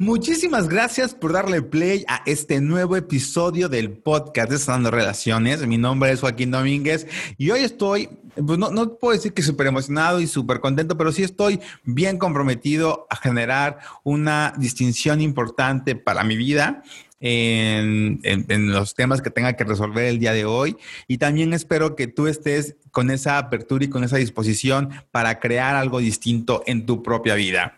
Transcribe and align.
Muchísimas 0.00 0.66
gracias 0.66 1.14
por 1.14 1.34
darle 1.34 1.60
play 1.60 2.06
a 2.08 2.22
este 2.24 2.62
nuevo 2.62 2.96
episodio 2.96 3.68
del 3.68 3.90
podcast 3.90 4.50
de 4.50 4.56
Sanando 4.56 4.90
Relaciones. 4.90 5.66
Mi 5.66 5.76
nombre 5.76 6.10
es 6.10 6.20
Joaquín 6.20 6.50
Domínguez 6.50 7.06
y 7.36 7.50
hoy 7.50 7.60
estoy, 7.60 8.08
pues 8.34 8.58
no, 8.58 8.70
no 8.70 8.94
puedo 8.94 9.12
decir 9.12 9.34
que 9.34 9.42
súper 9.42 9.66
emocionado 9.66 10.22
y 10.22 10.26
súper 10.26 10.60
contento, 10.60 10.96
pero 10.96 11.12
sí 11.12 11.22
estoy 11.22 11.60
bien 11.84 12.16
comprometido 12.16 13.06
a 13.10 13.16
generar 13.16 13.80
una 14.02 14.54
distinción 14.56 15.20
importante 15.20 15.94
para 15.96 16.24
mi 16.24 16.38
vida. 16.38 16.82
En, 17.22 18.20
en, 18.22 18.72
los 18.72 18.94
temas 18.94 19.20
que 19.20 19.28
tenga 19.28 19.52
que 19.52 19.64
resolver 19.64 20.06
el 20.06 20.18
día 20.18 20.32
de 20.32 20.46
hoy. 20.46 20.78
Y 21.06 21.18
también 21.18 21.52
espero 21.52 21.94
que 21.94 22.06
tú 22.06 22.26
estés 22.28 22.76
con 22.92 23.10
esa 23.10 23.36
apertura 23.36 23.84
y 23.84 23.90
con 23.90 24.04
esa 24.04 24.16
disposición 24.16 24.88
para 25.10 25.38
crear 25.38 25.76
algo 25.76 25.98
distinto 25.98 26.62
en 26.64 26.86
tu 26.86 27.02
propia 27.02 27.34
vida. 27.34 27.76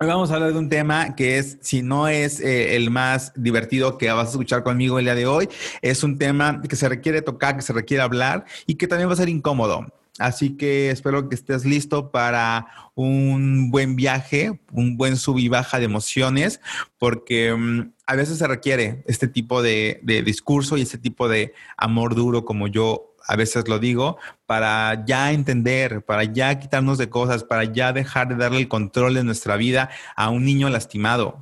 Hoy 0.00 0.06
vamos 0.06 0.30
a 0.30 0.36
hablar 0.36 0.52
de 0.52 0.58
un 0.60 0.68
tema 0.68 1.16
que 1.16 1.38
es, 1.38 1.58
si 1.60 1.82
no 1.82 2.06
es 2.06 2.38
eh, 2.38 2.76
el 2.76 2.88
más 2.88 3.32
divertido 3.34 3.98
que 3.98 4.08
vas 4.12 4.28
a 4.28 4.30
escuchar 4.30 4.62
conmigo 4.62 5.00
el 5.00 5.06
día 5.06 5.16
de 5.16 5.26
hoy, 5.26 5.48
es 5.82 6.04
un 6.04 6.18
tema 6.18 6.62
que 6.62 6.76
se 6.76 6.88
requiere 6.88 7.20
tocar, 7.20 7.56
que 7.56 7.62
se 7.62 7.72
requiere 7.72 8.04
hablar 8.04 8.44
y 8.64 8.76
que 8.76 8.86
también 8.86 9.08
va 9.08 9.14
a 9.14 9.16
ser 9.16 9.28
incómodo. 9.28 9.86
Así 10.20 10.56
que 10.56 10.90
espero 10.90 11.28
que 11.28 11.34
estés 11.34 11.64
listo 11.64 12.12
para 12.12 12.68
un 12.94 13.72
buen 13.72 13.96
viaje, 13.96 14.60
un 14.70 14.96
buen 14.96 15.16
sub 15.16 15.38
y 15.38 15.48
baja 15.48 15.80
de 15.80 15.86
emociones, 15.86 16.60
porque 16.98 17.52
mm, 17.52 17.90
a 18.06 18.14
veces 18.14 18.38
se 18.38 18.46
requiere 18.46 19.02
este 19.08 19.26
tipo 19.26 19.62
de, 19.62 19.98
de 20.04 20.22
discurso 20.22 20.76
y 20.76 20.82
este 20.82 20.98
tipo 20.98 21.28
de 21.28 21.54
amor 21.76 22.14
duro 22.14 22.44
como 22.44 22.68
yo 22.68 23.07
a 23.28 23.36
veces 23.36 23.68
lo 23.68 23.78
digo, 23.78 24.16
para 24.46 25.04
ya 25.04 25.32
entender, 25.32 26.02
para 26.02 26.24
ya 26.24 26.58
quitarnos 26.58 26.96
de 26.96 27.10
cosas, 27.10 27.44
para 27.44 27.64
ya 27.64 27.92
dejar 27.92 28.28
de 28.28 28.36
darle 28.36 28.58
el 28.58 28.68
control 28.68 29.14
de 29.14 29.22
nuestra 29.22 29.56
vida 29.56 29.90
a 30.16 30.30
un 30.30 30.46
niño 30.46 30.70
lastimado. 30.70 31.38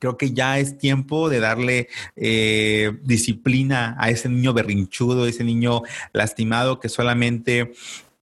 Creo 0.00 0.16
que 0.16 0.32
ya 0.32 0.58
es 0.58 0.78
tiempo 0.78 1.28
de 1.28 1.38
darle 1.38 1.88
eh, 2.16 2.98
disciplina 3.04 3.94
a 4.00 4.10
ese 4.10 4.28
niño 4.28 4.52
berrinchudo, 4.52 5.26
ese 5.26 5.44
niño 5.44 5.82
lastimado 6.12 6.80
que 6.80 6.88
solamente 6.88 7.72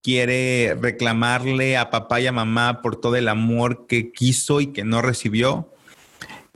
quiere 0.02 0.77
reclamarle 0.78 1.78
a 1.78 1.89
papá 1.89 2.20
y 2.20 2.27
a 2.27 2.33
mamá 2.33 2.83
por 2.83 3.00
todo 3.00 3.16
el 3.16 3.28
amor 3.28 3.86
que 3.86 4.12
quiso 4.12 4.61
y 4.61 4.69
que 4.69 4.84
no 4.84 5.00
recibió. 5.00 5.72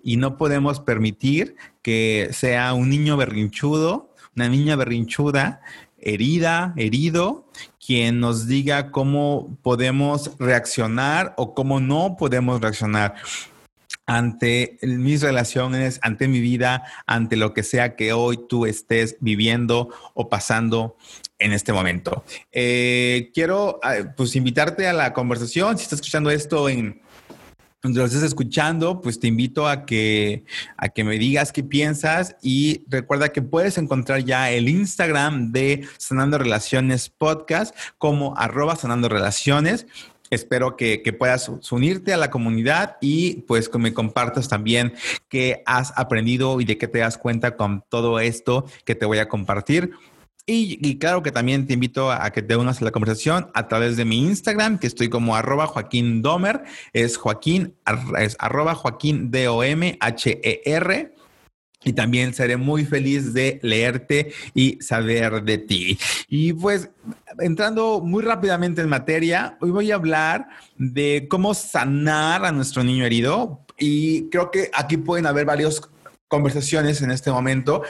Y 0.03 0.17
no 0.17 0.37
podemos 0.37 0.81
permitir 0.81 1.57
que 1.81 2.29
sea 2.33 2.75
un 2.75 2.91
niño 2.91 3.17
berrinchudo, 3.17 4.13
una 4.35 4.49
niña 4.49 4.77
berrinchuda 4.77 5.61
herida, 6.03 6.75
herido, 6.77 7.47
quien 7.85 8.21
nos 8.21 8.47
diga 8.47 8.91
cómo 8.91 9.57
podemos 9.63 10.33
reaccionar 10.39 11.35
o 11.37 11.55
cómo 11.55 11.81
no 11.81 12.17
podemos 12.19 12.61
reaccionar 12.61 13.15
ante 14.07 14.79
mis 14.83 15.23
relaciones, 15.23 15.99
ante 16.03 16.29
mi 16.29 16.41
vida, 16.41 16.85
ante 17.07 17.37
lo 17.37 17.55
que 17.55 17.63
sea 17.63 17.97
que 17.97 18.13
hoy 18.13 18.39
tú 18.49 18.67
estés 18.67 19.17
viviendo 19.21 19.89
o 20.15 20.29
pasando 20.29 20.97
en 21.39 21.53
este 21.53 21.73
momento. 21.73 22.25
Eh, 22.51 23.31
quiero 23.33 23.81
ah, 23.83 24.13
pues 24.17 24.37
invitarte 24.37 24.87
a 24.87 24.93
la 24.93 25.13
conversación. 25.13 25.79
Si 25.79 25.85
estás 25.85 26.01
escuchando 26.01 26.31
esto 26.31 26.69
en 26.69 27.01
estés 27.83 28.23
escuchando, 28.23 29.01
pues 29.01 29.19
te 29.19 29.27
invito 29.27 29.67
a 29.67 29.85
que, 29.85 30.45
a 30.77 30.89
que 30.89 31.03
me 31.05 31.19
digas 31.19 31.53
qué 31.53 31.65
piensas 31.65 32.37
y 32.41 32.85
recuerda 32.89 33.31
que 33.31 33.43
puedes 33.43 33.77
encontrar 33.77 34.25
ya 34.25 34.51
el 34.51 34.69
Instagram 34.69 35.51
de 35.51 35.87
Sanando 35.99 36.39
Relaciones 36.39 37.09
Podcast 37.09 37.75
como 37.99 38.37
arroba 38.37 38.77
Sanando 38.77 39.09
Relaciones. 39.09 39.87
Espero 40.31 40.77
que, 40.77 41.03
que, 41.03 41.13
puedas 41.13 41.51
unirte 41.71 42.15
a 42.15 42.17
la 42.17 42.31
comunidad 42.31 42.97
y 43.03 43.43
pues 43.43 43.69
que 43.69 43.79
me 43.79 43.93
compartas 43.93 44.49
también 44.49 44.95
qué 45.29 45.63
has 45.67 45.93
aprendido 45.97 46.61
y 46.61 46.65
de 46.65 46.79
qué 46.79 46.89
te 46.89 47.01
das 47.01 47.19
cuenta 47.19 47.57
con 47.57 47.85
todo 47.91 48.19
esto 48.19 48.65
que 48.85 48.95
te 48.95 49.05
voy 49.05 49.19
a 49.19 49.29
compartir. 49.29 49.93
Y, 50.45 50.99
claro 50.99 51.23
que 51.23 51.31
también 51.31 51.67
te 51.67 51.75
invito 51.75 52.11
a, 52.11 52.29
que 52.33 52.43
te 52.43 52.57
unas 52.57 52.83
a 52.83 52.85
la 52.85 52.91
conversación 52.91 53.51
a 53.55 53.69
través 53.69 53.97
de 53.97 54.05
mi 54.05 54.19
Instagram, 54.27 54.79
que 54.79 54.89
estoy 54.89 55.09
como 55.09 55.37
arroba 55.37 55.69
Joaquín 55.69 56.21
Domer, 56.21 56.65
es 56.93 57.17
Joaquín, 57.17 57.77
es 58.19 58.37
arroba 58.41 58.75
Joaquín 58.75 59.31
D-O-M-H-E-R. 59.31 61.15
Y 61.85 61.93
también 61.95 62.33
seré 62.33 62.57
muy 62.57 62.85
feliz 62.85 63.35
de 63.35 63.59
leerte 63.63 64.33
y 64.55 64.81
saber 64.81 65.43
de 65.43 65.59
ti. 65.59 65.99
Y 66.29 66.53
pues 66.53 66.91
entrando 67.41 68.01
muy 68.01 68.23
rápidamente 68.23 68.83
en 68.83 68.89
materia, 68.89 69.57
hoy 69.61 69.71
voy 69.71 69.91
a 69.91 69.97
hablar 69.97 70.49
de 70.77 71.27
cómo 71.29 71.55
sanar 71.55 72.45
a 72.45 72.53
nuestro 72.53 72.85
niño 72.85 73.05
herido. 73.05 73.65
Y 73.79 74.29
creo 74.29 74.51
que 74.53 74.71
aquí 74.75 74.97
pueden 74.97 75.27
haber 75.27 75.45
varios 75.45 75.92
conversaciones 76.33 77.03
en 77.03 77.11
este 77.11 77.31
momento 77.31 77.83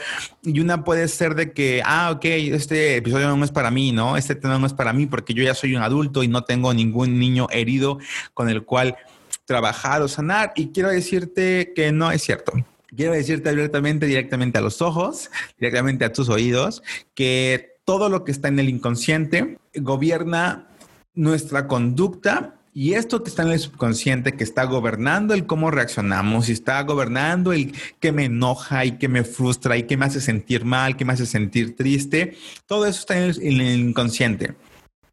y 0.43 0.59
una 0.59 0.83
puede 0.83 1.07
ser 1.07 1.33
de 1.33 1.53
que, 1.53 1.81
ah, 1.85 2.11
ok, 2.11 2.25
este 2.25 2.97
episodio 2.97 3.33
no 3.33 3.45
es 3.45 3.51
para 3.51 3.71
mí, 3.71 3.93
¿no? 3.93 4.17
Este 4.17 4.35
tema 4.35 4.59
no 4.59 4.67
es 4.67 4.73
para 4.73 4.91
mí 4.91 5.05
porque 5.05 5.33
yo 5.33 5.45
ya 5.45 5.55
soy 5.55 5.77
un 5.77 5.81
adulto 5.81 6.23
y 6.23 6.27
no 6.27 6.43
tengo 6.43 6.73
ningún 6.73 7.19
niño 7.19 7.47
herido 7.51 7.99
con 8.33 8.49
el 8.49 8.65
cual 8.65 8.97
trabajar 9.45 10.01
o 10.01 10.09
sanar 10.09 10.51
y 10.57 10.73
quiero 10.73 10.89
decirte 10.89 11.71
que 11.73 11.93
no 11.93 12.11
es 12.11 12.21
cierto. 12.21 12.51
Quiero 12.93 13.13
decirte 13.13 13.47
abiertamente, 13.47 14.07
directamente 14.07 14.57
a 14.57 14.61
los 14.61 14.81
ojos, 14.81 15.31
directamente 15.57 16.03
a 16.03 16.11
tus 16.11 16.27
oídos, 16.27 16.83
que 17.15 17.77
todo 17.85 18.09
lo 18.09 18.25
que 18.25 18.33
está 18.33 18.49
en 18.49 18.59
el 18.59 18.67
inconsciente 18.67 19.57
gobierna 19.73 20.67
nuestra 21.15 21.69
conducta 21.69 22.55
y 22.73 22.93
esto 22.93 23.23
que 23.23 23.29
está 23.29 23.43
en 23.43 23.51
el 23.51 23.59
subconsciente, 23.59 24.33
que 24.33 24.43
está 24.43 24.63
gobernando 24.63 25.33
el 25.33 25.45
cómo 25.45 25.69
reaccionamos, 25.69 26.49
y 26.49 26.53
está 26.53 26.81
gobernando 26.81 27.53
el 27.53 27.73
que 27.99 28.11
me 28.11 28.25
enoja 28.25 28.85
y 28.85 28.93
que 28.97 29.07
me 29.07 29.23
frustra 29.23 29.77
y 29.77 29.83
que 29.83 29.97
me 29.97 30.05
hace 30.05 30.21
sentir 30.21 30.65
mal, 30.65 30.97
que 30.97 31.05
me 31.05 31.13
hace 31.13 31.25
sentir 31.25 31.75
triste, 31.75 32.37
todo 32.65 32.85
eso 32.87 33.01
está 33.01 33.17
en 33.17 33.59
el, 33.61 33.79
inconsciente. 33.79 34.55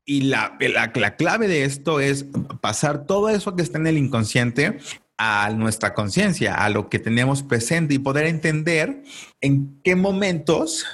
Y 0.07 0.23
la, 0.23 0.57
la, 0.59 0.91
la 0.95 1.17
clave 1.17 1.47
de 1.49 1.65
esto 1.65 2.01
es 2.01 2.27
pasar 2.61 3.05
todo 3.05 3.29
eso 3.29 3.55
que 3.55 3.63
está 3.63 3.79
en 3.79 3.87
el 3.87 3.99
inconsciente 3.99 4.79
a 5.19 5.51
nuestra 5.51 5.93
conciencia, 5.93 6.55
a 6.55 6.71
lo 6.71 6.89
que 6.89 6.99
tenemos 6.99 7.43
presente 7.43 7.93
y 7.93 7.99
poder 7.99 8.27
entender 8.27 9.03
en 9.43 9.79
qué 9.85 9.95
momentos, 9.95 10.87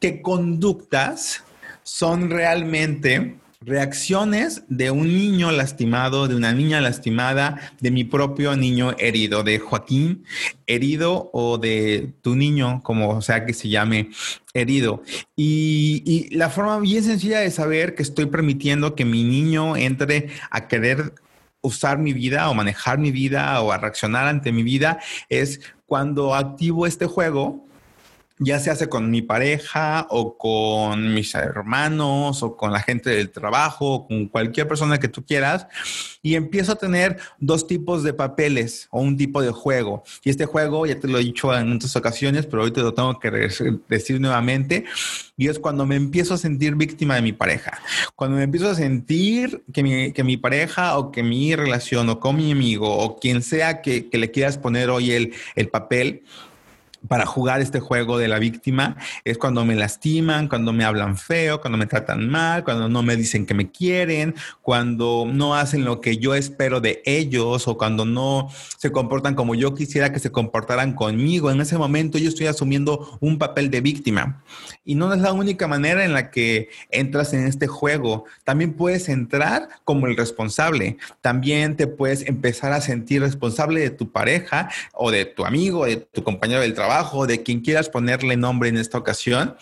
qué 0.00 0.22
conductas 0.22 1.44
son 1.82 2.30
realmente 2.30 3.36
reacciones 3.64 4.62
de 4.68 4.90
un 4.90 5.08
niño 5.08 5.50
lastimado, 5.50 6.28
de 6.28 6.36
una 6.36 6.52
niña 6.52 6.80
lastimada, 6.80 7.72
de 7.80 7.90
mi 7.90 8.04
propio 8.04 8.56
niño 8.56 8.94
herido, 8.98 9.42
de 9.42 9.58
Joaquín 9.58 10.24
herido 10.66 11.30
o 11.32 11.58
de 11.58 12.14
tu 12.22 12.36
niño, 12.36 12.82
como 12.82 13.20
sea 13.22 13.46
que 13.46 13.54
se 13.54 13.68
llame 13.68 14.10
herido. 14.52 15.02
Y, 15.36 16.28
la 16.34 16.50
forma 16.50 16.78
bien 16.80 17.02
sencilla 17.02 17.40
de 17.40 17.50
saber 17.50 17.94
que 17.94 18.02
estoy 18.02 18.26
permitiendo 18.26 18.94
que 18.94 19.04
mi 19.04 19.22
niño 19.22 19.76
entre 19.76 20.28
a 20.50 20.68
querer 20.68 21.14
usar 21.60 21.98
mi 21.98 22.12
vida 22.12 22.50
o 22.50 22.54
manejar 22.54 22.98
mi 22.98 23.10
vida 23.10 23.60
o 23.62 23.72
a 23.72 23.78
reaccionar 23.78 24.26
ante 24.26 24.52
mi 24.52 24.62
vida 24.62 24.98
es 25.28 25.60
cuando 25.86 26.34
activo 26.34 26.86
este 26.86 27.06
juego 27.06 27.66
ya 28.38 28.58
se 28.58 28.70
hace 28.70 28.88
con 28.88 29.10
mi 29.10 29.22
pareja 29.22 30.06
o 30.10 30.36
con 30.36 31.14
mis 31.14 31.34
hermanos 31.34 32.42
o 32.42 32.56
con 32.56 32.72
la 32.72 32.80
gente 32.80 33.10
del 33.10 33.30
trabajo 33.30 33.94
o 33.94 34.06
con 34.08 34.26
cualquier 34.26 34.66
persona 34.66 34.98
que 34.98 35.08
tú 35.08 35.24
quieras 35.24 35.66
y 36.20 36.34
empiezo 36.34 36.72
a 36.72 36.76
tener 36.76 37.18
dos 37.38 37.66
tipos 37.66 38.02
de 38.02 38.12
papeles 38.12 38.88
o 38.90 39.00
un 39.00 39.16
tipo 39.16 39.40
de 39.40 39.52
juego. 39.52 40.02
Y 40.24 40.30
este 40.30 40.46
juego, 40.46 40.86
ya 40.86 40.98
te 40.98 41.06
lo 41.06 41.18
he 41.18 41.24
dicho 41.24 41.56
en 41.56 41.72
otras 41.72 41.94
ocasiones, 41.96 42.46
pero 42.46 42.64
hoy 42.64 42.72
te 42.72 42.80
lo 42.80 42.92
tengo 42.94 43.18
que 43.20 43.30
decir 43.88 44.20
nuevamente, 44.20 44.84
y 45.36 45.48
es 45.48 45.58
cuando 45.58 45.84
me 45.84 45.96
empiezo 45.96 46.34
a 46.34 46.38
sentir 46.38 46.74
víctima 46.76 47.16
de 47.16 47.22
mi 47.22 47.32
pareja. 47.32 47.80
Cuando 48.16 48.36
me 48.36 48.44
empiezo 48.44 48.70
a 48.70 48.74
sentir 48.74 49.64
que 49.72 49.82
mi, 49.82 50.12
que 50.12 50.24
mi 50.24 50.36
pareja 50.36 50.96
o 50.98 51.12
que 51.12 51.22
mi 51.22 51.54
relación 51.54 52.08
o 52.08 52.20
con 52.20 52.36
mi 52.36 52.52
amigo 52.52 52.96
o 52.96 53.18
quien 53.18 53.42
sea 53.42 53.82
que, 53.82 54.08
que 54.08 54.18
le 54.18 54.30
quieras 54.30 54.58
poner 54.58 54.90
hoy 54.90 55.12
el, 55.12 55.34
el 55.56 55.68
papel, 55.68 56.22
para 57.08 57.26
jugar 57.26 57.60
este 57.60 57.80
juego 57.80 58.18
de 58.18 58.28
la 58.28 58.38
víctima 58.38 58.96
es 59.24 59.38
cuando 59.38 59.64
me 59.64 59.74
lastiman, 59.74 60.48
cuando 60.48 60.72
me 60.72 60.84
hablan 60.84 61.16
feo, 61.16 61.60
cuando 61.60 61.76
me 61.76 61.86
tratan 61.86 62.28
mal, 62.28 62.64
cuando 62.64 62.88
no 62.88 63.02
me 63.02 63.16
dicen 63.16 63.46
que 63.46 63.54
me 63.54 63.70
quieren, 63.70 64.34
cuando 64.62 65.26
no 65.30 65.54
hacen 65.54 65.84
lo 65.84 66.00
que 66.00 66.16
yo 66.16 66.34
espero 66.34 66.80
de 66.80 67.02
ellos 67.04 67.68
o 67.68 67.76
cuando 67.76 68.04
no 68.04 68.48
se 68.78 68.90
comportan 68.90 69.34
como 69.34 69.54
yo 69.54 69.74
quisiera 69.74 70.12
que 70.12 70.18
se 70.18 70.30
comportaran 70.30 70.94
conmigo. 70.94 71.50
En 71.50 71.60
ese 71.60 71.76
momento 71.76 72.18
yo 72.18 72.28
estoy 72.28 72.46
asumiendo 72.46 73.18
un 73.20 73.38
papel 73.38 73.70
de 73.70 73.80
víctima. 73.80 74.42
Y 74.84 74.94
no 74.94 75.12
es 75.12 75.20
la 75.20 75.32
única 75.32 75.66
manera 75.66 76.04
en 76.04 76.12
la 76.12 76.30
que 76.30 76.68
entras 76.90 77.32
en 77.34 77.46
este 77.46 77.66
juego. 77.66 78.24
También 78.44 78.74
puedes 78.74 79.08
entrar 79.08 79.68
como 79.84 80.06
el 80.06 80.16
responsable. 80.16 80.98
También 81.20 81.76
te 81.76 81.86
puedes 81.86 82.26
empezar 82.26 82.72
a 82.72 82.80
sentir 82.80 83.22
responsable 83.22 83.80
de 83.80 83.90
tu 83.90 84.10
pareja 84.10 84.70
o 84.92 85.10
de 85.10 85.24
tu 85.24 85.44
amigo, 85.44 85.86
de 85.86 85.96
tu 85.96 86.22
compañero 86.22 86.60
del 86.60 86.74
trabajo 86.74 86.93
de 87.26 87.42
quien 87.42 87.60
quieras 87.60 87.88
ponerle 87.88 88.36
nombre 88.36 88.68
en 88.68 88.76
esta 88.76 88.98
ocasión. 88.98 89.56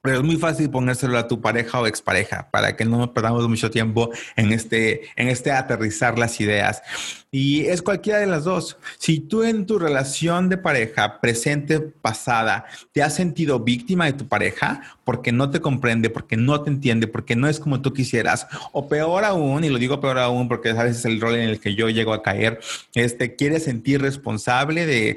Pero 0.00 0.18
es 0.18 0.22
muy 0.22 0.36
fácil 0.36 0.70
ponérselo 0.70 1.18
a 1.18 1.26
tu 1.26 1.40
pareja 1.40 1.80
o 1.80 1.86
expareja 1.86 2.48
para 2.52 2.76
que 2.76 2.84
no 2.84 3.12
perdamos 3.12 3.48
mucho 3.48 3.70
tiempo 3.70 4.10
en 4.36 4.52
este, 4.52 5.10
en 5.16 5.28
este 5.28 5.50
aterrizar 5.50 6.18
las 6.18 6.40
ideas. 6.40 6.82
Y 7.30 7.66
es 7.66 7.82
cualquiera 7.82 8.20
de 8.20 8.26
las 8.26 8.44
dos. 8.44 8.78
Si 8.98 9.20
tú 9.20 9.42
en 9.42 9.66
tu 9.66 9.78
relación 9.78 10.48
de 10.48 10.56
pareja, 10.56 11.20
presente, 11.20 11.78
pasada, 11.78 12.64
te 12.92 13.02
has 13.02 13.14
sentido 13.14 13.60
víctima 13.60 14.06
de 14.06 14.14
tu 14.14 14.26
pareja 14.26 14.96
porque 15.04 15.30
no 15.30 15.50
te 15.50 15.60
comprende, 15.60 16.08
porque 16.08 16.38
no 16.38 16.62
te 16.62 16.70
entiende, 16.70 17.06
porque 17.06 17.36
no 17.36 17.46
es 17.46 17.60
como 17.60 17.82
tú 17.82 17.92
quisieras, 17.92 18.46
o 18.72 18.88
peor 18.88 19.24
aún, 19.24 19.64
y 19.64 19.68
lo 19.68 19.78
digo 19.78 20.00
peor 20.00 20.18
aún 20.18 20.48
porque 20.48 20.70
a 20.70 20.82
veces 20.82 21.04
el 21.04 21.20
rol 21.20 21.34
en 21.34 21.48
el 21.48 21.60
que 21.60 21.74
yo 21.74 21.90
llego 21.90 22.14
a 22.14 22.22
caer, 22.22 22.60
este, 22.94 23.34
quiere 23.34 23.60
sentir 23.60 24.00
responsable 24.00 24.86
de 24.86 25.16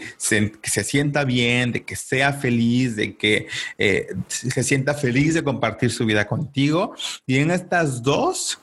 que 0.61 0.69
se 0.69 0.83
sienta 0.83 1.23
bien, 1.23 1.71
de 1.71 1.83
que 1.83 1.95
sea 1.95 2.33
feliz, 2.33 2.95
de 2.95 3.15
que 3.15 3.47
eh, 3.77 4.07
se 4.27 4.63
sienta 4.63 4.93
feliz 4.93 5.33
de 5.33 5.43
compartir 5.43 5.91
su 5.91 6.05
vida 6.05 6.27
contigo. 6.27 6.93
Y 7.25 7.37
en 7.37 7.51
estas 7.51 8.03
dos, 8.03 8.59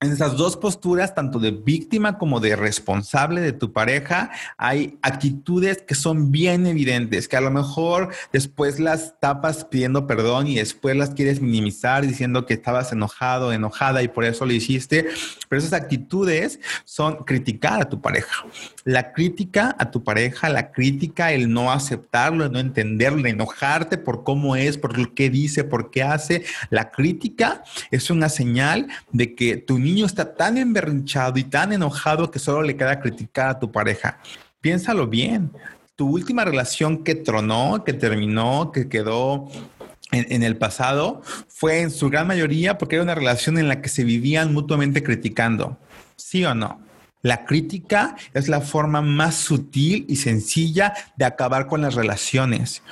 esas 0.00 0.38
dos 0.38 0.56
posturas, 0.56 1.14
tanto 1.14 1.38
de 1.38 1.50
víctima 1.50 2.16
como 2.16 2.40
de 2.40 2.56
responsable 2.56 3.42
de 3.42 3.52
tu 3.52 3.70
pareja, 3.70 4.30
hay 4.56 4.98
actitudes 5.02 5.82
que 5.82 5.94
son 5.94 6.32
bien 6.32 6.66
evidentes, 6.66 7.28
que 7.28 7.36
a 7.36 7.42
lo 7.42 7.50
mejor 7.50 8.08
después 8.32 8.80
las 8.80 9.20
tapas 9.20 9.66
pidiendo 9.66 10.06
perdón 10.06 10.46
y 10.46 10.54
después 10.54 10.96
las 10.96 11.10
quieres 11.10 11.42
minimizar 11.42 12.06
diciendo 12.06 12.46
que 12.46 12.54
estabas 12.54 12.92
enojado, 12.92 13.52
enojada 13.52 14.02
y 14.02 14.08
por 14.08 14.24
eso 14.24 14.46
lo 14.46 14.54
hiciste. 14.54 15.06
Pero 15.50 15.60
esas 15.60 15.74
actitudes 15.74 16.60
son 16.86 17.16
criticar 17.24 17.82
a 17.82 17.88
tu 17.90 18.00
pareja. 18.00 18.46
La 18.84 19.12
crítica 19.12 19.76
a 19.78 19.90
tu 19.90 20.02
pareja, 20.02 20.48
la 20.48 20.72
crítica, 20.72 21.32
el 21.32 21.52
no 21.52 21.72
aceptarlo, 21.72 22.46
el 22.46 22.52
no 22.52 22.58
entenderlo, 22.58 23.26
enojarte 23.26 23.98
por 23.98 24.24
cómo 24.24 24.56
es, 24.56 24.78
por 24.78 25.12
que 25.12 25.28
dice, 25.28 25.62
por 25.62 25.90
qué 25.90 26.02
hace. 26.02 26.44
La 26.70 26.90
crítica 26.90 27.62
es 27.90 28.08
una 28.08 28.30
señal 28.30 28.88
de 29.12 29.34
que 29.34 29.58
tu 29.58 29.78
niño 29.78 29.89
está 30.06 30.34
tan 30.34 30.58
emberrinchado 30.58 31.38
y 31.38 31.44
tan 31.44 31.72
enojado 31.72 32.30
que 32.30 32.38
solo 32.38 32.62
le 32.62 32.76
queda 32.76 33.00
criticar 33.00 33.48
a 33.48 33.58
tu 33.58 33.70
pareja. 33.70 34.18
Piénsalo 34.60 35.06
bien. 35.06 35.50
Tu 35.96 36.08
última 36.08 36.44
relación 36.44 37.04
que 37.04 37.14
tronó, 37.14 37.84
que 37.84 37.92
terminó, 37.92 38.72
que 38.72 38.88
quedó 38.88 39.48
en, 40.12 40.42
el 40.42 40.56
pasado, 40.56 41.22
fue 41.48 41.80
en 41.80 41.90
su 41.90 42.10
gran 42.10 42.26
mayoría 42.26 42.78
porque 42.78 42.96
era 42.96 43.04
una 43.04 43.14
relación 43.14 43.58
en 43.58 43.68
la 43.68 43.80
que 43.80 43.88
se 43.88 44.04
vivían 44.04 44.52
mutuamente 44.52 45.02
criticando. 45.02 45.78
¿Sí 46.16 46.44
o 46.44 46.54
no? 46.54 46.80
La 47.22 47.44
crítica 47.44 48.16
es 48.32 48.48
la 48.48 48.60
forma 48.60 49.02
más 49.02 49.34
sutil 49.34 50.06
y 50.08 50.16
sencilla 50.16 50.94
de 51.16 51.26
acabar 51.26 51.66
con 51.66 51.82
las 51.82 51.94
relaciones. 51.94 52.82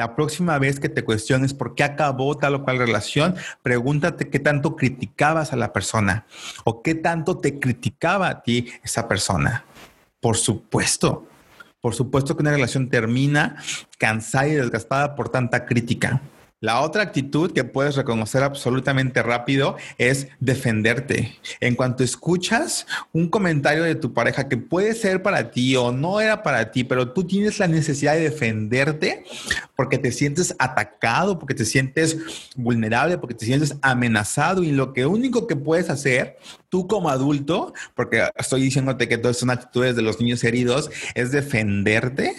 La 0.00 0.16
próxima 0.16 0.58
vez 0.58 0.80
que 0.80 0.88
te 0.88 1.04
cuestiones 1.04 1.52
por 1.52 1.74
qué 1.74 1.84
acabó 1.84 2.34
tal 2.34 2.54
o 2.54 2.64
cual 2.64 2.78
relación, 2.78 3.34
pregúntate 3.62 4.30
qué 4.30 4.38
tanto 4.38 4.74
criticabas 4.74 5.52
a 5.52 5.56
la 5.56 5.74
persona 5.74 6.24
o 6.64 6.80
qué 6.80 6.94
tanto 6.94 7.36
te 7.36 7.60
criticaba 7.60 8.30
a 8.30 8.42
ti 8.42 8.70
esa 8.82 9.06
persona. 9.08 9.66
Por 10.18 10.38
supuesto, 10.38 11.28
por 11.82 11.94
supuesto 11.94 12.34
que 12.34 12.40
una 12.40 12.52
relación 12.52 12.88
termina 12.88 13.56
cansada 13.98 14.48
y 14.48 14.54
desgastada 14.54 15.14
por 15.14 15.28
tanta 15.28 15.66
crítica. 15.66 16.22
La 16.62 16.82
otra 16.82 17.02
actitud 17.02 17.52
que 17.52 17.64
puedes 17.64 17.96
reconocer 17.96 18.42
absolutamente 18.42 19.22
rápido 19.22 19.76
es 19.96 20.28
defenderte. 20.40 21.38
En 21.58 21.74
cuanto 21.74 22.04
escuchas 22.04 22.86
un 23.14 23.30
comentario 23.30 23.82
de 23.82 23.94
tu 23.94 24.12
pareja 24.12 24.46
que 24.46 24.58
puede 24.58 24.92
ser 24.92 25.22
para 25.22 25.52
ti 25.52 25.74
o 25.76 25.90
no 25.90 26.20
era 26.20 26.42
para 26.42 26.70
ti, 26.70 26.84
pero 26.84 27.14
tú 27.14 27.24
tienes 27.24 27.58
la 27.58 27.66
necesidad 27.66 28.12
de 28.12 28.28
defenderte 28.28 29.24
porque 29.74 29.96
te 29.96 30.12
sientes 30.12 30.54
atacado, 30.58 31.38
porque 31.38 31.54
te 31.54 31.64
sientes 31.64 32.18
vulnerable, 32.54 33.16
porque 33.16 33.36
te 33.36 33.46
sientes 33.46 33.76
amenazado 33.80 34.62
y 34.62 34.70
lo 34.70 34.92
que 34.92 35.06
único 35.06 35.46
que 35.46 35.56
puedes 35.56 35.88
hacer 35.88 36.36
tú 36.68 36.86
como 36.86 37.08
adulto, 37.08 37.72
porque 37.94 38.28
estoy 38.36 38.60
diciéndote 38.60 39.08
que 39.08 39.16
todas 39.16 39.38
son 39.38 39.48
actitudes 39.48 39.96
de 39.96 40.02
los 40.02 40.20
niños 40.20 40.44
heridos, 40.44 40.90
es 41.14 41.32
defenderte 41.32 42.36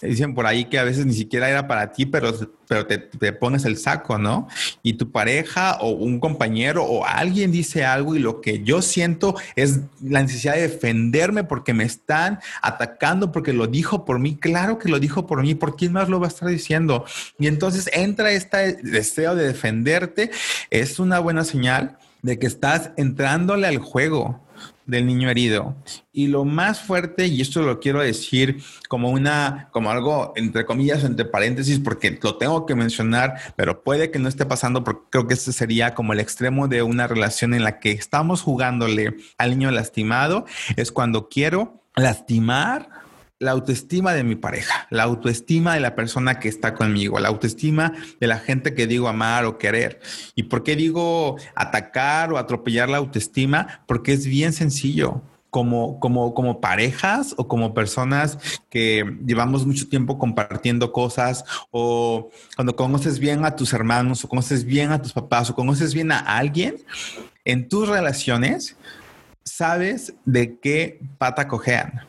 Dicen 0.00 0.34
por 0.34 0.46
ahí 0.46 0.66
que 0.66 0.78
a 0.78 0.84
veces 0.84 1.06
ni 1.06 1.12
siquiera 1.12 1.50
era 1.50 1.66
para 1.66 1.92
ti, 1.92 2.06
pero, 2.06 2.32
pero 2.68 2.86
te, 2.86 2.98
te, 2.98 3.32
pones 3.32 3.64
el 3.64 3.76
saco, 3.76 4.16
¿no? 4.16 4.46
Y 4.82 4.92
tu 4.92 5.10
pareja 5.10 5.78
o 5.80 5.90
un 5.90 6.20
compañero 6.20 6.84
o 6.84 7.04
alguien 7.04 7.50
dice 7.50 7.84
algo 7.84 8.14
y 8.14 8.20
lo 8.20 8.40
que 8.40 8.62
yo 8.62 8.80
siento 8.80 9.34
es 9.56 9.80
la 10.00 10.22
necesidad 10.22 10.54
de 10.54 10.68
defenderme 10.68 11.42
porque 11.42 11.74
me 11.74 11.82
están 11.82 12.38
atacando, 12.62 13.32
porque 13.32 13.52
lo 13.52 13.66
dijo 13.66 14.04
por 14.04 14.20
mí. 14.20 14.36
Claro 14.36 14.78
que 14.78 14.88
lo 14.88 15.00
dijo 15.00 15.26
por 15.26 15.42
mí, 15.42 15.56
¿por 15.56 15.76
quién 15.76 15.92
más 15.92 16.08
lo 16.08 16.20
va 16.20 16.26
a 16.26 16.30
estar 16.30 16.48
diciendo? 16.48 17.04
Y 17.38 17.48
entonces 17.48 17.90
entra 17.92 18.30
este 18.30 18.74
deseo 18.74 19.34
de 19.34 19.48
defenderte, 19.48 20.30
es 20.70 21.00
una 21.00 21.18
buena 21.18 21.42
señal 21.42 21.98
de 22.22 22.38
que 22.38 22.46
estás 22.46 22.90
entrándole 22.96 23.66
al 23.66 23.78
juego 23.78 24.47
del 24.86 25.06
niño 25.06 25.30
herido. 25.30 25.76
Y 26.12 26.28
lo 26.28 26.44
más 26.44 26.80
fuerte, 26.80 27.26
y 27.26 27.40
esto 27.40 27.62
lo 27.62 27.78
quiero 27.78 28.00
decir 28.00 28.62
como 28.88 29.10
una, 29.10 29.68
como 29.72 29.90
algo 29.90 30.32
entre 30.36 30.64
comillas, 30.64 31.04
entre 31.04 31.24
paréntesis, 31.24 31.78
porque 31.78 32.18
lo 32.22 32.36
tengo 32.36 32.66
que 32.66 32.74
mencionar, 32.74 33.34
pero 33.56 33.82
puede 33.82 34.10
que 34.10 34.18
no 34.18 34.28
esté 34.28 34.46
pasando, 34.46 34.84
porque 34.84 35.02
creo 35.10 35.26
que 35.26 35.34
este 35.34 35.52
sería 35.52 35.94
como 35.94 36.12
el 36.12 36.20
extremo 36.20 36.68
de 36.68 36.82
una 36.82 37.06
relación 37.06 37.54
en 37.54 37.64
la 37.64 37.78
que 37.80 37.92
estamos 37.92 38.42
jugándole 38.42 39.16
al 39.36 39.50
niño 39.50 39.70
lastimado, 39.70 40.46
es 40.76 40.90
cuando 40.92 41.28
quiero 41.28 41.82
lastimar 41.96 42.97
la 43.40 43.52
autoestima 43.52 44.14
de 44.14 44.24
mi 44.24 44.34
pareja, 44.34 44.88
la 44.90 45.04
autoestima 45.04 45.74
de 45.74 45.80
la 45.80 45.94
persona 45.94 46.40
que 46.40 46.48
está 46.48 46.74
conmigo, 46.74 47.20
la 47.20 47.28
autoestima 47.28 47.92
de 48.20 48.26
la 48.26 48.38
gente 48.38 48.74
que 48.74 48.88
digo 48.88 49.08
amar 49.08 49.44
o 49.44 49.58
querer. 49.58 50.00
¿Y 50.34 50.44
por 50.44 50.64
qué 50.64 50.74
digo 50.74 51.36
atacar 51.54 52.32
o 52.32 52.38
atropellar 52.38 52.88
la 52.88 52.96
autoestima? 52.96 53.84
Porque 53.86 54.12
es 54.12 54.26
bien 54.26 54.52
sencillo. 54.52 55.22
Como, 55.50 55.98
como, 55.98 56.34
como 56.34 56.60
parejas 56.60 57.34
o 57.38 57.48
como 57.48 57.72
personas 57.72 58.36
que 58.68 59.16
llevamos 59.24 59.64
mucho 59.64 59.88
tiempo 59.88 60.18
compartiendo 60.18 60.92
cosas 60.92 61.42
o 61.70 62.28
cuando 62.54 62.76
conoces 62.76 63.18
bien 63.18 63.46
a 63.46 63.56
tus 63.56 63.72
hermanos 63.72 64.22
o 64.22 64.28
conoces 64.28 64.62
bien 64.62 64.92
a 64.92 65.00
tus 65.00 65.14
papás 65.14 65.48
o 65.48 65.54
conoces 65.54 65.94
bien 65.94 66.12
a 66.12 66.18
alguien, 66.18 66.76
en 67.46 67.66
tus 67.66 67.88
relaciones 67.88 68.76
sabes 69.42 70.12
de 70.26 70.58
qué 70.58 71.00
pata 71.16 71.48
cojean 71.48 72.07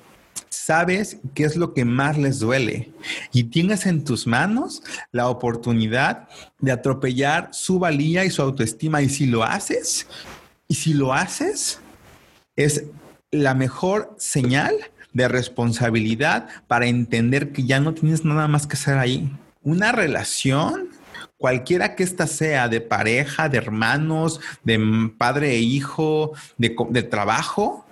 sabes 0.49 1.17
qué 1.33 1.43
es 1.45 1.55
lo 1.55 1.73
que 1.73 1.85
más 1.85 2.17
les 2.17 2.39
duele 2.39 2.91
y 3.31 3.45
tienes 3.45 3.85
en 3.85 4.03
tus 4.03 4.27
manos 4.27 4.83
la 5.11 5.29
oportunidad 5.29 6.27
de 6.59 6.71
atropellar 6.71 7.49
su 7.51 7.79
valía 7.79 8.25
y 8.25 8.29
su 8.29 8.41
autoestima. 8.41 9.01
Y 9.01 9.09
si 9.09 9.25
lo 9.25 9.43
haces, 9.43 10.07
y 10.67 10.75
si 10.75 10.93
lo 10.93 11.13
haces, 11.13 11.79
es 12.55 12.85
la 13.31 13.53
mejor 13.53 14.15
señal 14.17 14.75
de 15.13 15.27
responsabilidad 15.27 16.47
para 16.67 16.87
entender 16.87 17.51
que 17.51 17.65
ya 17.65 17.79
no 17.79 17.93
tienes 17.93 18.25
nada 18.25 18.47
más 18.47 18.67
que 18.67 18.75
hacer 18.75 18.97
ahí. 18.97 19.31
Una 19.61 19.91
relación 19.91 20.89
cualquiera 21.37 21.95
que 21.95 22.03
ésta 22.03 22.27
sea, 22.27 22.67
de 22.67 22.81
pareja, 22.81 23.49
de 23.49 23.57
hermanos, 23.57 24.39
de 24.63 25.09
padre 25.17 25.51
e 25.51 25.59
hijo, 25.59 26.33
de, 26.57 26.75
de 26.89 27.03
trabajo, 27.03 27.85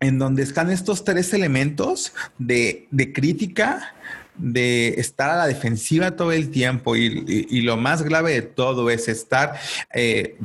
en 0.00 0.18
donde 0.18 0.42
están 0.42 0.70
estos 0.70 1.04
tres 1.04 1.32
elementos 1.34 2.12
de, 2.38 2.88
crítica, 3.14 3.94
de 4.36 4.88
estar 5.00 5.30
a 5.30 5.36
la 5.36 5.46
defensiva 5.46 6.12
todo 6.12 6.32
el 6.32 6.50
tiempo 6.50 6.96
y, 6.96 7.60
lo 7.62 7.76
más 7.76 8.02
grave 8.02 8.32
de 8.32 8.42
todo 8.42 8.90
es 8.90 9.08
estar 9.08 9.58
eh, 9.92 10.38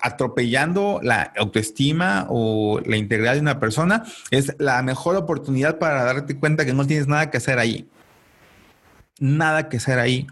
atropellando 0.00 1.00
la 1.02 1.32
autoestima 1.36 2.26
o 2.30 2.80
la 2.84 2.96
integridad 2.96 3.34
de 3.34 3.40
una 3.40 3.60
persona, 3.60 4.04
es 4.30 4.54
la 4.58 4.82
mejor 4.82 5.16
oportunidad 5.16 5.78
para 5.78 6.04
darte 6.04 6.36
cuenta 6.36 6.64
que 6.64 6.72
no 6.72 6.86
tienes 6.86 7.06
nada 7.06 7.30
que 7.30 7.36
hacer 7.36 7.58
ahí. 7.58 7.88
Nada 9.20 9.68
que 9.68 9.78
hacer 9.78 9.98
ahí. 9.98 10.26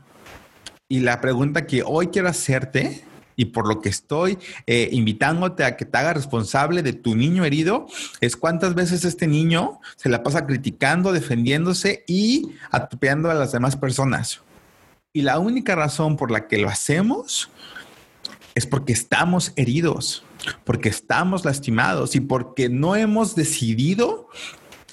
Y 0.88 1.00
la 1.00 1.20
pregunta 1.20 1.66
que 1.66 1.82
hoy 1.84 2.08
quiero 2.08 2.28
hacerte 2.28 3.04
y 3.36 3.46
por 3.46 3.68
lo 3.68 3.80
que 3.80 3.90
estoy 3.90 4.38
eh, 4.66 4.88
invitándote 4.92 5.64
a 5.64 5.76
que 5.76 5.84
te 5.84 5.98
haga 5.98 6.14
responsable 6.14 6.82
de 6.82 6.94
tu 6.94 7.14
niño 7.14 7.44
herido, 7.44 7.86
es 8.20 8.36
cuántas 8.36 8.74
veces 8.74 9.04
este 9.04 9.26
niño 9.26 9.80
se 9.96 10.08
la 10.08 10.22
pasa 10.22 10.46
criticando, 10.46 11.12
defendiéndose 11.12 12.04
y 12.06 12.50
atropellando 12.70 13.30
a 13.30 13.34
las 13.34 13.52
demás 13.52 13.76
personas. 13.76 14.40
Y 15.12 15.22
la 15.22 15.38
única 15.38 15.74
razón 15.74 16.16
por 16.16 16.30
la 16.30 16.46
que 16.48 16.58
lo 16.58 16.68
hacemos 16.68 17.50
es 18.54 18.66
porque 18.66 18.92
estamos 18.92 19.52
heridos, 19.56 20.24
porque 20.64 20.88
estamos 20.88 21.44
lastimados 21.44 22.16
y 22.16 22.20
porque 22.20 22.68
no 22.68 22.96
hemos 22.96 23.34
decidido 23.34 24.28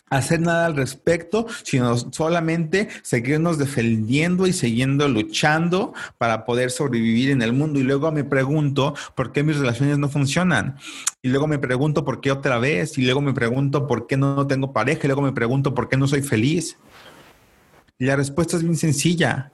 hacer 0.10 0.42
nada 0.42 0.68
al 0.68 0.76
respecto, 0.76 1.48
sino 1.64 1.98
solamente 1.98 2.88
seguirnos 3.02 3.58
defendiendo 3.58 4.46
y 4.46 4.54
siguiendo 4.54 5.08
luchando 5.08 5.94
para 6.18 6.46
poder 6.46 6.70
sobrevivir 6.70 7.32
en 7.32 7.42
el 7.42 7.54
mundo. 7.54 7.80
Y 7.80 7.84
luego 7.84 8.12
me 8.12 8.24
pregunto 8.24 8.94
por 9.16 9.32
qué 9.32 9.44
mis 9.44 9.58
relaciones 9.58 9.98
no 9.98 10.10
funcionan. 10.10 10.78
Y 11.24 11.30
luego 11.30 11.48
me 11.48 11.58
pregunto 11.58 12.06
por 12.06 12.22
qué 12.22 12.32
otra 12.32 12.60
vez. 12.60 12.98
Y 12.98 13.04
luego 13.04 13.22
me 13.22 13.34
pregunto 13.34 13.88
por 13.88 14.06
qué 14.06 14.18
no 14.18 14.46
tengo 14.46 14.72
pareja. 14.72 15.02
Y 15.04 15.08
luego 15.08 15.22
me 15.24 15.32
pregunto 15.32 15.74
por 15.74 15.90
qué 15.90 15.98
no 15.98 16.08
soy 16.08 16.22
feliz. 16.22 16.78
Y 17.98 18.06
la 18.06 18.16
respuesta 18.16 18.58
es 18.58 18.64
bien 18.64 18.78
sencilla. 18.78 19.52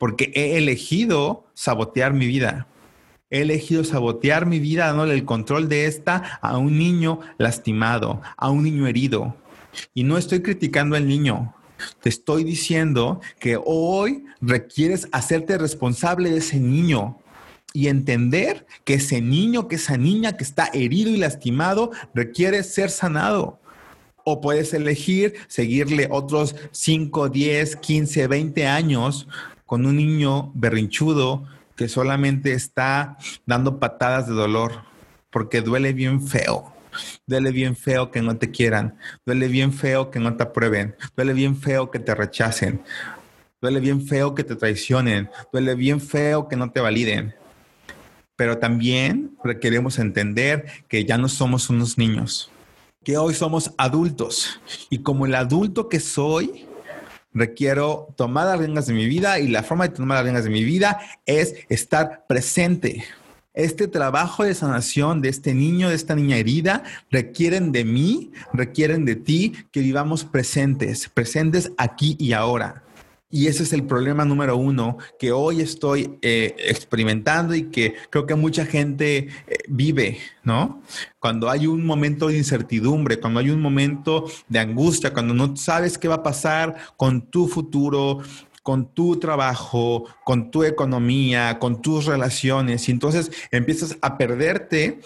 porque 0.00 0.32
he 0.34 0.56
elegido 0.56 1.44
sabotear 1.52 2.14
mi 2.14 2.26
vida. 2.26 2.66
He 3.28 3.42
elegido 3.42 3.84
sabotear 3.84 4.46
mi 4.46 4.58
vida 4.58 4.86
dándole 4.86 5.12
el 5.12 5.26
control 5.26 5.68
de 5.68 5.84
esta 5.84 6.38
a 6.40 6.56
un 6.56 6.78
niño 6.78 7.20
lastimado, 7.36 8.22
a 8.38 8.48
un 8.48 8.62
niño 8.64 8.86
herido. 8.86 9.36
Y 9.94 10.04
no 10.04 10.18
estoy 10.18 10.42
criticando 10.42 10.96
al 10.96 11.06
niño. 11.06 11.54
Te 12.02 12.08
estoy 12.08 12.44
diciendo 12.44 13.20
que 13.38 13.58
hoy 13.62 14.24
requieres 14.40 15.08
hacerte 15.12 15.58
responsable 15.58 16.30
de 16.30 16.38
ese 16.38 16.60
niño 16.60 17.18
y 17.72 17.88
entender 17.88 18.66
que 18.84 18.94
ese 18.94 19.20
niño, 19.20 19.68
que 19.68 19.76
esa 19.76 19.96
niña 19.96 20.36
que 20.36 20.44
está 20.44 20.70
herido 20.72 21.10
y 21.10 21.16
lastimado 21.16 21.90
requiere 22.14 22.62
ser 22.62 22.90
sanado. 22.90 23.60
O 24.24 24.40
puedes 24.40 24.74
elegir 24.74 25.34
seguirle 25.48 26.08
otros 26.10 26.54
5, 26.72 27.28
10, 27.28 27.76
15, 27.76 28.26
20 28.26 28.66
años 28.66 29.28
con 29.64 29.86
un 29.86 29.96
niño 29.96 30.52
berrinchudo 30.54 31.44
que 31.76 31.88
solamente 31.88 32.52
está 32.52 33.16
dando 33.46 33.78
patadas 33.78 34.26
de 34.26 34.34
dolor 34.34 34.82
porque 35.30 35.62
duele 35.62 35.92
bien 35.92 36.20
feo. 36.20 36.72
Duele 37.26 37.50
bien 37.50 37.76
feo 37.76 38.10
que 38.10 38.22
no 38.22 38.36
te 38.36 38.50
quieran. 38.50 38.96
Duele 39.24 39.48
bien 39.48 39.72
feo 39.72 40.10
que 40.10 40.18
no 40.18 40.36
te 40.36 40.44
aprueben. 40.44 40.96
Duele 41.16 41.32
bien 41.32 41.56
feo 41.56 41.90
que 41.90 41.98
te 41.98 42.14
rechacen. 42.14 42.82
Duele 43.60 43.80
bien 43.80 44.06
feo 44.06 44.34
que 44.34 44.44
te 44.44 44.56
traicionen. 44.56 45.30
Duele 45.52 45.74
bien 45.74 46.00
feo 46.00 46.48
que 46.48 46.56
no 46.56 46.70
te 46.70 46.80
validen. 46.80 47.34
Pero 48.36 48.58
también 48.58 49.36
requeremos 49.44 49.98
entender 49.98 50.64
que 50.88 51.04
ya 51.04 51.18
no 51.18 51.28
somos 51.28 51.68
unos 51.68 51.98
niños, 51.98 52.50
que 53.04 53.18
hoy 53.18 53.34
somos 53.34 53.72
adultos. 53.76 54.60
Y 54.88 55.00
como 55.00 55.26
el 55.26 55.34
adulto 55.34 55.90
que 55.90 56.00
soy, 56.00 56.66
requiero 57.34 58.14
tomar 58.16 58.46
las 58.46 58.58
riendas 58.58 58.86
de 58.86 58.94
mi 58.94 59.06
vida 59.06 59.38
y 59.38 59.48
la 59.48 59.62
forma 59.62 59.88
de 59.88 59.94
tomar 59.94 60.16
las 60.16 60.24
riendas 60.24 60.44
de 60.44 60.50
mi 60.50 60.64
vida 60.64 61.00
es 61.26 61.54
estar 61.68 62.24
presente. 62.26 63.04
Este 63.60 63.88
trabajo 63.88 64.42
de 64.42 64.54
sanación 64.54 65.20
de 65.20 65.28
este 65.28 65.52
niño, 65.52 65.90
de 65.90 65.94
esta 65.94 66.14
niña 66.14 66.38
herida, 66.38 66.82
requieren 67.10 67.72
de 67.72 67.84
mí, 67.84 68.30
requieren 68.54 69.04
de 69.04 69.16
ti 69.16 69.52
que 69.70 69.80
vivamos 69.80 70.24
presentes, 70.24 71.10
presentes 71.10 71.70
aquí 71.76 72.16
y 72.18 72.32
ahora. 72.32 72.82
Y 73.28 73.48
ese 73.48 73.64
es 73.64 73.74
el 73.74 73.84
problema 73.84 74.24
número 74.24 74.56
uno 74.56 74.96
que 75.18 75.30
hoy 75.30 75.60
estoy 75.60 76.18
eh, 76.22 76.56
experimentando 76.58 77.54
y 77.54 77.64
que 77.64 77.96
creo 78.08 78.24
que 78.24 78.34
mucha 78.34 78.64
gente 78.64 79.28
eh, 79.46 79.58
vive, 79.68 80.18
¿no? 80.42 80.82
Cuando 81.18 81.50
hay 81.50 81.66
un 81.66 81.84
momento 81.84 82.28
de 82.28 82.38
incertidumbre, 82.38 83.20
cuando 83.20 83.40
hay 83.40 83.50
un 83.50 83.60
momento 83.60 84.24
de 84.48 84.58
angustia, 84.58 85.12
cuando 85.12 85.34
no 85.34 85.54
sabes 85.54 85.98
qué 85.98 86.08
va 86.08 86.16
a 86.16 86.22
pasar 86.22 86.76
con 86.96 87.20
tu 87.20 87.46
futuro, 87.46 88.20
con 88.62 88.92
tu 88.94 89.18
trabajo, 89.18 90.04
con 90.24 90.50
tu 90.50 90.64
economía, 90.64 91.58
con 91.58 91.80
tus 91.80 92.06
relaciones, 92.06 92.88
y 92.88 92.92
entonces 92.92 93.30
empiezas 93.50 93.96
a 94.00 94.18
perderte 94.18 95.00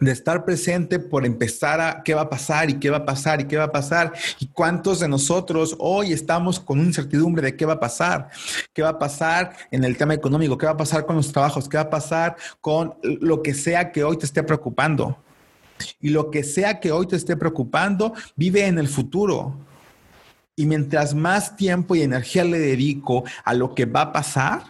de 0.00 0.12
estar 0.12 0.44
presente 0.44 0.98
por 0.98 1.26
empezar 1.26 1.80
a 1.80 2.02
qué 2.02 2.14
va 2.14 2.22
a 2.22 2.30
pasar 2.30 2.70
y 2.70 2.74
qué 2.74 2.90
va 2.90 2.98
a 2.98 3.04
pasar 3.04 3.42
y 3.42 3.44
qué 3.44 3.58
va 3.58 3.64
a 3.64 3.72
pasar. 3.72 4.12
Y 4.40 4.48
cuántos 4.48 5.00
de 5.00 5.08
nosotros 5.08 5.76
hoy 5.78 6.12
estamos 6.12 6.58
con 6.58 6.80
incertidumbre 6.80 7.42
de 7.42 7.56
qué 7.56 7.66
va 7.66 7.74
a 7.74 7.80
pasar, 7.80 8.28
qué 8.72 8.82
va 8.82 8.90
a 8.90 8.98
pasar 8.98 9.52
en 9.70 9.84
el 9.84 9.96
tema 9.96 10.14
económico, 10.14 10.56
qué 10.56 10.66
va 10.66 10.72
a 10.72 10.76
pasar 10.76 11.04
con 11.04 11.16
los 11.16 11.30
trabajos, 11.30 11.68
qué 11.68 11.76
va 11.76 11.84
a 11.84 11.90
pasar 11.90 12.36
con 12.60 12.94
lo 13.02 13.42
que 13.42 13.54
sea 13.54 13.92
que 13.92 14.02
hoy 14.02 14.16
te 14.16 14.24
esté 14.24 14.42
preocupando. 14.42 15.18
Y 16.00 16.10
lo 16.10 16.30
que 16.30 16.44
sea 16.44 16.80
que 16.80 16.92
hoy 16.92 17.06
te 17.06 17.16
esté 17.16 17.36
preocupando, 17.36 18.14
vive 18.36 18.66
en 18.66 18.78
el 18.78 18.88
futuro. 18.88 19.54
Y 20.60 20.66
mientras 20.66 21.14
más 21.14 21.56
tiempo 21.56 21.94
y 21.94 22.02
energía 22.02 22.44
le 22.44 22.58
dedico 22.58 23.24
a 23.46 23.54
lo 23.54 23.74
que 23.74 23.86
va 23.86 24.02
a 24.02 24.12
pasar, 24.12 24.64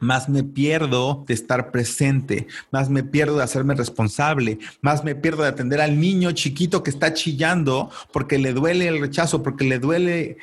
más 0.00 0.28
me 0.28 0.42
pierdo 0.42 1.24
de 1.24 1.34
estar 1.34 1.70
presente, 1.70 2.48
más 2.72 2.90
me 2.90 3.04
pierdo 3.04 3.36
de 3.36 3.44
hacerme 3.44 3.76
responsable, 3.76 4.58
más 4.80 5.04
me 5.04 5.14
pierdo 5.14 5.44
de 5.44 5.50
atender 5.50 5.80
al 5.80 6.00
niño 6.00 6.32
chiquito 6.32 6.82
que 6.82 6.90
está 6.90 7.14
chillando 7.14 7.92
porque 8.12 8.38
le 8.38 8.52
duele 8.52 8.88
el 8.88 9.00
rechazo, 9.00 9.40
porque 9.40 9.66
le 9.66 9.78
duele, 9.78 10.36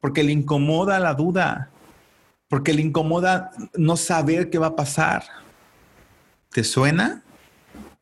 porque 0.00 0.24
le 0.24 0.32
incomoda 0.32 0.98
la 0.98 1.14
duda, 1.14 1.70
porque 2.48 2.72
le 2.72 2.82
incomoda 2.82 3.52
no 3.76 3.96
saber 3.96 4.50
qué 4.50 4.58
va 4.58 4.66
a 4.66 4.74
pasar. 4.74 5.22
¿Te 6.50 6.64
suena? 6.64 7.22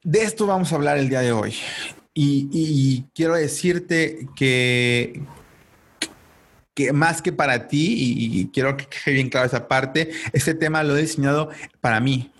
De 0.02 0.22
esto 0.22 0.46
vamos 0.46 0.72
a 0.72 0.76
hablar 0.76 0.96
el 0.96 1.10
día 1.10 1.20
de 1.20 1.32
hoy. 1.32 1.56
Y, 2.14 3.04
quiero 3.14 3.34
decirte 3.34 4.28
que, 4.34 5.22
más 6.92 7.22
que 7.22 7.32
para 7.32 7.68
ti, 7.68 7.94
y, 7.98 8.46
quiero 8.48 8.76
que 8.76 8.86
quede 8.86 9.14
bien 9.14 9.28
claro 9.28 9.46
esa 9.46 9.68
parte, 9.68 10.10
este 10.32 10.54
tema 10.54 10.82
lo 10.82 10.96
he 10.96 11.02
diseñado 11.02 11.50
para 11.80 12.00
mí. 12.00 12.30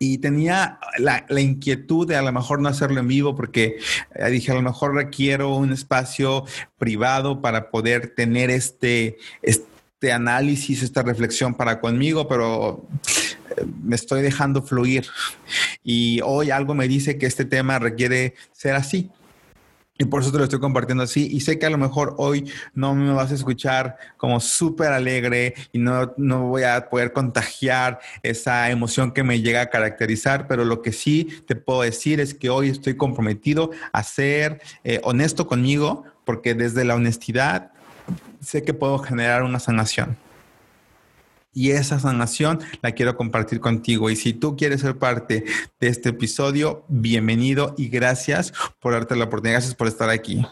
Y 0.00 0.18
tenía 0.18 0.78
la, 0.98 1.24
inquietud 1.40 2.06
de 2.06 2.14
a 2.14 2.22
lo 2.22 2.32
mejor 2.32 2.60
no 2.60 2.68
hacerlo 2.68 3.00
en 3.00 3.08
vivo 3.08 3.34
porque 3.34 3.78
eh, 4.14 4.30
dije, 4.30 4.52
a 4.52 4.54
lo 4.54 4.62
mejor 4.62 4.94
requiero 4.94 5.56
un 5.56 5.72
espacio 5.72 6.44
privado 6.78 7.42
para 7.42 7.70
poder 7.70 8.14
tener 8.14 8.48
este, 8.50 9.18
este 9.42 10.12
análisis, 10.12 10.84
esta 10.84 11.02
reflexión 11.02 11.54
para 11.54 11.80
conmigo, 11.80 12.28
pero 12.28 12.86
eh, 13.56 13.64
me 13.82 13.96
estoy 13.96 14.22
dejando 14.22 14.62
fluir. 14.62 15.08
Y 15.82 16.20
hoy 16.24 16.52
algo 16.52 16.74
me 16.74 16.86
dice 16.86 17.18
que 17.18 17.26
este 17.26 17.44
tema 17.44 17.80
requiere 17.80 18.34
ser 18.52 18.76
así. 18.76 19.10
Y 19.98 20.04
por 20.04 20.22
eso 20.22 20.30
te 20.30 20.38
lo 20.38 20.44
estoy 20.44 20.60
compartiendo 20.60 21.02
así. 21.02 21.28
Y 21.30 21.40
sé 21.40 21.58
que 21.58 21.66
a 21.66 21.70
lo 21.70 21.76
mejor 21.76 22.14
hoy 22.18 22.48
no 22.72 22.94
me 22.94 23.12
vas 23.12 23.32
a 23.32 23.34
escuchar 23.34 23.96
como 24.16 24.38
súper 24.38 24.92
alegre 24.92 25.54
y 25.72 25.78
no, 25.78 26.14
no 26.16 26.46
voy 26.46 26.62
a 26.62 26.88
poder 26.88 27.12
contagiar 27.12 27.98
esa 28.22 28.70
emoción 28.70 29.10
que 29.10 29.24
me 29.24 29.40
llega 29.40 29.62
a 29.62 29.70
caracterizar, 29.70 30.46
pero 30.46 30.64
lo 30.64 30.82
que 30.82 30.92
sí 30.92 31.42
te 31.46 31.56
puedo 31.56 31.82
decir 31.82 32.20
es 32.20 32.32
que 32.32 32.48
hoy 32.48 32.68
estoy 32.68 32.96
comprometido 32.96 33.70
a 33.92 34.04
ser 34.04 34.62
eh, 34.84 35.00
honesto 35.02 35.48
conmigo, 35.48 36.04
porque 36.24 36.54
desde 36.54 36.84
la 36.84 36.94
honestidad 36.94 37.72
sé 38.40 38.62
que 38.62 38.74
puedo 38.74 38.98
generar 38.98 39.42
una 39.42 39.58
sanación 39.58 40.16
y 41.58 41.72
esa 41.72 41.98
sanación 41.98 42.60
la 42.82 42.92
quiero 42.92 43.16
compartir 43.16 43.58
contigo. 43.58 44.10
Y 44.10 44.14
si 44.14 44.32
tú 44.32 44.56
quieres 44.56 44.82
ser 44.82 44.96
parte 44.96 45.44
de 45.80 45.88
este 45.88 46.10
episodio, 46.10 46.84
bienvenido 46.86 47.74
y 47.76 47.88
gracias 47.88 48.52
por 48.78 48.92
darte 48.92 49.16
la 49.16 49.24
oportunidad, 49.24 49.54
gracias 49.54 49.74
por 49.74 49.88
estar 49.88 50.08
aquí. 50.08 50.46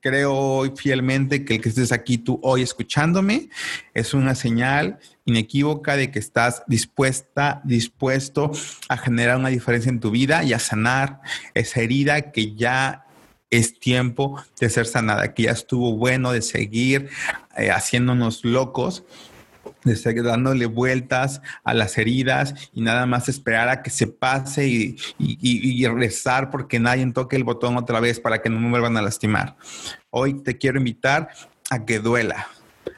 Creo 0.00 0.34
hoy 0.34 0.72
fielmente 0.74 1.44
que 1.44 1.56
el 1.56 1.60
que 1.60 1.68
estés 1.68 1.92
aquí 1.92 2.16
tú 2.16 2.40
hoy 2.42 2.62
escuchándome 2.62 3.50
es 3.92 4.14
una 4.14 4.34
señal 4.34 4.98
inequívoca 5.26 5.96
de 5.96 6.10
que 6.10 6.18
estás 6.18 6.62
dispuesta, 6.66 7.60
dispuesto 7.64 8.50
a 8.88 8.96
generar 8.96 9.36
una 9.36 9.50
diferencia 9.50 9.90
en 9.90 10.00
tu 10.00 10.10
vida 10.10 10.42
y 10.42 10.54
a 10.54 10.58
sanar 10.58 11.20
esa 11.52 11.80
herida 11.80 12.32
que 12.32 12.54
ya 12.54 13.04
es 13.50 13.78
tiempo 13.78 14.42
de 14.58 14.70
ser 14.70 14.86
sanada, 14.86 15.34
que 15.34 15.42
ya 15.44 15.50
estuvo 15.50 15.96
bueno 15.96 16.32
de 16.32 16.40
seguir 16.40 17.10
eh, 17.58 17.70
haciéndonos 17.70 18.42
locos 18.42 19.04
dándole 19.84 20.66
vueltas 20.66 21.40
a 21.64 21.74
las 21.74 21.96
heridas 21.98 22.54
y 22.72 22.82
nada 22.82 23.06
más 23.06 23.28
esperar 23.28 23.68
a 23.68 23.82
que 23.82 23.90
se 23.90 24.06
pase 24.06 24.66
y, 24.66 24.96
y, 25.18 25.86
rezar 25.86 26.50
porque 26.50 26.78
nadie 26.78 27.10
toque 27.12 27.36
el 27.36 27.44
botón 27.44 27.76
otra 27.76 28.00
vez 28.00 28.20
para 28.20 28.42
que 28.42 28.50
no 28.50 28.60
me 28.60 28.70
vuelvan 28.70 28.96
a 28.96 29.02
lastimar. 29.02 29.56
Hoy 30.10 30.42
te 30.42 30.58
quiero 30.58 30.78
invitar 30.78 31.30
a 31.70 31.84
que 31.84 31.98
duela, 31.98 32.48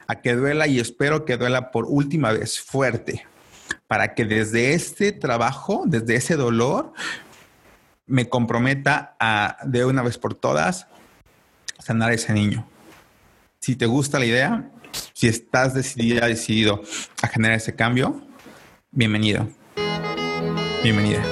a 0.07 0.21
que 0.21 0.33
duela 0.33 0.67
y 0.67 0.79
espero 0.79 1.25
que 1.25 1.37
duela 1.37 1.71
por 1.71 1.85
última 1.87 2.31
vez 2.31 2.59
fuerte, 2.59 3.25
para 3.87 4.13
que 4.13 4.25
desde 4.25 4.73
este 4.73 5.11
trabajo, 5.11 5.83
desde 5.85 6.15
ese 6.15 6.35
dolor, 6.35 6.93
me 8.05 8.27
comprometa 8.27 9.15
a 9.19 9.57
de 9.63 9.85
una 9.85 10.01
vez 10.01 10.17
por 10.17 10.33
todas 10.33 10.87
sanar 11.79 12.11
a 12.11 12.13
ese 12.13 12.33
niño. 12.33 12.67
Si 13.59 13.75
te 13.75 13.85
gusta 13.85 14.19
la 14.19 14.25
idea, 14.25 14.69
si 15.13 15.27
estás 15.27 15.73
decidida, 15.73 16.27
decidido 16.27 16.81
a 17.21 17.27
generar 17.27 17.57
ese 17.57 17.75
cambio, 17.75 18.25
bienvenido. 18.91 19.47
Bienvenida. 20.83 21.23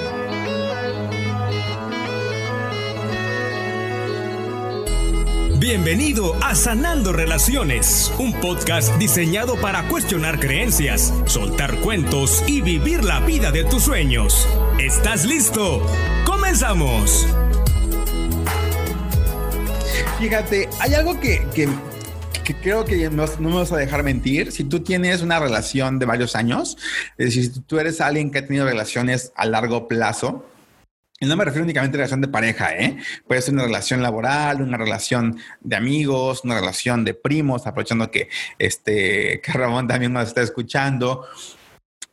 Bienvenido 5.62 6.36
a 6.44 6.56
Sanando 6.56 7.14
Relaciones, 7.14 8.12
un 8.18 8.34
podcast 8.34 8.96
diseñado 8.98 9.62
para 9.62 9.88
cuestionar 9.88 10.40
creencias, 10.40 11.14
soltar 11.26 11.76
cuentos 11.82 12.44
y 12.48 12.62
vivir 12.62 13.04
la 13.04 13.20
vida 13.20 13.52
de 13.52 13.64
tus 13.64 13.84
sueños. 13.84 14.48
¿Estás 14.80 15.24
listo? 15.26 15.86
¡Comenzamos! 16.26 17.28
Fíjate, 20.20 20.68
hay 20.80 20.94
algo 20.96 21.20
que, 21.20 21.48
que, 21.54 21.70
creo 22.44 22.86
que 22.86 23.10
no, 23.10 23.26
me 23.40 23.54
vas 23.54 23.72
a 23.72 23.78
dejar 23.78 24.04
mentir. 24.04 24.52
Si 24.52 24.64
tú 24.64 24.82
tienes 24.82 25.22
una 25.22 25.40
relación 25.40 26.00
de 26.00 26.06
varios 26.06 26.36
años, 26.36 26.78
es 27.18 27.28
decir, 27.28 27.54
si 27.54 27.62
tú 27.62 27.80
eres 27.80 28.02
alguien 28.02 28.32
que 28.32 28.40
ha 28.40 28.46
tenido 28.46 28.66
relaciones 28.66 29.32
a 29.36 29.46
largo 29.46 29.88
plazo, 29.88 30.46
y 31.20 31.28
no 31.28 31.38
me 31.38 31.46
refiero 31.46 31.64
únicamente 31.64 31.98
a 31.98 32.00
relación 32.00 32.22
de 32.22 32.28
pareja, 32.28 32.76
¿eh? 32.76 32.98
Puede 33.28 33.44
ser 33.44 33.54
una 33.54 33.66
relación 33.66 34.02
laboral, 34.02 34.60
una 34.62 34.76
relación 34.76 35.38
de 35.60 35.76
amigos, 35.76 36.42
una 36.44 36.60
relación 36.60 37.06
de 37.06 37.14
primos, 37.14 37.68
aprovechando 37.68 38.10
que, 38.10 38.28
este, 38.58 39.40
que 39.40 39.52
Ramón 39.52 39.88
también 39.88 40.14
nos 40.14 40.28
está 40.28 40.42
escuchando. 40.42 41.28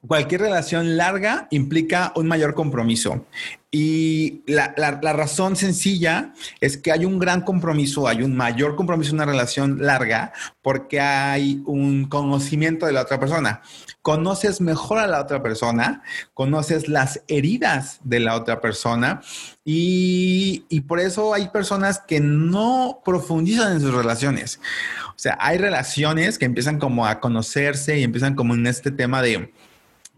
Cualquier 0.07 0.43
relación 0.43 0.97
larga 0.97 1.49
implica 1.50 2.12
un 2.14 2.28
mayor 2.28 2.55
compromiso. 2.55 3.26
Y 3.71 4.43
la, 4.47 4.73
razón 5.12 5.57
sencilla 5.57 6.33
es 6.61 6.78
que 6.78 6.93
hay 6.93 7.05
un 7.05 7.19
gran 7.19 7.43
compromiso, 7.43 8.09
hay 8.09 8.23
un 8.23 8.35
mayor 8.35 8.76
compromiso 8.76 9.11
en 9.11 9.17
una 9.17 9.26
relación 9.26 9.85
larga 9.85 10.33
porque 10.62 11.00
hay 11.00 11.62
un 11.67 12.07
conocimiento 12.07 12.87
de 12.87 12.93
la 12.93 13.02
otra 13.02 13.21
persona 13.21 13.61
conoces 14.09 14.62
mejor 14.62 15.00
a 15.00 15.07
la 15.07 15.21
otra 15.21 15.43
persona, 15.43 16.02
conoces 16.33 16.88
las 16.88 17.21
heridas 17.28 18.00
de 18.05 18.21
la 18.21 18.37
otra 18.37 18.59
persona 18.62 19.21
y, 19.67 20.64
por 20.88 20.99
eso 20.99 21.35
hay 21.35 21.49
personas 21.49 21.99
que 21.99 22.19
no 22.19 23.02
profundizan 23.05 23.73
en 23.75 23.83
sus 23.83 23.93
relaciones. 23.93 24.61
O 25.09 25.19
sea, 25.19 25.37
hay 25.38 25.59
relaciones 25.59 26.38
que 26.38 26.47
empiezan 26.47 26.78
como 26.78 27.07
a 27.07 27.21
conocerse 27.21 27.99
y 27.99 28.02
empiezan 28.02 28.35
como 28.35 28.55
en 28.55 28.67
este 28.67 28.90
tema 28.90 29.21
de, 29.21 29.52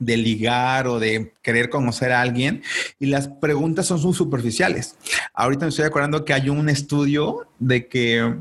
de 0.00 0.16
ligar 0.16 0.88
o 0.88 0.98
de 0.98 1.32
querer 1.42 1.70
conocer 1.70 2.10
a 2.10 2.20
alguien 2.20 2.62
y 2.98 3.06
las 3.06 3.28
preguntas 3.28 3.86
son 3.86 4.02
muy 4.02 4.14
superficiales. 4.14 4.96
Ahorita 5.32 5.66
me 5.66 5.68
estoy 5.68 5.84
acordando 5.84 6.24
que 6.24 6.32
hay 6.32 6.48
un 6.48 6.68
estudio 6.68 7.46
de 7.60 7.86
que 7.86 8.34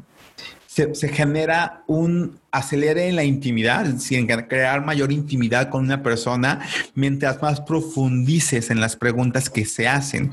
se, 0.94 1.10
genera 1.10 1.84
un 1.88 2.40
acelere 2.52 3.10
en 3.10 3.16
la 3.16 3.24
intimidad, 3.24 3.98
sin 3.98 4.28
crear 4.28 4.86
mayor 4.86 5.12
intimidad 5.12 5.70
con 5.70 5.84
una 5.84 6.02
persona 6.02 6.62
mientras 6.96 7.42
más 7.42 7.62
profundices 7.62 8.70
en 8.70 8.80
las 8.80 8.96
preguntas 8.96 9.50
que 9.50 9.66
se 9.66 9.88
hacen. 9.88 10.32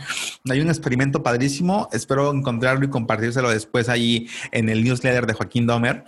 Hay 0.49 0.61
un 0.61 0.69
experimento 0.69 1.23
padrísimo, 1.23 1.89
espero 1.93 2.31
encontrarlo 2.33 2.85
y 2.85 2.91
compartírselo 2.91 3.51
después 3.51 3.89
ahí 3.89 4.29
en 4.53 4.69
el 4.69 4.85
newsletter 4.85 5.27
de 5.27 5.33
Joaquín 5.33 5.67
Domer, 5.67 6.05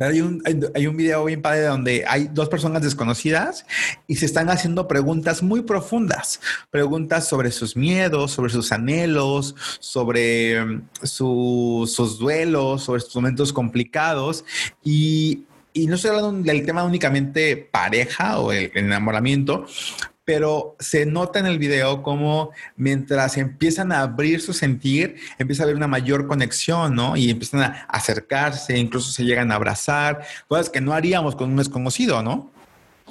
hay 0.00 0.20
un, 0.20 0.42
hay, 0.74 0.86
un 0.86 0.96
video 0.96 1.24
bien 1.24 1.42
padre 1.42 1.62
donde 1.62 2.04
hay 2.06 2.28
dos 2.32 2.48
personas 2.48 2.82
desconocidas 2.82 3.66
y 4.06 4.16
se 4.16 4.26
están 4.26 4.50
haciendo 4.50 4.88
preguntas 4.88 5.42
muy 5.42 5.62
profundas, 5.62 6.40
preguntas 6.70 7.28
sobre 7.28 7.50
sus 7.50 7.76
miedos, 7.76 8.32
sobre 8.32 8.52
sus 8.52 8.72
anhelos, 8.72 9.54
sobre 9.80 10.64
mm, 10.64 10.82
sus 11.02 12.18
duelos, 12.18 12.84
sobre 12.84 13.00
sus 13.00 13.14
momentos 13.16 13.52
complicados. 13.52 14.44
Y, 14.84 15.44
y 15.72 15.86
no 15.86 15.96
estoy 15.96 16.10
hablando 16.10 16.42
del 16.42 16.66
tema 16.66 16.84
únicamente 16.84 17.56
pareja 17.56 18.38
o 18.40 18.52
el 18.52 18.70
enamoramiento, 18.74 19.66
pero 20.28 20.76
se 20.78 21.06
nota 21.06 21.38
en 21.38 21.46
el 21.46 21.58
video 21.58 22.02
como 22.02 22.50
mientras 22.76 23.38
empiezan 23.38 23.92
a 23.92 24.02
abrir 24.02 24.42
su 24.42 24.52
sentir, 24.52 25.16
empieza 25.38 25.62
a 25.62 25.64
haber 25.64 25.74
una 25.74 25.86
mayor 25.86 26.26
conexión, 26.26 26.94
¿no? 26.94 27.16
Y 27.16 27.30
empiezan 27.30 27.62
a 27.62 27.86
acercarse, 27.88 28.76
incluso 28.76 29.10
se 29.10 29.24
llegan 29.24 29.50
a 29.50 29.54
abrazar, 29.54 30.20
cosas 30.46 30.68
que 30.68 30.82
no 30.82 30.92
haríamos 30.92 31.34
con 31.34 31.48
un 31.48 31.56
desconocido, 31.56 32.22
¿no? 32.22 32.50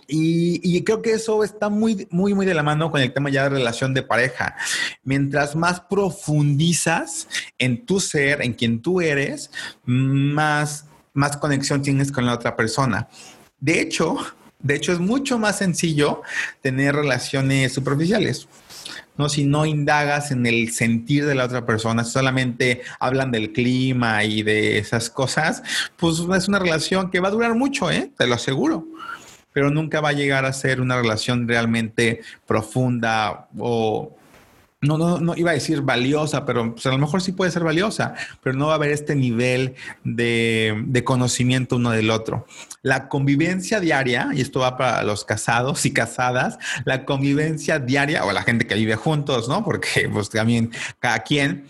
Y, 0.08 0.84
creo 0.84 1.02
que 1.02 1.14
eso 1.14 1.44
está 1.44 1.70
muy, 1.70 2.08
muy, 2.12 2.36
muy 2.36 2.46
de 2.46 2.54
la 2.54 2.62
mano 2.62 2.92
con 2.92 3.02
el 3.02 3.12
tema 3.12 3.32
ya 3.32 3.46
de 3.46 3.50
relación 3.50 3.96
de 3.96 4.04
pareja. 4.04 4.56
Mientras 5.04 5.56
más 5.56 5.80
profundizas 5.80 7.28
en 7.58 7.84
tu 7.84 8.00
ser, 8.00 8.44
en 8.44 8.54
quien 8.54 8.80
tú 8.80 9.02
eres, 9.02 9.50
más, 9.86 10.86
más 11.16 11.36
conexión 11.36 11.82
tienes 11.82 12.12
con 12.12 12.28
la 12.28 12.36
otra 12.36 12.56
persona. 12.56 13.08
De 13.60 13.82
hecho, 13.82 14.18
de 14.60 14.76
hecho, 14.76 14.92
es 14.92 15.00
mucho 15.00 15.38
más 15.38 15.60
sencillo 15.60 16.22
tener 16.62 16.96
relaciones 16.96 17.74
superficiales. 17.74 18.48
¿no? 19.18 19.30
Si 19.30 19.44
no 19.44 19.66
indagas 19.66 20.32
en 20.32 20.46
el 20.46 20.72
sentir 20.72 21.26
de 21.26 21.36
la 21.36 21.46
otra 21.46 21.66
persona, 21.66 22.04
solamente 22.04 22.82
hablan 23.00 23.32
del 23.32 23.52
clima 23.52 24.24
y 24.24 24.44
de 24.44 24.78
esas 24.78 25.10
cosas, 25.10 25.64
pues 25.96 26.20
es 26.20 26.48
una 26.48 26.60
relación 26.60 27.12
que 27.12 27.20
va 27.20 27.28
a 27.28 27.32
durar 27.32 27.56
mucho, 27.56 27.92
¿eh? 27.92 28.12
te 28.18 28.28
lo 28.28 28.36
aseguro, 28.36 28.88
pero 29.54 29.70
nunca 29.70 30.02
va 30.02 30.10
a 30.10 30.14
llegar 30.14 30.46
a 30.46 30.54
ser 30.54 30.82
una 30.82 30.98
relación 30.98 31.48
realmente 31.48 32.22
profunda 32.46 33.48
o 33.58 34.17
no, 34.82 34.98
no, 34.98 35.20
no 35.20 35.36
iba 35.36 35.52
a 35.52 35.56
decir 35.56 35.82
valiosa, 35.82 36.46
pero 36.46 36.74
pues, 36.74 36.86
a 36.86 36.92
lo 36.92 37.00
mejor 37.00 37.22
sí 37.22 37.32
puede 37.32 37.50
ser 37.50 37.64
valiosa, 37.64 38.14
pero 38.44 38.56
no 38.56 38.68
va 38.68 38.74
a 38.74 38.76
haber 38.76 38.92
este 38.92 39.16
nivel 39.16 39.76
de, 40.04 40.84
de, 40.86 41.04
conocimiento 41.04 41.78
uno 41.78 41.92
del 41.92 42.12
otro. 42.12 42.46
La 42.84 43.10
convivencia 43.10 43.80
diaria, 43.80 44.30
y 44.34 44.42
esto 44.42 44.60
va 44.60 44.78
para 44.78 45.04
los 45.04 45.26
casados 45.26 45.86
y 45.86 45.94
casadas, 45.94 46.60
la 46.86 47.06
convivencia 47.06 47.80
diaria, 47.80 48.24
o 48.24 48.32
la 48.32 48.44
gente 48.44 48.68
que 48.68 48.76
vive 48.76 48.96
juntos, 48.96 49.50
¿no? 49.50 49.64
Porque 49.64 50.10
pues 50.14 50.30
también 50.30 50.72
cada 51.00 51.20
quien, 51.24 51.66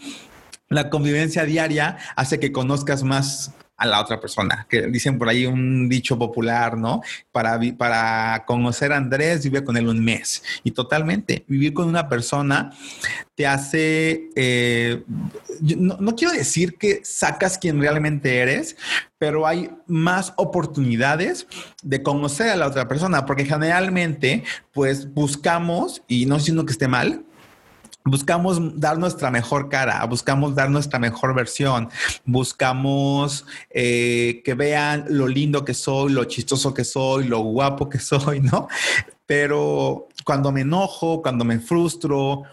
la 0.70 0.90
convivencia 0.90 1.46
diaria 1.46 1.98
hace 2.18 2.40
que 2.40 2.52
conozcas 2.52 3.04
más 3.04 3.54
a 3.78 3.86
la 3.86 4.02
otra 4.02 4.20
persona. 4.20 4.66
Que 4.70 4.88
dicen 4.88 5.18
por 5.18 5.30
ahí 5.30 5.46
un 5.46 5.88
dicho 5.88 6.18
popular, 6.18 6.78
¿no? 6.78 7.02
Para, 7.32 7.60
para 7.78 8.44
conocer 8.46 8.92
a 8.92 8.98
Andrés, 8.98 9.44
vive 9.44 9.64
con 9.64 9.78
él 9.78 9.88
un 9.88 10.04
mes. 10.04 10.44
Y 10.64 10.72
totalmente, 10.72 11.46
vivir 11.48 11.74
con 11.74 11.88
una 11.88 12.10
persona 12.10 12.72
te 13.36 13.46
hace, 13.46 14.30
eh, 14.36 15.04
no, 15.62 15.98
no, 16.00 16.16
quiero 16.16 16.34
decir 16.34 16.76
que 16.80 17.02
sacas 17.04 17.60
quien 17.60 17.80
realmente 17.80 18.38
eres, 18.38 18.76
pero 19.20 19.46
hay 19.46 19.70
más 19.86 20.34
oportunidades 20.38 21.46
de 21.84 22.02
conocer 22.02 22.50
a 22.50 22.56
la 22.56 22.66
otra 22.66 22.88
persona, 22.88 23.28
porque 23.28 23.46
generalmente, 23.46 24.44
pues 24.74 25.14
buscamos, 25.14 26.02
y 26.08 26.26
no 26.26 26.40
siendo 26.40 26.66
que 26.66 26.72
esté 26.72 26.88
mal, 26.88 27.27
buscamos 28.10 28.80
dar 28.80 28.98
nuestra 28.98 29.32
mejor 29.32 29.70
cara, 29.70 30.04
buscamos 30.06 30.56
dar 30.56 30.70
nuestra 30.70 31.00
mejor 31.00 31.36
versión, 31.36 31.90
buscamos 32.26 33.46
eh, 33.70 34.42
que 34.44 34.54
vean 34.54 35.06
lo 35.10 35.28
lindo 35.28 35.64
que 35.66 35.74
soy, 35.74 36.12
lo 36.12 36.26
chistoso 36.26 36.74
que 36.74 36.84
soy, 36.84 37.26
lo 37.26 37.40
guapo 37.40 37.90
que 37.90 38.00
soy, 38.00 38.40
¿no? 38.40 38.68
Pero 39.26 40.08
cuando 40.24 40.52
me 40.52 40.62
enojo, 40.62 41.22
cuando 41.22 41.44
me 41.44 41.60
frustro, 41.60 42.44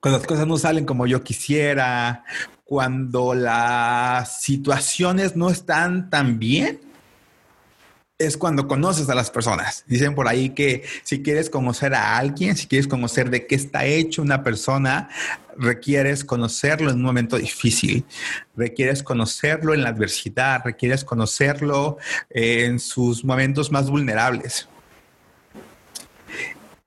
cuando 0.00 0.18
las 0.18 0.26
cosas 0.26 0.46
no 0.46 0.56
salen 0.56 0.84
como 0.84 1.06
yo 1.06 1.22
quisiera, 1.22 2.24
cuando 2.64 3.34
las 3.34 4.42
situaciones 4.42 5.36
no 5.36 5.50
están 5.50 6.08
tan 6.08 6.38
bien, 6.38 6.80
es 8.20 8.36
cuando 8.36 8.68
conoces 8.68 9.08
a 9.08 9.14
las 9.14 9.30
personas. 9.30 9.82
Dicen 9.88 10.14
por 10.14 10.28
ahí 10.28 10.50
que 10.50 10.84
si 11.02 11.22
quieres 11.22 11.48
conocer 11.48 11.94
a 11.94 12.18
alguien, 12.18 12.54
si 12.54 12.66
quieres 12.66 12.86
conocer 12.86 13.30
de 13.30 13.46
qué 13.46 13.54
está 13.54 13.86
hecho 13.86 14.20
una 14.20 14.44
persona, 14.44 15.08
requieres 15.56 16.22
conocerlo 16.22 16.90
en 16.90 16.96
un 16.96 17.02
momento 17.02 17.38
difícil, 17.38 18.04
requieres 18.54 19.02
conocerlo 19.02 19.72
en 19.72 19.82
la 19.82 19.88
adversidad, 19.88 20.60
requieres 20.62 21.02
conocerlo 21.02 21.96
en 22.28 22.78
sus 22.78 23.24
momentos 23.24 23.72
más 23.72 23.88
vulnerables. 23.88 24.68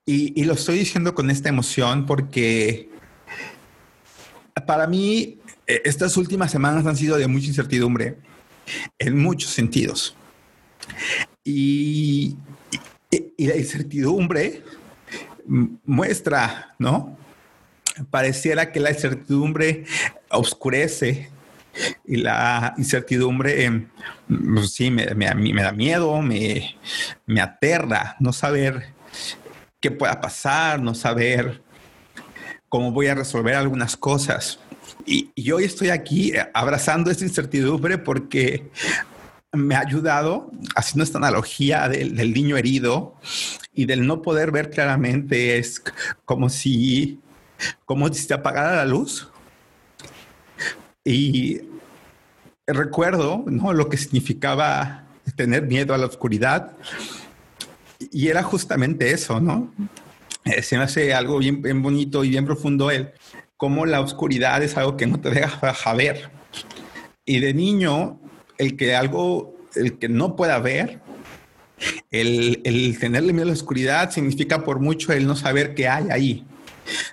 Y, 0.05 0.43
lo 0.43 0.53
estoy 0.53 0.77
diciendo 0.77 1.15
con 1.15 1.31
esta 1.31 1.49
emoción 1.49 2.05
porque 2.05 2.89
para 4.67 4.85
mí 4.85 5.39
eh, 5.65 5.81
estas 5.85 6.15
últimas 6.15 6.51
semanas 6.51 6.85
han 6.85 6.95
sido 6.95 7.17
de 7.17 7.27
mucha 7.27 7.47
incertidumbre 7.47 8.17
en 8.99 9.17
muchos 9.17 9.49
sentidos 9.49 10.15
y, 11.43 12.37
la 13.37 13.57
incertidumbre 13.57 14.63
muestra, 15.85 16.73
¿no? 16.79 17.17
Pareciera 18.09 18.71
que 18.71 18.79
la 18.79 18.91
incertidumbre 18.91 19.85
oscurece 20.29 21.29
y 22.05 22.17
la 22.17 22.73
incertidumbre, 22.77 23.65
em, 23.65 23.87
sí, 24.65 24.89
me, 24.89 25.05
da 25.05 25.71
miedo, 25.71 26.21
me, 26.21 26.75
me 27.25 27.41
aterra 27.41 28.15
no 28.19 28.31
saber 28.33 28.93
qué 29.79 29.91
pueda 29.91 30.21
pasar, 30.21 30.81
no 30.81 30.95
saber 30.95 31.61
cómo 32.69 32.91
voy 32.91 33.07
a 33.07 33.15
resolver 33.15 33.55
algunas 33.55 33.97
cosas. 33.97 34.59
Y, 35.05 35.31
y 35.35 35.51
hoy 35.51 35.65
estoy 35.65 35.89
aquí 35.89 36.33
abrazando 36.53 37.11
esta 37.11 37.25
incertidumbre 37.25 37.97
porque 37.97 38.71
me 39.53 39.75
ha 39.75 39.79
ayudado, 39.81 40.51
haciendo 40.75 41.03
esta 41.03 41.19
analogía 41.19 41.87
del, 41.87 42.33
niño 42.33 42.57
herido 42.57 43.15
y 43.73 43.85
del 43.85 44.05
no 44.05 44.21
poder 44.21 44.51
ver 44.51 44.71
claramente, 44.71 45.57
es 45.57 45.81
como 46.25 46.49
si, 46.49 47.19
como 47.85 48.11
si 48.11 48.23
se 48.23 48.33
apagara 48.33 48.75
la 48.75 48.85
luz. 48.85 49.29
Y 51.05 51.61
recuerdo 52.65 53.43
¿no? 53.45 53.73
lo 53.73 53.89
que 53.89 53.97
significaba 53.97 55.05
tener 55.35 55.63
miedo 55.63 55.93
a 55.93 55.97
la 55.97 56.07
oscuridad. 56.07 56.71
Y 58.11 58.29
era 58.29 58.41
justamente 58.43 59.11
eso, 59.11 59.39
¿no? 59.39 59.71
Eh, 60.45 60.61
se 60.61 60.77
me 60.77 60.83
hace 60.83 61.13
algo 61.13 61.37
bien, 61.37 61.61
bien 61.61 61.81
bonito 61.81 62.23
y 62.23 62.29
bien 62.29 62.45
profundo 62.45 62.91
el 62.91 63.11
cómo 63.55 63.85
la 63.85 64.01
oscuridad 64.01 64.61
es 64.61 64.75
algo 64.75 64.97
que 64.97 65.07
no 65.07 65.21
te 65.21 65.29
deja 65.29 65.93
ver. 65.93 66.29
Y 67.25 67.39
de 67.39 67.53
niño 67.53 68.19
el 68.57 68.77
que 68.77 68.95
algo, 68.95 69.55
el 69.75 69.97
que 69.97 70.09
no 70.09 70.35
pueda 70.35 70.59
ver, 70.59 70.99
el, 72.11 72.61
el, 72.63 72.97
tenerle 72.99 73.33
miedo 73.33 73.45
a 73.45 73.47
la 73.47 73.53
oscuridad 73.53 74.11
significa 74.11 74.63
por 74.63 74.79
mucho 74.79 75.11
el 75.11 75.27
no 75.27 75.35
saber 75.35 75.75
qué 75.75 75.87
hay 75.87 76.07
ahí. 76.11 76.45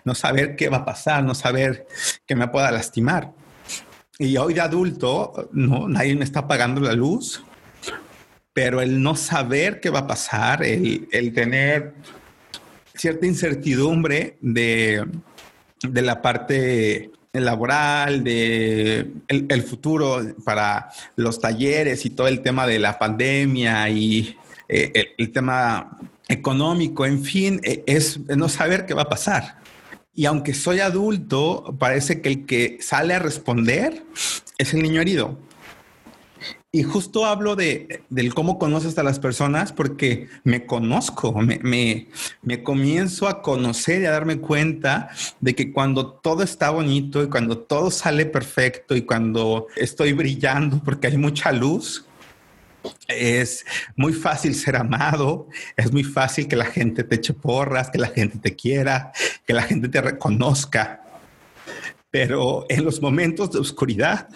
no 0.05 0.15
saber 0.15 0.57
qué 0.57 0.69
va 0.69 0.79
a 0.79 0.85
pasar, 0.85 1.25
no 1.25 1.35
saber 1.35 1.87
que 2.27 2.35
me 2.35 2.49
pueda 2.49 2.71
lastimar. 2.71 3.33
Y 4.19 4.37
hoy 4.37 4.55
de 4.55 4.61
adulto, 4.61 5.49
no, 5.53 5.89
nadie 5.89 6.15
me 6.15 6.25
está 6.25 6.47
pagando 6.47 6.81
la 6.81 6.93
luz, 6.93 7.43
pero 8.53 8.81
el 8.83 9.03
no 9.03 9.17
saber 9.17 9.81
qué 9.81 9.91
va 9.91 10.01
a 10.01 10.07
pasar, 10.07 10.63
el, 10.63 11.09
el 11.13 11.33
tener 11.33 11.95
cierta 12.95 13.27
incertidumbre 13.27 14.37
de, 14.43 15.07
de 15.83 16.03
la 16.03 16.21
parte 16.21 17.11
laboral, 17.33 18.25
de 18.25 19.09
el, 19.29 19.63
futuro 19.63 20.21
para 20.45 20.91
los 21.15 21.41
talleres 21.41 22.05
y 22.05 22.11
todo 22.11 22.27
el 22.27 22.43
tema 22.43 22.67
de 22.67 22.81
la 22.81 22.99
pandemia 22.99 23.89
y 23.89 24.37
eh, 24.69 25.15
el, 25.17 25.31
tema 25.31 25.99
económico, 26.29 27.07
en 27.07 27.23
fin, 27.23 27.61
e, 27.63 27.85
es 27.87 28.19
no 28.29 28.49
saber 28.49 28.85
qué 28.85 28.95
va 28.95 29.03
a 29.03 29.09
pasar. 29.09 29.59
Y 30.13 30.27
aunque 30.27 30.55
soy 30.55 30.81
adulto, 30.81 31.77
parece 31.79 32.21
que 32.21 32.29
el 32.29 32.47
que 32.47 32.79
sale 32.81 33.15
a 33.15 33.21
responder 33.21 34.03
es 34.59 34.75
el 34.75 34.83
niño 34.83 35.01
herido. 35.01 35.39
Y 36.73 36.85
justo 36.85 37.27
hablo 37.27 37.57
de, 37.57 38.05
del 38.11 38.33
cómo 38.33 38.57
conoces 38.57 38.97
a 38.97 39.03
las 39.03 39.19
personas 39.19 39.73
porque 39.73 40.29
me 40.45 40.67
conozco, 40.67 41.33
me, 41.33 41.59
me, 41.65 42.07
me, 42.43 42.63
comienzo 42.63 43.27
a 43.27 43.43
conocer 43.43 44.03
y 44.03 44.07
a 44.07 44.13
darme 44.13 44.39
cuenta 44.39 45.11
de 45.41 45.57
que 45.57 45.73
cuando 45.73 46.13
todo 46.13 46.45
está 46.45 46.71
bonito 46.71 47.25
y 47.25 47.29
cuando 47.29 47.59
todo 47.59 47.91
sale 47.91 48.25
perfecto 48.25 48.95
y 48.95 49.03
cuando 49.03 49.67
estoy 49.75 50.13
brillando 50.13 50.81
porque 50.85 51.09
hay 51.09 51.17
mucha 51.17 51.51
luz, 51.51 52.05
es 53.09 53.67
muy 53.97 54.13
fácil 54.13 54.55
ser 54.55 54.77
amado, 54.77 55.49
es 55.77 55.93
muy 55.93 56.05
fácil 56.05 56.47
que 56.47 56.55
la 56.55 56.67
gente 56.67 57.03
te 57.03 57.17
eche 57.17 57.35
porras, 57.35 57.91
que 57.91 57.99
la 57.99 58.09
gente 58.09 58.39
te 58.39 58.55
quiera, 58.55 59.11
que 59.45 59.55
la 59.55 59.63
gente 59.63 59.89
te 59.89 60.01
reconozca. 60.01 61.03
Pero 62.13 62.67
en 62.69 62.85
los 62.85 63.03
momentos 63.03 63.51
de 63.51 63.59
oscuridad, 63.59 64.29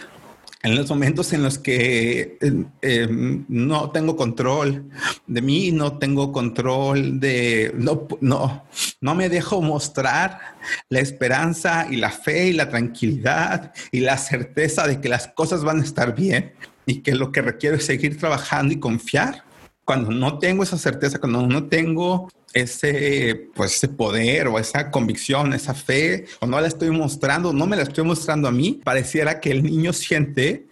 en 0.65 0.77
los 0.77 0.89
momentos 0.89 1.33
en 1.35 1.43
los 1.43 1.59
que 1.59 2.39
eh, 2.41 2.65
em, 2.81 3.45
no 3.49 3.91
tengo 3.91 4.17
control 4.17 4.89
de 5.27 5.43
mí, 5.43 5.71
no 5.71 5.99
tengo 5.99 6.33
control 6.33 7.21
de, 7.21 7.71
no, 7.77 8.09
no, 8.23 8.65
no 9.03 9.15
me 9.15 9.29
dejo 9.29 9.61
mostrar 9.61 10.57
la 10.89 11.01
esperanza 11.01 11.87
y 11.91 11.97
la 11.97 12.11
fe 12.11 12.49
y 12.49 12.53
la 12.55 12.71
tranquilidad 12.71 13.75
y 13.93 14.01
la 14.01 14.17
certeza 14.17 14.87
de 14.87 15.03
que 15.03 15.11
las 15.11 15.29
cosas 15.29 15.65
van 15.65 15.81
a 15.81 15.85
estar 15.85 16.15
bien 16.15 16.55
y 16.87 17.03
que 17.03 17.15
lo 17.15 17.31
que 17.31 17.43
requiero 17.43 17.77
es 17.77 17.85
seguir 17.85 18.19
trabajando 18.19 18.73
y 18.73 18.81
confiar. 18.81 19.45
Cuando 19.85 20.11
no 20.11 20.39
tengo 20.39 20.63
esa 20.63 20.79
certeza, 20.79 21.19
cuando 21.19 21.47
no 21.47 21.65
tengo 21.65 22.29
ese, 22.55 23.51
pues, 23.55 23.75
ese 23.77 23.89
poder 23.89 24.49
o 24.49 24.59
esa 24.59 24.91
convicción, 24.91 25.53
esa 25.53 25.75
fe, 25.75 26.27
o 26.41 26.47
no 26.47 26.61
la 26.61 26.69
estoy 26.69 26.91
mostrando, 26.91 27.53
no 27.53 27.67
me 27.67 27.77
la 27.77 27.83
estoy 27.83 28.05
mostrando 28.05 28.49
a 28.49 28.53
mí, 28.53 28.81
pareciera 28.83 29.41
que 29.41 29.51
el 29.51 29.63
niño 29.63 29.93
siente 29.93 30.67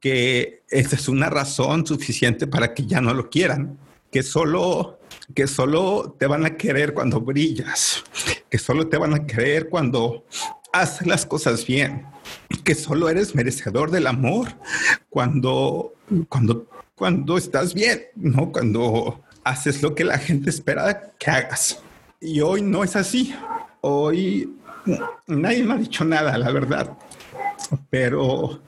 que 0.00 0.62
esa 0.68 0.96
es 0.96 1.08
una 1.08 1.30
razón 1.30 1.86
suficiente 1.86 2.46
para 2.46 2.74
que 2.74 2.86
ya 2.86 3.00
no 3.00 3.14
lo 3.14 3.30
quieran, 3.30 3.78
que 4.10 4.22
solo, 4.22 4.98
que 5.34 5.46
solo 5.46 6.16
te 6.18 6.26
van 6.26 6.44
a 6.44 6.56
querer 6.56 6.94
cuando 6.94 7.20
brillas, 7.20 8.02
que 8.50 8.58
solo 8.58 8.88
te 8.88 8.96
van 8.96 9.14
a 9.14 9.26
querer 9.26 9.68
cuando 9.68 10.24
haces 10.72 11.06
las 11.06 11.26
cosas 11.26 11.66
bien, 11.66 12.06
que 12.64 12.74
solo 12.74 13.08
eres 13.08 13.34
merecedor 13.34 13.90
del 13.90 14.06
amor 14.06 14.48
cuando, 15.08 15.94
cuando, 16.28 16.66
cuando 16.98 17.38
estás 17.38 17.72
bien, 17.72 18.02
no 18.16 18.50
cuando 18.50 19.22
haces 19.44 19.82
lo 19.82 19.94
que 19.94 20.04
la 20.04 20.18
gente 20.18 20.50
espera 20.50 21.12
que 21.16 21.30
hagas. 21.30 21.80
Y 22.20 22.40
hoy 22.40 22.60
no 22.60 22.82
es 22.82 22.96
así. 22.96 23.32
Hoy 23.80 24.52
nadie 25.28 25.62
me 25.62 25.74
ha 25.74 25.76
dicho 25.76 26.04
nada, 26.04 26.36
la 26.36 26.50
verdad. 26.50 26.98
Pero 27.88 28.60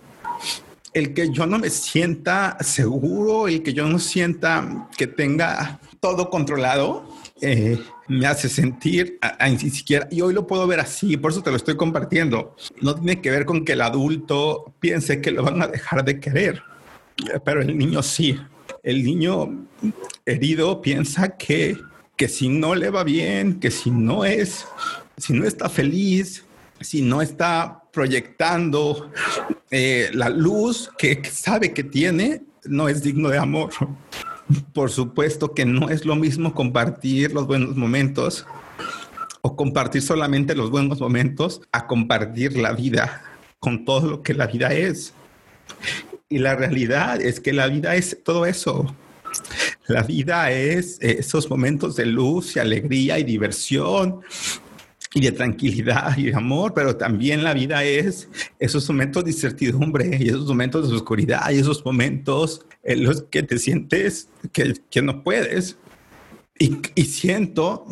el 0.94 1.12
que 1.12 1.30
yo 1.30 1.44
no 1.46 1.58
me 1.58 1.70
sienta 1.70 2.56
seguro, 2.60 3.48
el 3.48 3.64
que 3.64 3.72
yo 3.72 3.88
no 3.88 3.98
sienta 3.98 4.88
que 4.96 5.08
tenga 5.08 5.80
todo 5.98 6.30
controlado, 6.30 7.08
eh, 7.40 7.78
me 8.06 8.26
hace 8.26 8.48
sentir 8.48 9.18
ni 9.40 9.70
siquiera, 9.70 10.06
y 10.10 10.20
hoy 10.20 10.34
lo 10.34 10.46
puedo 10.46 10.66
ver 10.66 10.80
así, 10.80 11.16
por 11.16 11.32
eso 11.32 11.42
te 11.42 11.50
lo 11.50 11.56
estoy 11.56 11.76
compartiendo. 11.76 12.54
No 12.80 12.94
tiene 12.94 13.20
que 13.20 13.30
ver 13.30 13.44
con 13.44 13.64
que 13.64 13.72
el 13.72 13.80
adulto 13.80 14.72
piense 14.78 15.20
que 15.20 15.30
lo 15.30 15.42
van 15.42 15.62
a 15.62 15.66
dejar 15.66 16.04
de 16.04 16.20
querer, 16.20 16.62
pero 17.44 17.62
el 17.62 17.76
niño 17.76 18.02
sí 18.02 18.38
el 18.82 19.04
niño 19.04 19.66
herido 20.24 20.80
piensa 20.82 21.36
que, 21.36 21.78
que 22.16 22.28
si 22.28 22.48
no 22.48 22.74
le 22.74 22.90
va 22.90 23.04
bien, 23.04 23.60
que 23.60 23.70
si 23.70 23.90
no 23.90 24.24
es, 24.24 24.66
si 25.16 25.32
no 25.32 25.46
está 25.46 25.68
feliz, 25.68 26.44
si 26.80 27.02
no 27.02 27.20
está 27.20 27.82
proyectando 27.92 29.10
eh, 29.70 30.10
la 30.14 30.28
luz 30.28 30.90
que 30.96 31.22
sabe 31.30 31.72
que 31.72 31.84
tiene, 31.84 32.42
no 32.64 32.88
es 32.88 33.02
digno 33.02 33.28
de 33.28 33.38
amor. 33.38 33.70
Por 34.72 34.90
supuesto 34.90 35.54
que 35.54 35.64
no 35.64 35.90
es 35.90 36.04
lo 36.04 36.16
mismo 36.16 36.54
compartir 36.54 37.32
los 37.32 37.46
buenos 37.46 37.76
momentos 37.76 38.46
o 39.42 39.56
compartir 39.56 40.02
solamente 40.02 40.54
los 40.54 40.70
buenos 40.70 41.00
momentos 41.00 41.62
a 41.72 41.86
compartir 41.86 42.56
la 42.56 42.72
vida 42.72 43.22
con 43.58 43.84
todo 43.84 44.10
lo 44.10 44.22
que 44.22 44.34
la 44.34 44.46
vida 44.46 44.72
es. 44.72 45.14
Y 46.28 46.38
la 46.38 46.54
realidad 46.54 47.20
es 47.20 47.40
que 47.40 47.52
la 47.52 47.66
vida 47.66 47.96
es 47.96 48.18
todo 48.22 48.46
eso. 48.46 48.94
La 49.88 50.02
vida 50.02 50.52
es 50.52 50.98
esos 51.00 51.50
momentos 51.50 51.96
de 51.96 52.06
luz 52.06 52.54
y 52.54 52.60
alegría 52.60 53.18
y 53.18 53.24
diversión 53.24 54.20
y 55.12 55.20
de 55.20 55.32
tranquilidad 55.32 56.16
y 56.16 56.26
de 56.26 56.34
amor, 56.34 56.72
pero 56.74 56.96
también 56.96 57.42
la 57.42 57.54
vida 57.54 57.82
es 57.82 58.28
esos 58.60 58.88
momentos 58.88 59.24
de 59.24 59.30
incertidumbre 59.30 60.16
y 60.20 60.28
esos 60.28 60.46
momentos 60.46 60.88
de 60.88 60.96
oscuridad 60.96 61.50
y 61.50 61.58
esos 61.58 61.84
momentos 61.84 62.64
en 62.84 63.04
los 63.04 63.22
que 63.22 63.42
te 63.42 63.58
sientes 63.58 64.28
que, 64.52 64.74
que 64.88 65.02
no 65.02 65.24
puedes. 65.24 65.76
Y, 66.58 66.78
y 66.94 67.04
siento 67.06 67.86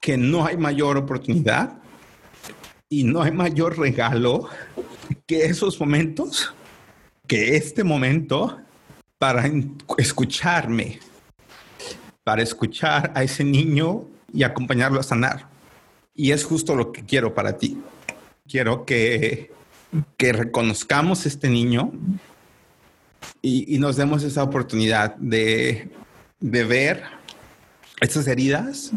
que 0.00 0.16
no 0.16 0.46
hay 0.46 0.56
mayor 0.56 0.96
oportunidad 0.96 1.78
y 2.88 3.04
no 3.04 3.22
hay 3.22 3.30
mayor 3.30 3.78
regalo 3.78 4.48
que 5.26 5.44
esos 5.46 5.80
momentos 5.80 6.54
que 7.30 7.56
este 7.56 7.84
momento 7.84 8.60
para 9.16 9.48
escucharme, 9.98 10.98
para 12.24 12.42
escuchar 12.42 13.12
a 13.14 13.22
ese 13.22 13.44
niño 13.44 14.08
y 14.32 14.42
acompañarlo 14.42 14.98
a 14.98 15.04
sanar. 15.04 15.48
Y 16.12 16.32
es 16.32 16.42
justo 16.42 16.74
lo 16.74 16.90
que 16.90 17.04
quiero 17.04 17.32
para 17.32 17.56
ti. 17.56 17.80
Quiero 18.48 18.84
que, 18.84 19.52
que 20.16 20.32
reconozcamos 20.32 21.24
este 21.24 21.48
niño 21.48 21.92
y, 23.42 23.78
nos 23.78 23.94
demos 23.96 24.24
esa 24.24 24.42
oportunidad 24.42 25.14
de, 25.14 25.88
de 26.40 26.64
ver 26.64 27.04
esas 28.00 28.26
heridas, 28.26 28.90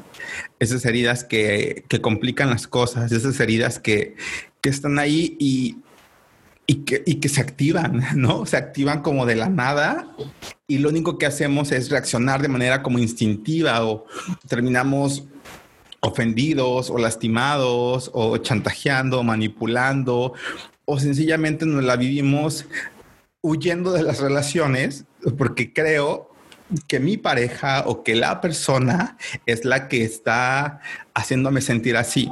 esas 0.58 0.86
heridas 0.86 1.24
que, 1.24 1.86
que, 1.88 2.02
complican 2.02 2.50
las 2.50 2.66
cosas, 2.66 3.12
esas 3.12 3.40
heridas 3.40 3.78
que, 3.78 4.16
que 4.60 4.70
están 4.70 4.98
ahí 4.98 5.38
y, 5.40 5.83
y 6.66 6.84
que, 6.86 7.04
y 7.06 7.16
que 7.16 7.30
se 7.30 7.42
activan, 7.42 8.04
¿no? 8.16 8.46
Se 8.46 8.58
activan 8.58 9.02
como 9.02 9.26
de 9.26 9.36
la 9.36 9.50
nada 9.50 10.08
y 10.68 10.78
lo 10.78 10.90
único 10.90 11.18
que 11.18 11.26
hacemos 11.26 11.72
es 11.72 11.90
reaccionar 11.90 12.42
de 12.42 12.48
manera 12.48 12.84
como 12.84 13.00
instintiva 13.00 13.86
o 13.86 14.06
terminamos 14.48 15.26
ofendidos 16.00 16.90
o 16.90 16.98
lastimados 16.98 18.12
o 18.14 18.38
chantajeando, 18.38 19.24
manipulando 19.24 20.34
o 20.86 21.00
sencillamente 21.00 21.66
nos 21.66 21.84
la 21.84 21.96
vivimos 21.96 22.66
huyendo 23.42 23.92
de 23.92 24.04
las 24.04 24.20
relaciones 24.20 25.06
porque 25.38 25.74
creo 25.74 26.30
que 26.88 27.00
mi 27.00 27.18
pareja 27.18 27.84
o 27.86 28.04
que 28.04 28.16
la 28.16 28.42
persona 28.42 29.18
es 29.46 29.64
la 29.66 29.88
que 29.88 30.04
está 30.04 30.82
haciéndome 31.14 31.62
sentir 31.62 31.98
así 31.98 32.30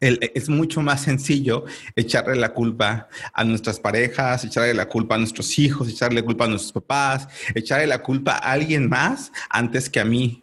es 0.00 0.48
mucho 0.48 0.80
más 0.80 1.02
sencillo 1.02 1.64
echarle 1.96 2.36
la 2.36 2.52
culpa 2.52 3.08
a 3.32 3.44
nuestras 3.44 3.80
parejas, 3.80 4.44
echarle 4.44 4.74
la 4.74 4.88
culpa 4.88 5.16
a 5.16 5.18
nuestros 5.18 5.58
hijos, 5.58 5.88
echarle 5.88 6.20
la 6.20 6.26
culpa 6.26 6.44
a 6.44 6.48
nuestros 6.48 6.72
papás, 6.72 7.28
echarle 7.54 7.86
la 7.86 8.02
culpa 8.02 8.32
a 8.32 8.52
alguien 8.52 8.88
más 8.88 9.32
antes 9.50 9.90
que 9.90 10.00
a 10.00 10.04
mí. 10.04 10.42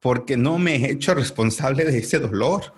Porque 0.00 0.36
no 0.36 0.58
me 0.58 0.76
he 0.76 0.92
hecho 0.92 1.14
responsable 1.14 1.84
de 1.84 1.98
ese 1.98 2.18
dolor. 2.18 2.74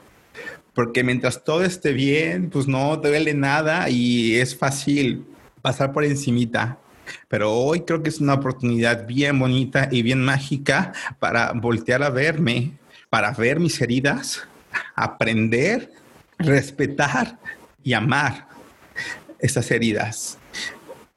Porque 0.74 1.02
mientras 1.02 1.42
todo 1.42 1.64
esté 1.64 1.92
bien, 1.92 2.50
pues 2.50 2.68
no 2.68 2.96
duele 2.96 3.34
nada 3.34 3.90
y 3.90 4.36
es 4.36 4.56
fácil 4.56 5.26
pasar 5.60 5.92
por 5.92 6.04
encimita. 6.04 6.78
Pero 7.26 7.52
hoy 7.52 7.80
creo 7.80 8.02
que 8.02 8.10
es 8.10 8.20
una 8.20 8.34
oportunidad 8.34 9.06
bien 9.06 9.38
bonita 9.38 9.88
y 9.90 10.02
bien 10.02 10.24
mágica 10.24 10.92
para 11.18 11.52
voltear 11.52 12.02
a 12.04 12.10
verme, 12.10 12.78
para 13.10 13.32
ver 13.32 13.58
mis 13.58 13.80
heridas, 13.80 14.46
aprender, 14.94 15.92
respetar 16.38 17.38
y 17.82 17.92
amar 17.92 18.48
esas 19.38 19.70
heridas. 19.70 20.38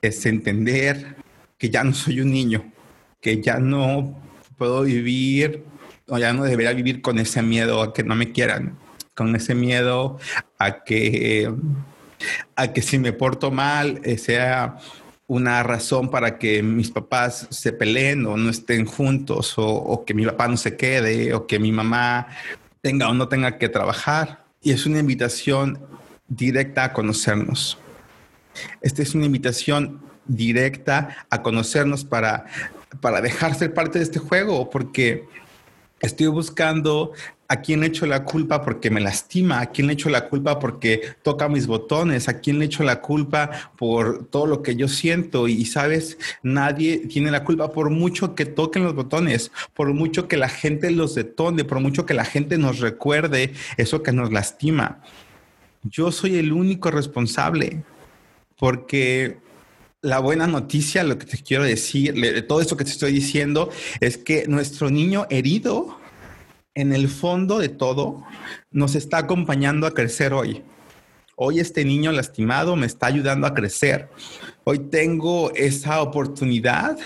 Es 0.01 0.25
entender 0.25 1.15
que 1.57 1.69
ya 1.69 1.83
no 1.83 1.93
soy 1.93 2.21
un 2.21 2.31
niño, 2.31 2.71
que 3.19 3.41
ya 3.41 3.59
no 3.59 4.19
puedo 4.57 4.83
vivir 4.83 5.63
o 6.07 6.17
ya 6.17 6.33
no 6.33 6.43
debería 6.43 6.73
vivir 6.73 7.01
con 7.01 7.19
ese 7.19 7.41
miedo 7.41 7.81
a 7.81 7.93
que 7.93 8.03
no 8.03 8.15
me 8.15 8.31
quieran, 8.31 8.77
con 9.15 9.35
ese 9.35 9.55
miedo 9.55 10.19
a 10.57 10.83
que, 10.83 11.51
a 12.55 12.73
que 12.73 12.81
si 12.81 12.99
me 12.99 13.13
porto 13.13 13.51
mal 13.51 14.01
eh, 14.03 14.17
sea 14.17 14.77
una 15.27 15.63
razón 15.63 16.09
para 16.09 16.37
que 16.37 16.61
mis 16.61 16.91
papás 16.91 17.47
se 17.49 17.71
peleen 17.71 18.25
o 18.25 18.35
no 18.35 18.49
estén 18.49 18.85
juntos 18.85 19.57
o, 19.57 19.65
o, 19.65 20.03
que 20.03 20.13
mi 20.13 20.25
papá 20.25 20.49
no 20.49 20.57
se 20.57 20.75
quede 20.75 21.33
o 21.33 21.47
que 21.47 21.57
mi 21.57 21.71
mamá 21.71 22.27
tenga 22.81 23.09
o 23.09 23.13
no 23.13 23.27
tenga 23.27 23.57
que 23.57 23.69
trabajar. 23.69 24.45
Y 24.61 24.71
es 24.71 24.85
una 24.85 24.99
invitación 24.99 25.79
directa 26.27 26.83
a 26.83 26.93
conocernos. 26.93 27.77
Esta 28.81 29.01
es 29.01 29.15
una 29.15 29.25
invitación 29.25 30.01
directa 30.25 31.25
a 31.29 31.41
conocernos 31.41 32.05
para, 32.05 32.45
para 32.99 33.21
dejar 33.21 33.55
ser 33.55 33.73
parte 33.73 33.99
de 33.99 34.03
este 34.05 34.19
juego, 34.19 34.69
porque 34.69 35.25
estoy 36.01 36.27
buscando 36.27 37.13
a 37.51 37.61
quién 37.61 37.81
le 37.81 37.87
echo 37.87 38.05
la 38.05 38.23
culpa 38.23 38.61
porque 38.61 38.89
me 38.89 39.01
lastima, 39.01 39.59
a 39.59 39.65
quién 39.65 39.87
le 39.87 39.93
echo 39.93 40.09
la 40.09 40.29
culpa 40.29 40.57
porque 40.57 41.15
toca 41.21 41.49
mis 41.49 41.67
botones, 41.67 42.29
a 42.29 42.39
quién 42.39 42.59
le 42.59 42.65
echo 42.65 42.83
la 42.83 43.01
culpa 43.01 43.71
por 43.77 44.25
todo 44.27 44.45
lo 44.45 44.61
que 44.61 44.77
yo 44.77 44.87
siento. 44.87 45.49
Y 45.49 45.65
sabes, 45.65 46.17
nadie 46.43 46.99
tiene 47.09 47.29
la 47.29 47.43
culpa 47.43 47.73
por 47.73 47.89
mucho 47.89 48.35
que 48.35 48.45
toquen 48.45 48.85
los 48.85 48.95
botones, 48.95 49.51
por 49.73 49.93
mucho 49.93 50.29
que 50.29 50.37
la 50.37 50.47
gente 50.47 50.91
los 50.91 51.13
detone, 51.13 51.65
por 51.65 51.81
mucho 51.81 52.05
que 52.05 52.13
la 52.13 52.23
gente 52.23 52.57
nos 52.57 52.79
recuerde 52.79 53.53
eso 53.75 54.01
que 54.01 54.13
nos 54.13 54.31
lastima. 54.31 55.01
Yo 55.83 56.13
soy 56.13 56.37
el 56.37 56.53
único 56.53 56.89
responsable 56.89 57.83
porque 58.57 59.39
la 60.01 60.19
buena 60.19 60.47
noticia, 60.47 61.03
lo 61.03 61.17
que 61.17 61.27
te 61.27 61.37
quiero 61.37 61.63
decir, 61.63 62.13
de 62.15 62.41
todo 62.41 62.59
esto 62.59 62.75
que 62.75 62.83
te 62.83 62.91
estoy 62.91 63.13
diciendo, 63.13 63.69
es 63.99 64.17
que 64.17 64.47
nuestro 64.47 64.89
niño 64.89 65.27
herido, 65.29 65.99
en 66.73 66.93
el 66.93 67.07
fondo 67.07 67.59
de 67.59 67.69
todo, 67.69 68.23
nos 68.71 68.95
está 68.95 69.19
acompañando 69.19 69.85
a 69.85 69.93
crecer 69.93 70.33
hoy. 70.33 70.63
Hoy 71.35 71.59
este 71.59 71.85
niño 71.85 72.11
lastimado 72.11 72.75
me 72.75 72.87
está 72.87 73.07
ayudando 73.07 73.45
a 73.45 73.53
crecer. 73.53 74.09
Hoy 74.63 74.79
tengo 74.79 75.51
esa 75.53 76.01
oportunidad 76.01 76.97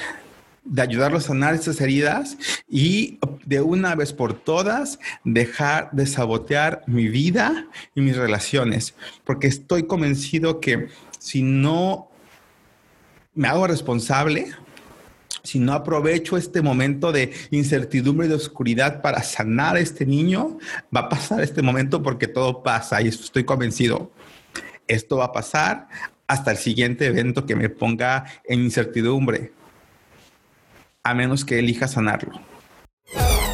de 0.63 0.81
ayudarlo 0.81 1.17
a 1.17 1.21
sanar 1.21 1.53
esas 1.53 1.79
heridas 1.81 2.37
y 2.67 3.19
de 3.45 3.61
una 3.61 3.93
vez 3.95 4.13
por 4.13 4.33
todas 4.33 4.99
dejar 5.23 5.91
de 5.91 6.07
sabotear 6.07 6.83
mi 6.87 7.07
vida 7.07 7.67
y 7.93 8.01
mis 8.01 8.17
relaciones, 8.17 8.95
porque 9.25 9.47
estoy 9.47 9.83
convencido 9.83 10.59
que 10.59 10.89
si 11.19 11.43
no 11.43 12.09
me 13.35 13.47
hago 13.47 13.67
responsable, 13.67 14.47
si 15.43 15.59
no 15.59 15.73
aprovecho 15.73 16.37
este 16.37 16.61
momento 16.61 17.11
de 17.11 17.31
incertidumbre 17.51 18.25
y 18.25 18.29
de 18.29 18.35
oscuridad 18.35 19.01
para 19.01 19.21
sanar 19.21 19.75
a 19.75 19.79
este 19.79 20.05
niño, 20.05 20.57
va 20.95 21.01
a 21.01 21.09
pasar 21.09 21.41
este 21.41 21.61
momento 21.61 22.01
porque 22.01 22.27
todo 22.27 22.63
pasa 22.63 23.01
y 23.01 23.09
estoy 23.09 23.43
convencido. 23.43 24.11
Esto 24.87 25.17
va 25.17 25.25
a 25.25 25.31
pasar 25.31 25.87
hasta 26.27 26.51
el 26.51 26.57
siguiente 26.57 27.05
evento 27.05 27.45
que 27.45 27.55
me 27.55 27.69
ponga 27.69 28.25
en 28.45 28.61
incertidumbre, 28.61 29.51
a 31.03 31.13
menos 31.13 31.45
que 31.45 31.59
elija 31.59 31.87
sanarlo. 31.87 32.54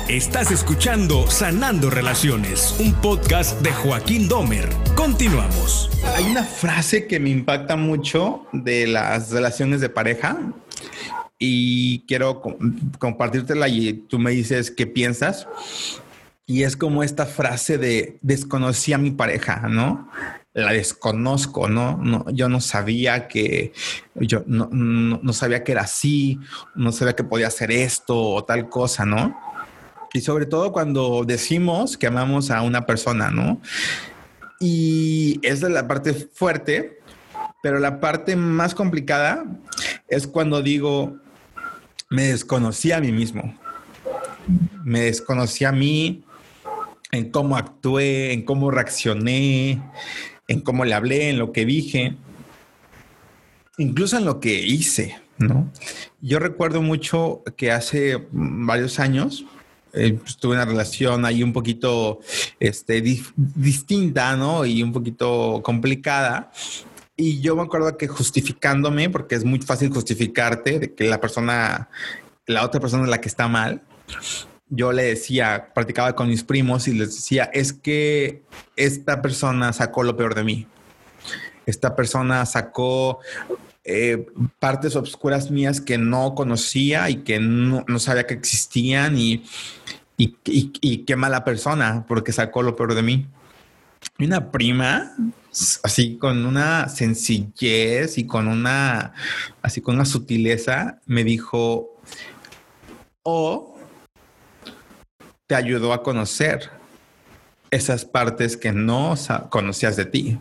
Estás 0.09 0.51
escuchando 0.51 1.29
Sanando 1.29 1.89
Relaciones, 1.89 2.75
un 2.79 2.93
podcast 2.93 3.61
de 3.61 3.71
Joaquín 3.71 4.27
Domer. 4.27 4.67
Continuamos. 4.95 5.89
Hay 6.15 6.25
una 6.25 6.43
frase 6.43 7.07
que 7.07 7.19
me 7.19 7.29
impacta 7.29 7.75
mucho 7.75 8.45
de 8.51 8.87
las 8.87 9.31
relaciones 9.31 9.79
de 9.79 9.89
pareja 9.89 10.37
y 11.39 12.05
quiero 12.07 12.41
compartírtela 12.99 13.69
y 13.69 13.93
tú 13.93 14.19
me 14.19 14.31
dices 14.31 14.71
qué 14.71 14.85
piensas. 14.85 15.47
Y 16.45 16.63
es 16.63 16.75
como 16.75 17.03
esta 17.03 17.25
frase 17.25 17.77
de 17.77 18.17
desconocí 18.21 18.91
a 18.91 18.97
mi 18.97 19.11
pareja, 19.11 19.67
¿no? 19.69 20.09
La 20.53 20.73
desconozco, 20.73 21.69
¿no? 21.69 21.97
no 21.97 22.25
yo 22.31 22.49
no 22.49 22.59
sabía 22.59 23.29
que, 23.29 23.71
yo 24.15 24.43
no, 24.47 24.67
no 24.71 25.33
sabía 25.33 25.63
que 25.63 25.71
era 25.71 25.83
así, 25.83 26.39
no 26.75 26.91
sabía 26.91 27.15
que 27.15 27.23
podía 27.23 27.47
hacer 27.47 27.71
esto 27.71 28.19
o 28.19 28.43
tal 28.43 28.67
cosa, 28.67 29.05
¿no? 29.05 29.50
Y 30.13 30.21
sobre 30.21 30.45
todo 30.45 30.71
cuando 30.71 31.23
decimos 31.25 31.97
que 31.97 32.07
amamos 32.07 32.51
a 32.51 32.61
una 32.61 32.85
persona, 32.85 33.31
¿no? 33.31 33.61
Y 34.59 35.39
es 35.41 35.61
la 35.61 35.87
parte 35.87 36.13
fuerte, 36.13 36.99
pero 37.63 37.79
la 37.79 37.99
parte 37.99 38.35
más 38.35 38.75
complicada 38.75 39.45
es 40.07 40.27
cuando 40.27 40.61
digo, 40.61 41.17
me 42.09 42.23
desconocí 42.23 42.91
a 42.91 42.99
mí 42.99 43.11
mismo. 43.11 43.57
Me 44.83 45.01
desconocí 45.01 45.63
a 45.63 45.71
mí 45.71 46.23
en 47.11 47.31
cómo 47.31 47.55
actué, 47.55 48.33
en 48.33 48.43
cómo 48.43 48.71
reaccioné, 48.71 49.81
en 50.47 50.61
cómo 50.61 50.83
le 50.85 50.93
hablé, 50.93 51.29
en 51.29 51.39
lo 51.39 51.51
que 51.51 51.65
dije, 51.65 52.15
incluso 53.77 54.17
en 54.17 54.25
lo 54.25 54.39
que 54.39 54.61
hice, 54.61 55.17
¿no? 55.37 55.71
Yo 56.21 56.39
recuerdo 56.39 56.81
mucho 56.81 57.43
que 57.55 57.71
hace 57.71 58.27
varios 58.31 58.99
años, 58.99 59.45
eh, 59.93 60.13
pues, 60.13 60.37
tuve 60.37 60.53
una 60.53 60.65
relación 60.65 61.25
ahí 61.25 61.43
un 61.43 61.53
poquito 61.53 62.19
este, 62.59 63.01
distinta, 63.35 64.35
¿no? 64.35 64.65
Y 64.65 64.83
un 64.83 64.91
poquito 64.91 65.61
complicada. 65.63 66.51
Y 67.15 67.41
yo 67.41 67.55
me 67.55 67.63
acuerdo 67.63 67.97
que 67.97 68.07
justificándome, 68.07 69.09
porque 69.09 69.35
es 69.35 69.43
muy 69.43 69.59
fácil 69.59 69.91
justificarte 69.91 70.79
de 70.79 70.93
que 70.93 71.03
la 71.03 71.19
persona, 71.19 71.89
la 72.47 72.65
otra 72.65 72.79
persona 72.79 73.03
es 73.03 73.09
la 73.09 73.21
que 73.21 73.29
está 73.29 73.47
mal, 73.47 73.81
yo 74.69 74.93
le 74.93 75.03
decía, 75.03 75.71
practicaba 75.73 76.15
con 76.15 76.29
mis 76.29 76.43
primos 76.43 76.87
y 76.87 76.93
les 76.93 77.15
decía, 77.15 77.43
es 77.53 77.73
que 77.73 78.43
esta 78.77 79.21
persona 79.21 79.73
sacó 79.73 80.03
lo 80.03 80.15
peor 80.15 80.33
de 80.33 80.43
mí. 80.43 80.67
Esta 81.65 81.95
persona 81.95 82.45
sacó 82.45 83.19
eh, 83.83 84.27
partes 84.59 84.95
obscuras 84.95 85.49
mías 85.49 85.81
que 85.81 85.97
no 85.97 86.35
conocía 86.35 87.09
y 87.09 87.23
que 87.23 87.39
no, 87.39 87.83
sabía 87.97 88.27
que 88.27 88.35
existían 88.35 89.17
y, 89.17 89.43
y, 90.17 90.97
qué 90.99 91.15
mala 91.15 91.43
persona 91.43 92.05
porque 92.07 92.31
sacó 92.31 92.61
lo 92.61 92.75
peor 92.75 92.93
de 92.93 93.01
mí. 93.01 93.27
Una 94.19 94.51
prima, 94.51 95.15
así 95.83 96.17
con 96.17 96.45
una 96.45 96.89
sencillez 96.89 98.17
y 98.19 98.27
con 98.27 98.47
una, 98.47 99.13
así 99.63 99.81
con 99.81 99.95
una 99.95 100.05
sutileza, 100.05 100.99
me 101.07 101.23
dijo, 101.23 101.99
o 103.23 103.79
te 105.47 105.55
ayudó 105.55 105.93
a 105.93 106.03
conocer 106.03 106.69
esas 107.71 108.05
partes 108.05 108.57
que 108.57 108.73
no 108.73 109.15
conocías 109.49 109.95
de 109.95 110.05
ti 110.05 110.39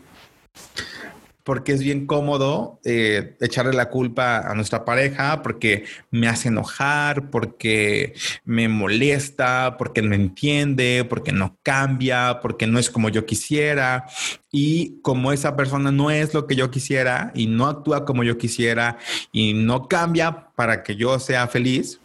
porque 1.51 1.73
es 1.73 1.83
bien 1.83 2.07
cómodo 2.07 2.79
eh, 2.85 3.37
echarle 3.41 3.73
la 3.73 3.91
culpa 3.91 4.49
a 4.49 4.55
nuestra 4.55 4.85
pareja 4.85 5.43
porque 5.43 5.83
me 6.13 6.29
hace 6.29 6.47
enojar, 6.47 7.29
porque 7.29 8.15
me 8.45 8.69
molesta, 8.69 9.77
porque 9.77 10.01
no 10.01 10.15
entiende, 10.15 11.05
porque 11.11 11.33
no 11.33 11.59
cambia, 11.65 12.39
porque 12.41 12.69
no 12.69 12.79
es 12.79 12.89
como 12.89 13.09
yo 13.09 13.27
quisiera. 13.27 14.07
Y 14.53 15.01
como 15.03 15.33
esa 15.33 15.57
persona 15.57 15.91
no 15.91 16.13
es 16.13 16.35
lo 16.35 16.47
que 16.47 16.55
yo 16.55 16.71
quisiera 16.71 17.33
y 17.35 17.49
no 17.49 17.67
actúa 17.67 18.05
como 18.05 18.23
yo 18.23 18.39
quisiera 18.39 18.99
y 19.33 19.53
no 19.53 19.89
cambia 19.89 20.51
para 20.55 20.85
que 20.85 20.95
yo 20.95 21.19
sea 21.19 21.49
feliz, 21.49 21.99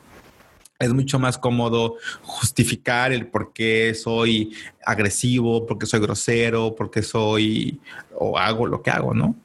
es 0.79 0.93
mucho 0.93 1.19
más 1.19 1.38
cómodo 1.38 1.95
justificar 2.21 3.11
el 3.11 3.27
por 3.27 3.53
qué 3.53 3.93
soy 3.93 4.53
agresivo, 4.85 5.65
por 5.65 5.77
qué 5.77 5.85
soy 5.85 5.99
grosero, 6.01 6.75
por 6.75 6.91
qué 6.91 7.01
soy 7.01 7.79
o 8.13 8.38
hago 8.38 8.67
lo 8.67 8.81
que 8.81 8.91
hago, 8.91 9.13
¿no? 9.13 9.35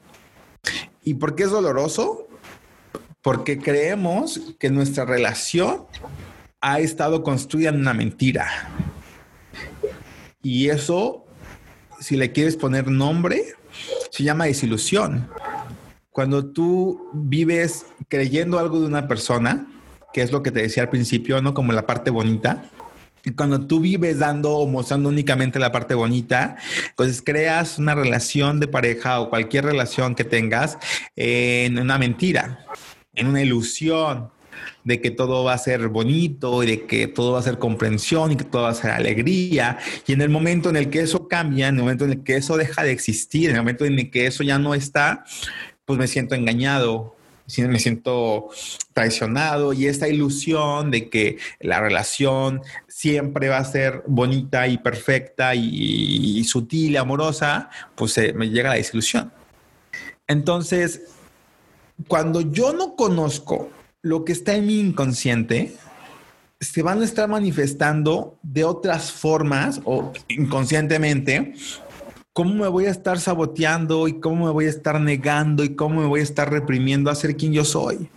¿Y 1.03 1.15
por 1.15 1.35
qué 1.35 1.43
es 1.43 1.51
doloroso? 1.51 2.27
Porque 3.21 3.59
creemos 3.59 4.41
que 4.59 4.69
nuestra 4.69 5.05
relación 5.05 5.85
ha 6.59 6.79
estado 6.79 7.23
construida 7.23 7.69
en 7.69 7.79
una 7.79 7.93
mentira. 7.93 8.47
Y 10.43 10.69
eso, 10.69 11.25
si 11.99 12.17
le 12.17 12.31
quieres 12.31 12.55
poner 12.55 12.87
nombre, 12.87 13.55
se 14.09 14.23
llama 14.23 14.45
desilusión. 14.45 15.29
Cuando 16.11 16.45
tú 16.45 17.09
vives 17.13 17.85
creyendo 18.09 18.59
algo 18.59 18.79
de 18.81 18.87
una 18.87 19.07
persona, 19.07 19.70
que 20.13 20.21
es 20.21 20.31
lo 20.31 20.43
que 20.43 20.51
te 20.51 20.61
decía 20.61 20.83
al 20.83 20.89
principio, 20.89 21.41
¿no? 21.41 21.53
Como 21.53 21.73
la 21.73 21.85
parte 21.85 22.09
bonita. 22.09 22.69
Y 23.23 23.31
cuando 23.31 23.67
tú 23.67 23.79
vives 23.79 24.19
dando 24.19 24.51
o 24.51 24.67
mostrando 24.67 25.09
únicamente 25.09 25.59
la 25.59 25.71
parte 25.71 25.93
bonita, 25.93 26.57
entonces 26.89 27.21
creas 27.23 27.77
una 27.77 27.93
relación 27.93 28.59
de 28.59 28.67
pareja 28.67 29.19
o 29.19 29.29
cualquier 29.29 29.65
relación 29.65 30.15
que 30.15 30.23
tengas 30.23 30.77
en 31.15 31.77
una 31.77 31.97
mentira, 31.99 32.65
en 33.13 33.27
una 33.27 33.41
ilusión 33.41 34.31
de 34.83 34.99
que 34.99 35.11
todo 35.11 35.43
va 35.43 35.53
a 35.53 35.57
ser 35.57 35.87
bonito 35.89 36.63
y 36.63 36.67
de 36.67 36.85
que 36.87 37.07
todo 37.07 37.33
va 37.33 37.39
a 37.39 37.43
ser 37.43 37.59
comprensión 37.59 38.31
y 38.31 38.35
que 38.35 38.43
todo 38.43 38.63
va 38.63 38.69
a 38.69 38.75
ser 38.75 38.91
alegría. 38.91 39.77
Y 40.07 40.13
en 40.13 40.21
el 40.21 40.29
momento 40.29 40.69
en 40.69 40.75
el 40.75 40.89
que 40.89 41.01
eso 41.01 41.27
cambia, 41.27 41.67
en 41.67 41.75
el 41.75 41.81
momento 41.81 42.05
en 42.05 42.11
el 42.11 42.23
que 42.23 42.37
eso 42.37 42.57
deja 42.57 42.83
de 42.83 42.91
existir, 42.91 43.49
en 43.49 43.57
el 43.57 43.61
momento 43.61 43.85
en 43.85 43.99
el 43.99 44.09
que 44.09 44.25
eso 44.25 44.43
ya 44.43 44.57
no 44.57 44.73
está, 44.73 45.23
pues 45.85 45.99
me 45.99 46.07
siento 46.07 46.33
engañado, 46.33 47.15
me 47.59 47.79
siento 47.79 48.49
traicionado 48.93 49.73
y 49.73 49.87
esta 49.87 50.07
ilusión 50.07 50.91
de 50.91 51.09
que 51.09 51.37
la 51.59 51.79
relación 51.79 52.61
siempre 52.87 53.49
va 53.49 53.57
a 53.57 53.65
ser 53.65 54.03
bonita 54.07 54.67
y 54.67 54.77
perfecta 54.77 55.55
y, 55.55 56.43
sutil 56.43 56.91
y 56.93 56.97
amorosa, 56.97 57.69
pues 57.95 58.19
me 58.35 58.49
llega 58.49 58.69
la 58.69 58.75
desilusión. 58.75 59.31
Entonces, 60.27 61.01
cuando 62.07 62.41
yo 62.41 62.73
no 62.73 62.95
conozco 62.95 63.69
lo 64.01 64.25
que 64.25 64.31
está 64.31 64.55
en 64.55 64.67
mi 64.67 64.79
inconsciente, 64.79 65.75
se 66.59 66.83
van 66.83 67.01
a 67.01 67.05
estar 67.05 67.27
manifestando 67.27 68.37
de 68.43 68.63
otras 68.63 69.11
formas 69.11 69.81
o 69.83 70.13
inconscientemente 70.27 71.55
cómo 72.33 72.53
me 72.53 72.67
voy 72.67 72.85
a 72.85 72.91
estar 72.91 73.19
saboteando 73.19 74.07
y 74.07 74.19
cómo 74.19 74.45
me 74.45 74.51
voy 74.51 74.65
a 74.65 74.69
estar 74.69 74.99
negando 74.99 75.63
y 75.63 75.75
cómo 75.75 76.01
me 76.01 76.07
voy 76.07 76.21
a 76.21 76.23
estar 76.23 76.49
reprimiendo 76.49 77.09
a 77.09 77.15
ser 77.15 77.35
quien 77.35 77.53
yo 77.53 77.65
soy. 77.65 78.09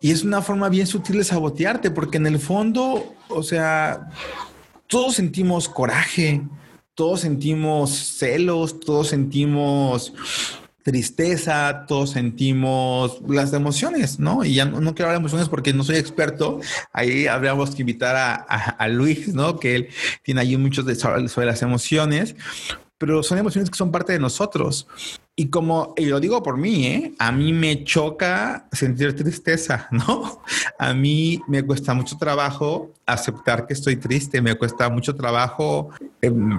Y 0.00 0.10
es 0.10 0.22
una 0.22 0.42
forma 0.42 0.68
bien 0.68 0.86
sutil 0.86 1.16
de 1.16 1.24
sabotearte, 1.24 1.90
porque 1.90 2.18
en 2.18 2.26
el 2.26 2.38
fondo, 2.38 3.14
o 3.28 3.42
sea, 3.42 4.10
todos 4.86 5.14
sentimos 5.14 5.68
coraje, 5.68 6.42
todos 6.94 7.20
sentimos 7.20 7.90
celos, 7.90 8.78
todos 8.80 9.08
sentimos 9.08 10.12
tristeza, 10.82 11.86
todos 11.88 12.10
sentimos 12.10 13.22
las 13.26 13.54
emociones, 13.54 14.20
¿no? 14.20 14.44
Y 14.44 14.54
ya 14.54 14.66
no, 14.66 14.94
quiero 14.94 15.06
hablar 15.08 15.12
de 15.12 15.20
emociones 15.20 15.48
porque 15.48 15.72
no 15.72 15.82
soy 15.82 15.96
experto. 15.96 16.60
Ahí 16.92 17.26
habríamos 17.26 17.74
que 17.74 17.80
invitar 17.80 18.44
a, 18.46 18.88
Luis, 18.88 19.28
¿no? 19.34 19.58
Que 19.58 19.76
él 19.76 19.88
tiene 20.22 20.42
ahí 20.42 20.58
muchos 20.58 20.84
de, 20.84 20.94
sobre 20.94 21.46
las 21.46 21.62
emociones, 21.62 22.36
pero 23.04 23.22
son 23.22 23.36
emociones 23.36 23.68
que 23.68 23.76
son 23.76 23.92
parte 23.92 24.14
de 24.14 24.18
nosotros. 24.18 24.86
Y 25.36 25.48
como, 25.48 25.92
y 25.98 26.06
lo 26.06 26.20
digo 26.20 26.42
por 26.42 26.56
mí, 26.56 26.86
¿eh? 26.86 27.12
a 27.18 27.32
mí 27.32 27.52
me 27.52 27.84
choca 27.84 28.66
sentir 28.72 29.14
tristeza, 29.14 29.88
¿no? 29.90 30.40
A 30.78 30.94
mí 30.94 31.42
me 31.46 31.62
cuesta 31.62 31.92
mucho 31.92 32.16
trabajo 32.16 32.92
aceptar 33.04 33.66
que 33.66 33.74
estoy 33.74 33.96
triste, 33.96 34.40
me 34.40 34.54
cuesta 34.54 34.88
mucho 34.88 35.14
trabajo 35.14 35.90
em, 36.22 36.56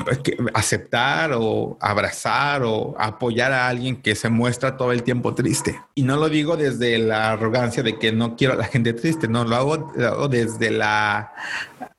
aceptar 0.54 1.32
o 1.34 1.80
abrazar 1.82 2.62
o 2.64 2.94
apoyar 3.00 3.52
a 3.52 3.68
alguien 3.68 3.96
que 3.96 4.14
se 4.14 4.30
muestra 4.30 4.78
todo 4.78 4.92
el 4.92 5.02
tiempo 5.02 5.34
triste. 5.34 5.82
Y 5.96 6.04
no 6.04 6.16
lo 6.18 6.30
digo 6.30 6.58
desde 6.58 7.00
la 7.00 7.32
arrogancia 7.32 7.82
de 7.82 7.98
que 7.98 8.12
no 8.12 8.36
quiero 8.36 8.54
a 8.54 8.58
la 8.58 8.66
gente 8.66 8.94
triste, 8.94 9.28
no, 9.28 9.46
lo 9.46 9.56
hago, 9.56 9.94
lo 9.96 10.08
hago 10.08 10.28
desde 10.28 10.70
la 10.70 11.32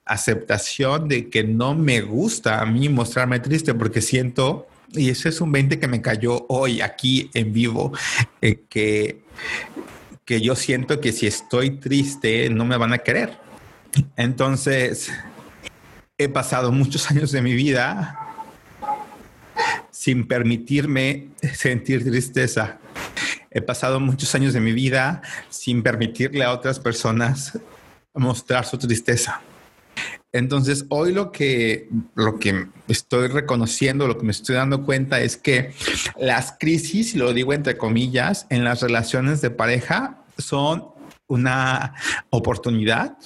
aceptación 0.06 1.08
de 1.08 1.28
que 1.28 1.44
no 1.44 1.74
me 1.74 2.00
gusta 2.00 2.60
a 2.60 2.66
mí 2.66 2.88
mostrarme 2.88 3.40
triste 3.40 3.74
porque 3.74 4.00
siento 4.00 4.66
y 4.92 5.10
ese 5.10 5.28
es 5.28 5.40
un 5.40 5.52
20 5.52 5.78
que 5.78 5.88
me 5.88 6.00
cayó 6.00 6.46
hoy 6.48 6.80
aquí 6.80 7.30
en 7.34 7.52
vivo, 7.52 7.92
eh, 8.40 8.62
que, 8.68 9.22
que 10.24 10.40
yo 10.40 10.54
siento 10.54 11.00
que 11.00 11.12
si 11.12 11.26
estoy 11.26 11.78
triste 11.78 12.48
no 12.50 12.64
me 12.64 12.76
van 12.76 12.92
a 12.92 12.98
querer. 12.98 13.36
Entonces, 14.16 15.10
he 16.18 16.28
pasado 16.28 16.72
muchos 16.72 17.10
años 17.10 17.32
de 17.32 17.42
mi 17.42 17.54
vida 17.54 18.18
sin 19.90 20.26
permitirme 20.26 21.28
sentir 21.54 22.04
tristeza. 22.04 22.78
He 23.50 23.60
pasado 23.60 23.98
muchos 24.00 24.34
años 24.34 24.52
de 24.52 24.60
mi 24.60 24.72
vida 24.72 25.22
sin 25.48 25.82
permitirle 25.82 26.44
a 26.44 26.52
otras 26.52 26.78
personas 26.78 27.58
mostrar 28.14 28.64
su 28.64 28.78
tristeza. 28.78 29.40
Entonces, 30.38 30.87
hoy 30.90 31.12
lo 31.12 31.33
que, 31.33 31.88
lo 32.14 32.38
que 32.38 32.66
estoy 32.88 33.29
reconociendo, 33.29 34.07
lo 34.07 34.18
que 34.18 34.27
me 34.27 34.33
estoy 34.33 34.55
dando 34.55 34.85
cuenta 34.85 35.20
es 35.20 35.37
que 35.37 35.72
las 36.18 36.57
crisis, 36.59 37.14
lo 37.14 37.33
digo 37.33 37.53
entre 37.53 37.77
comillas, 37.77 38.46
en 38.51 38.64
las 38.64 38.83
relaciones 38.83 39.40
de 39.40 39.51
pareja 39.51 40.18
son 40.38 40.88
una 41.27 41.94
oportunidad 42.31 43.16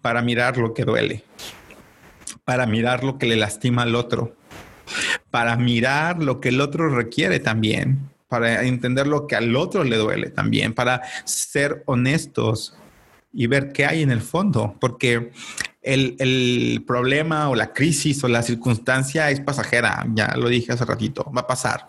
para 0.00 0.22
mirar 0.22 0.56
lo 0.56 0.74
que 0.74 0.84
duele, 0.84 1.24
para 2.44 2.66
mirar 2.66 3.04
lo 3.04 3.18
que 3.18 3.26
le 3.26 3.36
lastima 3.36 3.82
al 3.82 3.94
otro, 3.94 4.34
para 5.30 5.56
mirar 5.56 6.22
lo 6.22 6.40
que 6.40 6.48
el 6.48 6.60
otro 6.60 6.88
requiere 6.88 7.40
también, 7.40 8.10
para 8.28 8.64
entender 8.64 9.06
lo 9.06 9.26
que 9.26 9.36
al 9.36 9.54
otro 9.54 9.84
le 9.84 9.96
duele 9.96 10.30
también, 10.30 10.72
para 10.72 11.02
ser 11.24 11.82
honestos 11.86 12.74
y 13.32 13.46
ver 13.46 13.72
qué 13.72 13.86
hay 13.86 14.02
en 14.02 14.10
el 14.10 14.20
fondo, 14.20 14.76
porque 14.80 15.30
el, 15.82 16.84
problema 16.86 17.48
o 17.48 17.54
la 17.54 17.72
crisis 17.72 18.22
o 18.24 18.28
la 18.28 18.42
circunstancia 18.42 19.30
es 19.30 19.40
pasajera, 19.40 20.06
ya 20.14 20.34
lo 20.36 20.48
dije 20.48 20.72
hace 20.72 20.84
ratito, 20.84 21.30
va 21.36 21.42
a 21.42 21.46
pasar. 21.46 21.86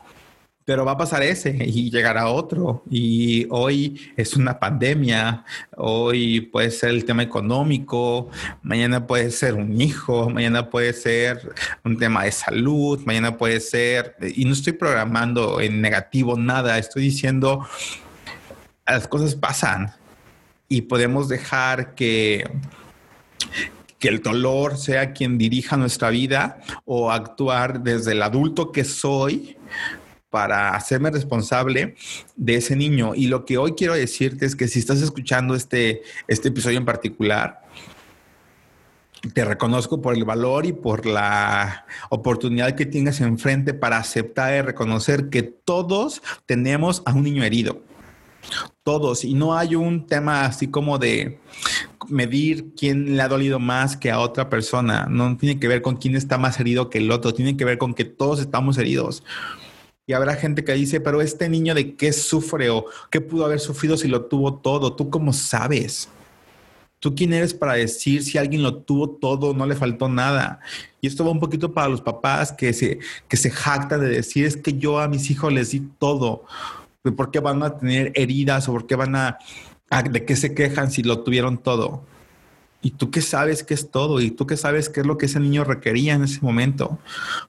Pero 0.66 0.86
va 0.86 0.94
a 0.94 0.98
pasar 0.98 1.22
ese 1.24 1.58
y 1.60 1.92
llegará 1.92 2.30
otro. 2.30 2.84
Y 2.90 3.46
hoy 3.50 4.00
es 4.16 4.38
una 4.38 4.60
pandemia, 4.60 5.44
hoy 5.76 6.40
puede 6.40 6.72
ser 6.72 6.92
el 6.92 7.04
tema 7.04 7.22
económico, 7.22 8.30
mañana 8.62 9.06
puede 9.06 9.30
ser 9.32 9.56
un 9.56 9.82
hijo, 9.82 10.30
mañana 10.30 10.70
puede 10.70 10.94
ser 10.94 11.54
un 11.84 11.98
tema 11.98 12.24
de 12.24 12.32
salud, 12.32 13.02
mañana 13.06 13.38
puede 13.38 13.60
ser, 13.60 14.16
y 14.22 14.46
no 14.46 14.54
estoy 14.54 14.72
programando 14.72 15.60
en 15.60 15.82
negativo 15.82 16.38
nada, 16.38 16.78
estoy 16.78 17.04
diciendo, 17.04 17.68
las 18.88 19.10
cosas 19.10 19.36
pasan 19.36 19.92
y 20.70 20.84
podemos 20.84 21.28
dejar 21.28 21.94
que 21.94 22.50
que 24.04 24.10
el 24.10 24.22
dolor 24.22 24.78
sea 24.78 25.14
quien 25.14 25.38
dirija 25.38 25.78
nuestra 25.78 26.10
vida 26.10 26.60
o 26.84 27.10
actuar 27.10 27.84
desde 27.84 28.12
el 28.12 28.22
adulto 28.22 28.74
que 28.74 28.84
soy 28.84 29.56
para 30.30 30.76
hacerme 30.76 31.10
responsable 31.10 31.96
de 32.36 32.56
ese 32.56 32.76
niño. 32.76 33.16
Y 33.16 33.28
lo 33.28 33.46
que 33.46 33.58
hoy 33.58 33.76
quiero 33.78 33.94
decirte 33.94 34.46
es 34.46 34.58
que 34.58 34.68
si 34.68 34.80
estás 34.80 35.02
escuchando 35.02 35.56
este, 35.56 36.02
este 36.28 36.50
episodio 36.50 36.80
en 36.80 36.84
particular, 36.84 37.62
te 39.34 39.46
reconozco 39.46 40.02
por 40.02 40.16
el 40.16 40.26
valor 40.26 40.66
y 40.66 40.74
por 40.74 41.06
la 41.06 41.86
oportunidad 42.10 42.76
que 42.76 42.86
tienes 42.86 43.22
enfrente 43.22 43.74
para 43.74 44.00
aceptar 44.00 44.54
y 44.54 44.60
reconocer 44.64 45.30
que 45.30 45.44
todos 45.44 46.22
tenemos 46.46 47.04
a 47.06 47.14
un 47.14 47.24
niño 47.24 47.42
herido. 47.46 47.82
Todos. 48.84 49.24
Y 49.24 49.34
no 49.34 49.56
hay 49.58 49.76
un 49.76 50.08
tema 50.08 50.46
así 50.46 50.68
como 50.68 50.98
de 50.98 51.40
medir 52.10 52.74
quién 52.76 53.16
le 53.16 53.22
ha 53.22 53.28
dolido 53.28 53.60
más 53.60 53.98
que 53.98 54.12
a 54.12 54.20
otra 54.20 54.50
persona. 54.50 55.08
No 55.10 55.38
tiene 55.38 55.60
que 55.60 55.68
ver 55.68 55.82
con 55.82 55.96
quién 55.96 56.16
está 56.16 56.38
más 56.38 56.60
herido 56.60 56.90
que 56.90 57.00
el 57.00 57.12
otro. 57.12 57.34
Tiene 57.34 57.58
que 57.58 57.66
ver 57.66 57.78
con 57.78 57.94
que 57.94 58.06
todos 58.06 58.40
estamos 58.40 58.78
heridos. 58.78 59.24
Y 60.06 60.14
habrá 60.14 60.36
gente 60.36 60.64
que 60.66 60.74
dice, 60.74 61.00
pero 61.00 61.22
este 61.22 61.48
niño 61.48 61.74
de 61.74 61.96
qué 61.96 62.12
sufre 62.12 62.70
o 62.70 62.86
qué 63.10 63.22
pudo 63.22 63.46
haber 63.46 63.60
sufrido 63.60 63.96
si 63.96 64.08
lo 64.08 64.26
tuvo 64.26 64.56
todo. 64.56 64.94
¿Tú 64.94 65.10
cómo 65.10 65.32
sabes? 65.32 66.10
¿Tú 67.00 67.16
quién 67.16 67.34
eres 67.34 67.54
para 67.54 67.74
decir 67.74 68.24
si 68.24 68.38
alguien 68.38 68.64
lo 68.64 68.76
tuvo 68.76 69.10
todo, 69.10 69.54
no 69.54 69.66
le 69.66 69.76
faltó 69.76 70.08
nada? 70.08 70.60
Y 71.02 71.08
esto 71.08 71.26
va 71.26 71.32
un 71.32 71.40
poquito 71.40 71.74
para 71.74 71.90
los 71.90 72.02
papás 72.02 72.54
que 72.54 72.72
se, 72.72 73.00
que 73.28 73.36
se 73.36 73.52
jactan 73.52 74.00
de 74.00 74.08
decir, 74.08 74.46
es 74.46 74.56
que 74.56 74.74
yo 74.74 75.00
a 75.00 75.10
mis 75.10 75.30
hijos 75.30 75.52
les 75.52 75.72
di 75.72 75.82
todo 76.00 76.46
por 77.12 77.32
qué 77.32 77.40
van 77.40 77.62
a 77.64 77.78
tener 77.78 78.12
heridas 78.16 78.70
o 78.70 78.72
por 78.72 78.88
qué 78.88 78.96
van 78.96 79.16
a, 79.16 79.38
de 80.10 80.26
qué 80.26 80.36
se 80.36 80.54
quejan 80.54 80.90
si 80.90 81.04
lo 81.04 81.20
tuvieron 81.20 81.58
todo. 81.58 82.06
Y 82.86 82.92
tú 82.92 83.12
qué 83.12 83.22
sabes 83.22 83.64
qué 83.64 83.74
es 83.74 83.92
todo, 83.92 84.20
y 84.20 84.30
tú 84.30 84.46
qué 84.46 84.58
sabes 84.58 84.90
qué 84.90 85.00
es 85.00 85.06
lo 85.06 85.18
que 85.18 85.28
ese 85.28 85.40
niño 85.40 85.64
requería 85.64 86.16
en 86.16 86.24
ese 86.24 86.42
momento, 86.42 87.00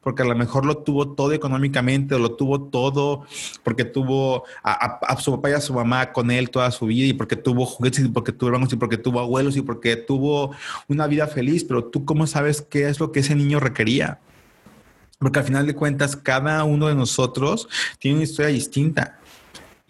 porque 0.00 0.22
a 0.22 0.26
lo 0.26 0.36
mejor 0.36 0.64
lo 0.64 0.78
tuvo 0.78 1.08
todo 1.14 1.32
económicamente, 1.32 2.14
o 2.14 2.20
lo 2.20 2.36
tuvo 2.36 2.62
todo 2.62 3.26
porque 3.64 3.84
tuvo 3.84 4.44
a, 4.62 5.16
su 5.18 5.32
papá 5.32 5.50
y 5.50 5.52
a 5.54 5.60
su 5.60 5.74
mamá 5.74 6.12
con 6.12 6.30
él 6.30 6.50
toda 6.50 6.70
su 6.70 6.86
vida, 6.86 7.08
y 7.08 7.14
porque 7.14 7.34
tuvo 7.34 7.66
juguetes, 7.66 8.04
y 8.04 8.08
porque 8.08 8.30
tuvo 8.30 8.50
hermanos, 8.50 8.72
y 8.72 8.76
porque 8.76 8.96
tuvo 8.96 9.18
abuelos, 9.18 9.56
y 9.56 9.62
porque 9.62 9.96
tuvo 9.96 10.52
una 10.86 11.08
vida 11.08 11.26
feliz, 11.26 11.64
pero 11.64 11.84
tú 11.84 12.04
cómo 12.04 12.28
sabes 12.28 12.62
qué 12.62 12.88
es 12.88 13.00
lo 13.00 13.10
que 13.10 13.20
ese 13.20 13.34
niño 13.34 13.58
requería. 13.58 14.20
Porque 15.18 15.40
al 15.40 15.44
final 15.44 15.66
de 15.66 15.74
cuentas, 15.74 16.14
cada 16.14 16.62
uno 16.62 16.86
de 16.86 16.94
nosotros 16.94 17.68
tiene 17.98 18.18
una 18.18 18.24
historia 18.24 18.52
distinta. 18.52 19.18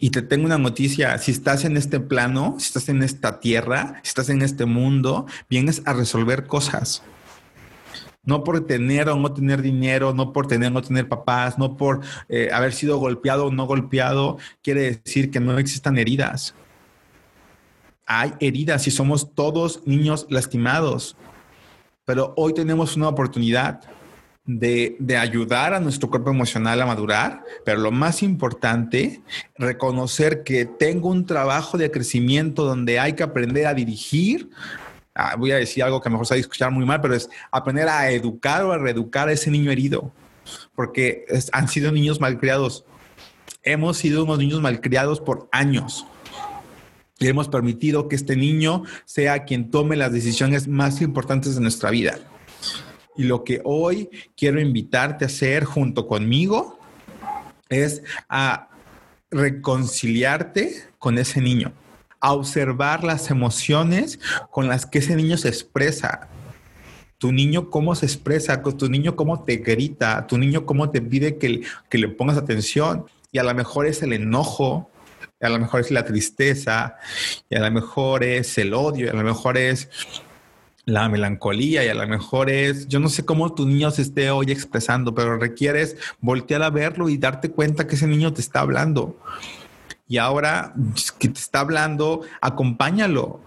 Y 0.04 0.10
te 0.10 0.20
tengo 0.20 0.44
una 0.44 0.58
noticia, 0.58 1.16
si 1.16 1.30
estás 1.30 1.64
en 1.64 1.78
este 1.78 1.98
plano, 1.98 2.56
si 2.58 2.66
estás 2.66 2.90
en 2.90 3.02
esta 3.02 3.40
tierra, 3.40 4.00
si 4.02 4.08
estás 4.08 4.28
en 4.28 4.42
este 4.42 4.66
mundo, 4.66 5.24
vienes 5.48 5.80
a 5.86 5.94
resolver 5.94 6.46
cosas. 6.46 7.02
No 8.22 8.44
por 8.44 8.66
tener 8.66 9.08
o 9.08 9.16
no 9.16 9.32
tener 9.32 9.62
dinero, 9.62 10.12
no 10.12 10.34
por 10.34 10.46
tener 10.46 10.68
o 10.68 10.72
no 10.72 10.82
tener 10.82 11.08
papás, 11.08 11.56
no 11.56 11.78
por 11.78 12.02
eh, 12.28 12.50
haber 12.52 12.74
sido 12.74 12.98
golpeado 12.98 13.46
o 13.46 13.50
no 13.50 13.64
golpeado, 13.64 14.36
quiere 14.62 15.00
decir 15.02 15.30
que 15.30 15.40
no 15.40 15.56
existan 15.56 15.96
heridas. 15.96 16.54
Hay 18.04 18.34
heridas 18.40 18.86
y 18.86 18.90
somos 18.90 19.34
todos 19.34 19.86
niños 19.86 20.26
lastimados. 20.28 21.16
Pero 22.04 22.34
hoy 22.36 22.52
tenemos 22.52 22.94
una 22.94 23.08
oportunidad 23.08 23.80
de, 24.46 25.16
ayudar 25.18 25.72
a 25.72 25.80
nuestro 25.80 26.10
cuerpo 26.10 26.30
emocional 26.30 26.80
a 26.82 26.86
madurar, 26.86 27.44
pero 27.64 27.80
lo 27.80 27.90
más 27.90 28.22
importante, 28.22 29.22
reconocer 29.56 30.42
que 30.42 30.66
tengo 30.66 31.08
un 31.08 31.26
trabajo 31.26 31.78
de 31.78 31.90
crecimiento 31.90 32.64
donde 32.64 32.98
hay 32.98 33.14
que 33.14 33.22
aprender 33.22 33.66
a 33.66 33.74
dirigir. 33.74 34.50
Ah, 35.14 35.36
voy 35.36 35.52
a 35.52 35.56
decir 35.56 35.82
algo 35.82 36.00
que 36.00 36.08
a 36.08 36.10
lo 36.10 36.14
mejor 36.18 36.26
se 36.26 36.38
escuchar 36.38 36.70
muy 36.70 36.84
mal, 36.84 37.00
pero 37.00 37.14
es 37.14 37.30
aprender 37.50 37.88
a 37.88 38.10
educar 38.10 38.64
o 38.64 38.72
a 38.72 38.78
reeducar 38.78 39.28
a 39.28 39.32
ese 39.32 39.50
niño 39.50 39.70
herido, 39.70 40.12
porque 40.74 41.24
han 41.52 41.68
sido 41.68 41.92
niños 41.92 42.20
malcriados. 42.20 42.84
Hemos 43.62 43.96
sido 43.96 44.24
unos 44.24 44.38
niños 44.38 44.60
malcriados 44.60 45.20
por 45.20 45.48
años 45.52 46.06
y 47.18 47.28
hemos 47.28 47.48
permitido 47.48 48.08
que 48.08 48.16
este 48.16 48.36
niño 48.36 48.82
sea 49.06 49.44
quien 49.44 49.70
tome 49.70 49.96
las 49.96 50.12
decisiones 50.12 50.68
más 50.68 51.00
importantes 51.00 51.54
de 51.54 51.62
nuestra 51.62 51.90
vida. 51.90 52.18
Y 53.16 53.24
lo 53.24 53.44
que 53.44 53.60
hoy 53.64 54.10
quiero 54.36 54.60
invitarte 54.60 55.24
a 55.24 55.28
hacer 55.28 55.64
junto 55.64 56.06
conmigo 56.06 56.78
es 57.68 58.02
a 58.28 58.68
reconciliarte 59.30 60.84
con 60.98 61.18
ese 61.18 61.40
niño, 61.40 61.72
a 62.20 62.32
observar 62.32 63.04
las 63.04 63.30
emociones 63.30 64.18
con 64.50 64.68
las 64.68 64.86
que 64.86 64.98
ese 64.98 65.16
niño 65.16 65.36
se 65.36 65.48
expresa. 65.48 66.28
Tu 67.18 67.32
niño 67.32 67.70
cómo 67.70 67.94
se 67.94 68.06
expresa, 68.06 68.62
tu 68.62 68.88
niño 68.88 69.16
cómo 69.16 69.44
te 69.44 69.56
grita, 69.56 70.26
tu 70.26 70.38
niño 70.38 70.66
cómo 70.66 70.90
te 70.90 71.00
pide 71.00 71.38
que, 71.38 71.62
que 71.88 71.98
le 71.98 72.08
pongas 72.08 72.36
atención. 72.36 73.06
Y 73.32 73.38
a 73.38 73.44
lo 73.44 73.54
mejor 73.54 73.86
es 73.86 74.02
el 74.02 74.12
enojo, 74.12 74.90
a 75.40 75.48
lo 75.48 75.58
mejor 75.58 75.80
es 75.80 75.90
la 75.90 76.04
tristeza, 76.04 76.96
y 77.48 77.56
a 77.56 77.60
lo 77.60 77.70
mejor 77.70 78.24
es 78.24 78.56
el 78.58 78.74
odio, 78.74 79.06
y 79.06 79.08
a 79.08 79.14
lo 79.14 79.22
mejor 79.22 79.58
es 79.58 79.88
la 80.86 81.08
melancolía 81.08 81.84
y 81.84 81.88
a 81.88 81.94
lo 81.94 82.06
mejor 82.06 82.50
es, 82.50 82.88
yo 82.88 83.00
no 83.00 83.08
sé 83.08 83.24
cómo 83.24 83.54
tu 83.54 83.66
niño 83.66 83.90
se 83.90 84.02
esté 84.02 84.30
hoy 84.30 84.50
expresando, 84.50 85.14
pero 85.14 85.38
requieres 85.38 85.96
voltear 86.20 86.62
a 86.62 86.70
verlo 86.70 87.08
y 87.08 87.16
darte 87.16 87.50
cuenta 87.50 87.86
que 87.86 87.94
ese 87.94 88.06
niño 88.06 88.32
te 88.32 88.40
está 88.40 88.60
hablando. 88.60 89.16
Y 90.06 90.18
ahora 90.18 90.74
que 91.18 91.28
te 91.28 91.40
está 91.40 91.60
hablando, 91.60 92.22
acompáñalo. 92.40 93.40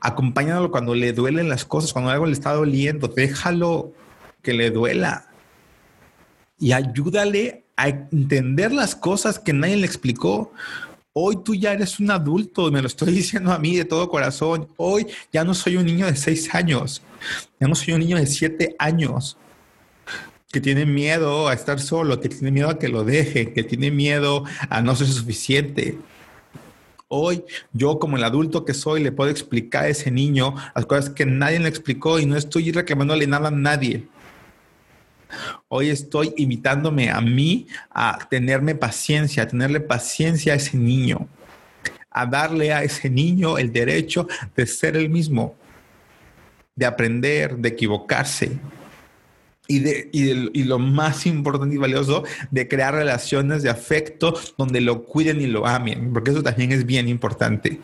Acompáñalo 0.00 0.70
cuando 0.70 0.94
le 0.94 1.12
duelen 1.12 1.48
las 1.48 1.64
cosas, 1.64 1.92
cuando 1.92 2.10
algo 2.10 2.26
le 2.26 2.32
está 2.32 2.52
doliendo, 2.52 3.08
déjalo 3.08 3.92
que 4.42 4.52
le 4.52 4.70
duela. 4.70 5.28
Y 6.58 6.72
ayúdale 6.72 7.64
a 7.76 7.88
entender 7.88 8.72
las 8.72 8.94
cosas 8.94 9.38
que 9.38 9.52
nadie 9.52 9.76
le 9.76 9.86
explicó. 9.86 10.52
Hoy 11.18 11.38
tú 11.42 11.54
ya 11.54 11.72
eres 11.72 11.98
un 11.98 12.10
adulto, 12.10 12.70
me 12.70 12.82
lo 12.82 12.88
estoy 12.88 13.10
diciendo 13.14 13.50
a 13.50 13.58
mí 13.58 13.74
de 13.74 13.86
todo 13.86 14.06
corazón. 14.10 14.68
Hoy 14.76 15.06
ya 15.32 15.44
no 15.44 15.54
soy 15.54 15.78
un 15.78 15.86
niño 15.86 16.04
de 16.04 16.14
seis 16.14 16.54
años, 16.54 17.00
ya 17.58 17.66
no 17.66 17.74
soy 17.74 17.94
un 17.94 18.00
niño 18.00 18.18
de 18.18 18.26
siete 18.26 18.76
años 18.78 19.38
que 20.52 20.60
tiene 20.60 20.84
miedo 20.84 21.48
a 21.48 21.54
estar 21.54 21.80
solo, 21.80 22.20
que 22.20 22.28
tiene 22.28 22.50
miedo 22.50 22.68
a 22.68 22.78
que 22.78 22.88
lo 22.88 23.02
deje, 23.02 23.54
que 23.54 23.64
tiene 23.64 23.90
miedo 23.90 24.44
a 24.68 24.82
no 24.82 24.94
ser 24.94 25.06
suficiente. 25.06 25.96
Hoy 27.08 27.44
yo 27.72 27.98
como 27.98 28.18
el 28.18 28.24
adulto 28.24 28.66
que 28.66 28.74
soy 28.74 29.02
le 29.02 29.10
puedo 29.10 29.30
explicar 29.30 29.84
a 29.84 29.88
ese 29.88 30.10
niño 30.10 30.54
las 30.74 30.84
cosas 30.84 31.08
que 31.08 31.24
nadie 31.24 31.58
le 31.60 31.70
explicó 31.70 32.18
y 32.18 32.26
no 32.26 32.36
estoy 32.36 32.72
reclamándole 32.72 33.26
nada 33.26 33.48
a 33.48 33.52
nadie. 33.52 34.06
Hoy 35.68 35.90
estoy 35.90 36.32
invitándome 36.36 37.10
a 37.10 37.20
mí 37.20 37.66
a 37.90 38.18
tenerme 38.30 38.74
paciencia, 38.74 39.42
a 39.42 39.48
tenerle 39.48 39.80
paciencia 39.80 40.52
a 40.52 40.56
ese 40.56 40.76
niño, 40.76 41.28
a 42.10 42.26
darle 42.26 42.72
a 42.72 42.82
ese 42.82 43.10
niño 43.10 43.58
el 43.58 43.72
derecho 43.72 44.28
de 44.54 44.66
ser 44.66 44.96
el 44.96 45.10
mismo, 45.10 45.54
de 46.74 46.86
aprender, 46.86 47.56
de 47.56 47.68
equivocarse. 47.68 48.58
Y, 49.68 49.80
de, 49.80 50.08
y, 50.12 50.62
lo 50.62 50.78
más 50.78 51.26
importante 51.26 51.74
y 51.74 51.78
valioso, 51.78 52.22
de 52.52 52.68
crear 52.68 52.94
relaciones 52.94 53.64
de 53.64 53.70
afecto 53.70 54.38
donde 54.56 54.80
lo 54.80 55.02
cuiden 55.02 55.40
y 55.40 55.48
lo 55.48 55.66
amen, 55.66 56.12
porque 56.12 56.30
eso 56.30 56.40
también 56.40 56.70
es 56.70 56.86
bien 56.86 57.08
importante 57.08 57.80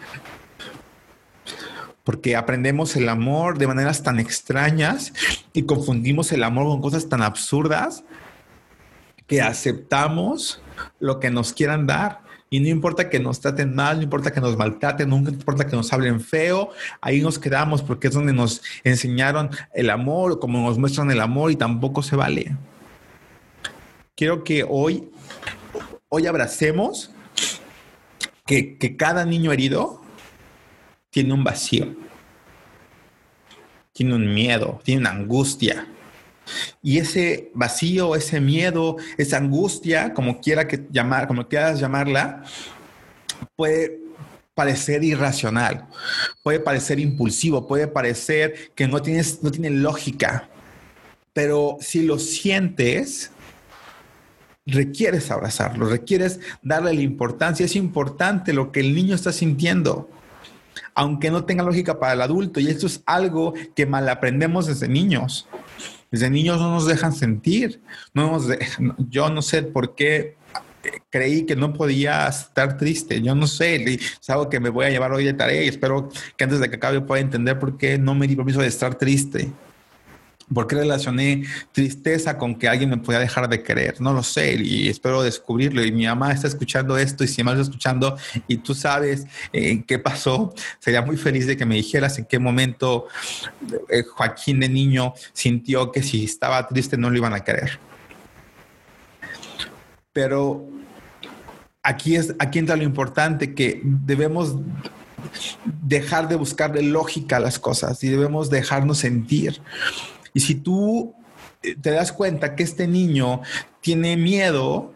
porque 2.04 2.36
aprendemos 2.36 2.96
el 2.96 3.08
amor 3.08 3.58
de 3.58 3.66
maneras 3.66 4.02
tan 4.02 4.18
extrañas 4.18 5.12
y 5.52 5.62
confundimos 5.62 6.32
el 6.32 6.42
amor 6.42 6.66
con 6.66 6.80
cosas 6.80 7.08
tan 7.08 7.22
absurdas 7.22 8.04
que 9.26 9.40
aceptamos 9.40 10.60
lo 10.98 11.20
que 11.20 11.30
nos 11.30 11.52
quieran 11.52 11.86
dar. 11.86 12.22
Y 12.50 12.60
no 12.60 12.68
importa 12.68 13.08
que 13.08 13.18
nos 13.18 13.40
traten 13.40 13.74
mal, 13.74 13.96
no 13.96 14.02
importa 14.02 14.30
que 14.30 14.40
nos 14.40 14.58
maltraten, 14.58 15.08
no 15.08 15.16
importa 15.16 15.66
que 15.66 15.74
nos 15.74 15.90
hablen 15.90 16.20
feo, 16.20 16.68
ahí 17.00 17.22
nos 17.22 17.38
quedamos 17.38 17.82
porque 17.82 18.08
es 18.08 18.14
donde 18.14 18.34
nos 18.34 18.60
enseñaron 18.84 19.48
el 19.72 19.88
amor, 19.88 20.38
como 20.38 20.68
nos 20.68 20.76
muestran 20.76 21.10
el 21.10 21.22
amor 21.22 21.50
y 21.50 21.56
tampoco 21.56 22.02
se 22.02 22.14
vale. 22.14 22.54
Quiero 24.14 24.44
que 24.44 24.66
hoy, 24.68 25.10
hoy 26.10 26.26
abracemos 26.26 27.10
que, 28.44 28.76
que 28.76 28.98
cada 28.98 29.24
niño 29.24 29.50
herido 29.50 30.01
tiene 31.12 31.34
un 31.34 31.44
vacío, 31.44 31.94
tiene 33.92 34.14
un 34.14 34.32
miedo, 34.34 34.80
tiene 34.82 35.02
una 35.02 35.10
angustia. 35.10 35.86
Y 36.82 36.98
ese 36.98 37.50
vacío, 37.54 38.16
ese 38.16 38.40
miedo, 38.40 38.96
esa 39.18 39.36
angustia, 39.36 40.14
como 40.14 40.40
quiera 40.40 40.66
que 40.66 40.86
llamar, 40.90 41.28
como 41.28 41.46
quieras 41.46 41.78
llamarla, 41.78 42.42
puede 43.54 44.00
parecer 44.54 45.04
irracional, 45.04 45.86
puede 46.42 46.60
parecer 46.60 46.98
impulsivo, 46.98 47.68
puede 47.68 47.86
parecer 47.86 48.72
que 48.74 48.88
no 48.88 49.02
tienes, 49.02 49.42
no 49.42 49.50
tiene 49.50 49.68
lógica. 49.68 50.48
Pero 51.34 51.76
si 51.80 52.06
lo 52.06 52.18
sientes, 52.18 53.30
requieres 54.64 55.30
abrazarlo, 55.30 55.90
requieres 55.90 56.40
darle 56.62 56.94
la 56.94 57.02
importancia. 57.02 57.66
Es 57.66 57.76
importante 57.76 58.54
lo 58.54 58.72
que 58.72 58.80
el 58.80 58.94
niño 58.94 59.14
está 59.14 59.30
sintiendo 59.30 60.08
aunque 60.94 61.30
no 61.30 61.44
tenga 61.44 61.62
lógica 61.62 61.98
para 61.98 62.12
el 62.14 62.22
adulto. 62.22 62.60
Y 62.60 62.68
esto 62.68 62.86
es 62.86 63.02
algo 63.06 63.54
que 63.74 63.86
mal 63.86 64.08
aprendemos 64.08 64.66
desde 64.66 64.88
niños. 64.88 65.48
Desde 66.10 66.30
niños 66.30 66.60
no 66.60 66.70
nos 66.70 66.86
dejan 66.86 67.12
sentir. 67.12 67.80
No 68.14 68.38
yo 69.10 69.30
no 69.30 69.42
sé 69.42 69.62
por 69.62 69.94
qué 69.94 70.36
creí 71.10 71.44
que 71.44 71.56
no 71.56 71.72
podía 71.72 72.26
estar 72.26 72.76
triste. 72.76 73.20
Yo 73.22 73.34
no 73.34 73.46
sé, 73.46 73.76
es 73.94 74.30
algo 74.30 74.48
que 74.48 74.60
me 74.60 74.70
voy 74.70 74.86
a 74.86 74.90
llevar 74.90 75.12
hoy 75.12 75.24
de 75.24 75.34
tarea 75.34 75.62
y 75.62 75.68
espero 75.68 76.08
que 76.36 76.44
antes 76.44 76.60
de 76.60 76.68
que 76.68 76.76
acabe 76.76 77.00
pueda 77.00 77.20
entender 77.20 77.58
por 77.58 77.78
qué 77.78 77.98
no 77.98 78.14
me 78.14 78.26
di 78.26 78.36
permiso 78.36 78.60
de 78.60 78.68
estar 78.68 78.96
triste. 78.96 79.52
¿Por 80.52 80.66
qué 80.66 80.76
relacioné 80.76 81.44
tristeza 81.72 82.38
con 82.38 82.56
que 82.56 82.68
alguien 82.68 82.90
me 82.90 82.96
podía 82.96 83.18
dejar 83.18 83.48
de 83.48 83.62
querer? 83.62 84.00
No 84.00 84.12
lo 84.12 84.22
sé 84.22 84.54
y 84.54 84.88
espero 84.88 85.22
descubrirlo. 85.22 85.84
Y 85.84 85.92
mi 85.92 86.06
mamá 86.06 86.32
está 86.32 86.46
escuchando 86.46 86.96
esto 86.98 87.24
y 87.24 87.28
si 87.28 87.42
me 87.42 87.50
está 87.52 87.62
escuchando 87.62 88.16
y 88.48 88.58
tú 88.58 88.74
sabes 88.74 89.26
eh, 89.52 89.84
qué 89.86 89.98
pasó, 89.98 90.54
sería 90.78 91.02
muy 91.02 91.16
feliz 91.16 91.46
de 91.46 91.56
que 91.56 91.64
me 91.64 91.76
dijeras 91.76 92.18
en 92.18 92.24
qué 92.24 92.38
momento 92.38 93.08
eh, 93.88 94.02
Joaquín 94.02 94.60
de 94.60 94.68
niño 94.68 95.14
sintió 95.32 95.92
que 95.92 96.02
si 96.02 96.24
estaba 96.24 96.66
triste 96.68 96.96
no 96.96 97.10
lo 97.10 97.16
iban 97.16 97.34
a 97.34 97.40
querer. 97.40 97.78
Pero 100.12 100.68
aquí, 101.82 102.16
es, 102.16 102.34
aquí 102.38 102.58
entra 102.58 102.76
lo 102.76 102.82
importante 102.82 103.54
que 103.54 103.80
debemos 103.82 104.56
dejar 105.82 106.28
de 106.28 106.36
buscarle 106.36 106.82
lógica 106.82 107.36
a 107.36 107.40
las 107.40 107.58
cosas 107.58 108.02
y 108.04 108.08
debemos 108.08 108.50
dejarnos 108.50 108.98
sentir. 108.98 109.60
Y 110.34 110.40
si 110.40 110.54
tú 110.54 111.14
eh, 111.62 111.76
te 111.80 111.90
das 111.90 112.12
cuenta 112.12 112.54
que 112.54 112.62
este 112.62 112.86
niño 112.86 113.42
tiene 113.80 114.16
miedo, 114.16 114.94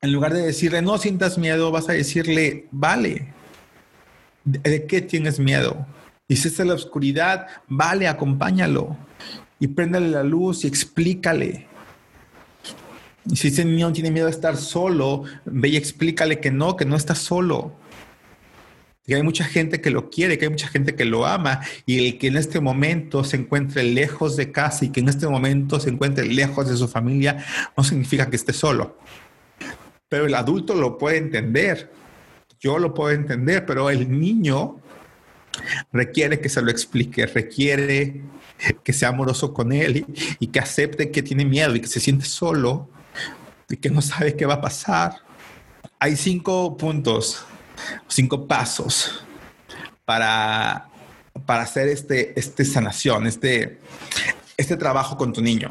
en 0.00 0.12
lugar 0.12 0.34
de 0.34 0.42
decirle 0.42 0.82
no 0.82 0.98
sientas 0.98 1.38
miedo, 1.38 1.70
vas 1.70 1.88
a 1.88 1.92
decirle, 1.92 2.68
vale, 2.70 3.32
¿de, 4.44 4.86
qué 4.86 5.00
tienes 5.00 5.38
miedo? 5.38 5.86
Y 6.28 6.36
si 6.36 6.48
es 6.48 6.58
la 6.58 6.74
oscuridad, 6.74 7.46
vale, 7.68 8.08
acompáñalo 8.08 8.96
y 9.58 9.68
préndale 9.68 10.10
la 10.10 10.22
luz 10.22 10.64
y 10.64 10.68
explícale. 10.68 11.66
Y 13.28 13.36
si 13.36 13.48
ese 13.48 13.64
niño 13.64 13.92
tiene 13.92 14.10
miedo 14.10 14.26
a 14.26 14.30
estar 14.30 14.56
solo, 14.56 15.24
ve 15.44 15.68
y 15.70 15.76
explícale 15.76 16.40
que 16.40 16.50
no, 16.50 16.76
que 16.76 16.84
no 16.84 16.96
está 16.96 17.14
solo 17.14 17.72
que 19.06 19.14
hay 19.14 19.22
mucha 19.22 19.44
gente 19.44 19.80
que 19.80 19.90
lo 19.90 20.10
quiere, 20.10 20.36
que 20.36 20.46
hay 20.46 20.50
mucha 20.50 20.68
gente 20.68 20.94
que 20.94 21.04
lo 21.04 21.26
ama 21.26 21.60
y 21.86 22.06
el 22.06 22.18
que 22.18 22.26
en 22.26 22.36
este 22.36 22.60
momento 22.60 23.22
se 23.22 23.36
encuentre 23.36 23.84
lejos 23.84 24.36
de 24.36 24.50
casa 24.50 24.84
y 24.84 24.90
que 24.90 25.00
en 25.00 25.08
este 25.08 25.28
momento 25.28 25.78
se 25.78 25.90
encuentre 25.90 26.26
lejos 26.26 26.68
de 26.68 26.76
su 26.76 26.88
familia 26.88 27.44
no 27.76 27.84
significa 27.84 28.28
que 28.28 28.36
esté 28.36 28.52
solo. 28.52 28.98
Pero 30.08 30.26
el 30.26 30.34
adulto 30.34 30.74
lo 30.74 30.98
puede 30.98 31.18
entender, 31.18 31.92
yo 32.58 32.78
lo 32.78 32.94
puedo 32.94 33.14
entender, 33.14 33.64
pero 33.64 33.90
el 33.90 34.10
niño 34.10 34.80
requiere 35.92 36.40
que 36.40 36.48
se 36.48 36.60
lo 36.60 36.70
explique, 36.70 37.26
requiere 37.26 38.22
que 38.82 38.92
sea 38.92 39.10
amoroso 39.10 39.54
con 39.54 39.72
él 39.72 39.98
y, 39.98 40.06
y 40.40 40.46
que 40.48 40.58
acepte 40.58 41.10
que 41.10 41.22
tiene 41.22 41.44
miedo 41.44 41.76
y 41.76 41.80
que 41.80 41.86
se 41.86 42.00
siente 42.00 42.24
solo 42.24 42.88
y 43.68 43.76
que 43.76 43.90
no 43.90 44.02
sabe 44.02 44.34
qué 44.34 44.46
va 44.46 44.54
a 44.54 44.60
pasar. 44.60 45.18
Hay 45.98 46.16
cinco 46.16 46.76
puntos 46.76 47.46
cinco 48.08 48.46
pasos 48.46 49.24
para, 50.04 50.88
para 51.44 51.62
hacer 51.62 51.88
este, 51.88 52.38
este 52.38 52.64
sanación, 52.64 53.26
este, 53.26 53.78
este 54.56 54.76
trabajo 54.76 55.16
con 55.16 55.32
tu 55.32 55.42
niño. 55.42 55.70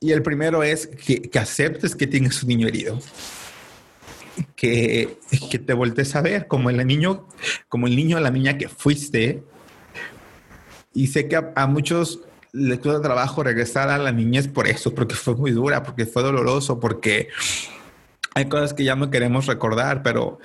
Y 0.00 0.12
el 0.12 0.22
primero 0.22 0.62
es 0.62 0.86
que, 0.86 1.30
aceptes 1.38 1.94
que 1.94 2.06
tienes 2.06 2.42
un 2.42 2.48
niño 2.48 2.66
herido. 2.66 2.98
Que, 4.56 5.18
que, 5.50 5.58
te 5.58 5.74
voltees 5.74 6.16
a 6.16 6.22
ver 6.22 6.46
como 6.46 6.70
el 6.70 6.86
niño, 6.86 7.26
como 7.68 7.86
el 7.86 7.96
niño 7.96 8.16
o 8.16 8.20
la 8.20 8.30
niña 8.30 8.58
que 8.58 8.68
fuiste. 8.68 9.42
Y 10.94 11.08
sé 11.08 11.28
que 11.28 11.36
a, 11.36 11.52
a 11.54 11.66
muchos 11.66 12.20
les 12.52 12.78
cuesta 12.80 13.00
trabajo 13.00 13.42
regresar 13.42 13.88
a 13.88 13.98
la 13.98 14.12
niñez 14.12 14.48
por 14.48 14.68
eso, 14.68 14.94
porque 14.94 15.14
fue 15.14 15.34
muy 15.34 15.50
dura, 15.52 15.82
porque 15.82 16.06
fue 16.06 16.22
doloroso, 16.22 16.80
porque 16.80 17.28
hay 18.34 18.46
cosas 18.46 18.72
que 18.72 18.84
ya 18.84 18.96
no 18.96 19.10
queremos 19.10 19.46
recordar, 19.46 20.02
pero 20.02 20.38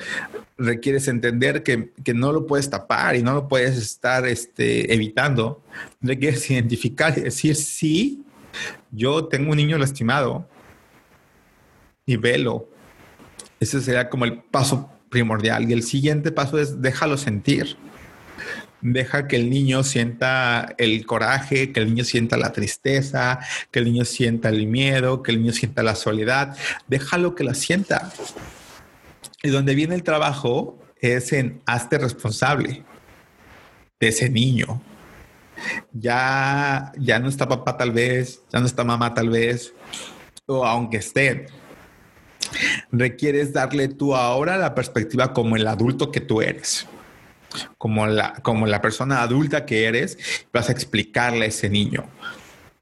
requieres 0.58 1.08
entender 1.08 1.64
que, 1.64 1.92
no 2.14 2.32
lo 2.32 2.46
puedes 2.46 2.70
tapar 2.70 3.16
y 3.16 3.24
no 3.24 3.34
lo 3.34 3.48
puedes 3.48 3.78
estar 3.78 4.28
este, 4.28 4.94
evitando. 4.94 5.62
Requieres 6.02 6.50
identificar 6.50 7.18
y 7.18 7.22
decir, 7.22 7.56
sí, 7.56 8.24
yo 8.92 9.26
tengo 9.28 9.52
un 9.52 9.58
niño 9.58 9.78
lastimado 9.78 10.48
y 12.06 12.18
velo. 12.18 12.70
Ese 13.60 13.82
sería 13.82 14.10
como 14.10 14.26
el 14.26 14.40
paso 14.40 14.90
primordial. 15.10 15.70
Y 15.70 15.74
el 15.74 15.84
siguiente 15.84 16.32
paso 16.32 16.60
es 16.60 16.82
déjalo 16.82 17.18
sentir. 17.18 17.78
Deja 18.82 19.28
que 19.28 19.36
el 19.36 19.50
niño 19.50 19.84
sienta 19.84 20.76
el 20.78 21.06
coraje, 21.06 21.72
que 21.72 21.80
el 21.80 21.88
niño 21.88 22.04
sienta 22.04 22.38
la 22.38 22.54
tristeza, 22.54 23.40
que 23.72 23.80
el 23.80 23.86
niño 23.86 24.06
sienta 24.06 24.50
el 24.50 24.68
miedo, 24.68 25.24
que 25.24 25.32
el 25.32 25.42
niño 25.42 25.54
sienta 25.54 25.84
la 25.84 25.96
soledad. 25.96 26.56
Déjalo 26.88 27.36
que 27.36 27.44
la 27.44 27.54
sienta. 27.54 28.12
Y 29.44 29.50
donde 29.50 29.76
viene 29.76 29.96
el 29.96 30.04
trabajo 30.04 30.78
es 31.00 31.34
en 31.34 31.62
hazte 31.66 31.98
responsable 31.98 32.84
de 34.00 34.08
ese 34.08 34.30
niño. 34.30 34.82
Ya, 35.92 36.92
ya 36.98 37.20
no 37.20 37.30
está 37.30 37.48
papá 37.48 37.78
tal 37.78 37.92
vez, 37.92 38.44
ya 38.52 38.60
no 38.60 38.68
está 38.68 38.84
mamá 38.84 39.14
tal 39.14 39.30
vez, 39.30 39.74
o 40.46 40.66
aunque 40.66 40.98
esté, 40.98 41.48
requieres 42.92 43.54
darle 43.54 43.88
tú 43.88 44.16
ahora 44.16 44.58
la 44.58 44.76
perspectiva 44.76 45.34
como 45.34 45.56
el 45.56 45.68
adulto 45.68 46.12
que 46.12 46.22
tú 46.22 46.42
eres, 46.42 46.88
como 47.78 48.08
la, 48.08 48.34
como 48.42 48.66
la 48.68 48.82
persona 48.82 49.22
adulta 49.22 49.66
que 49.66 49.86
eres, 49.86 50.18
vas 50.54 50.70
a 50.70 50.72
explicarle 50.72 51.46
a 51.46 51.48
ese 51.48 51.70
niño. 51.70 52.06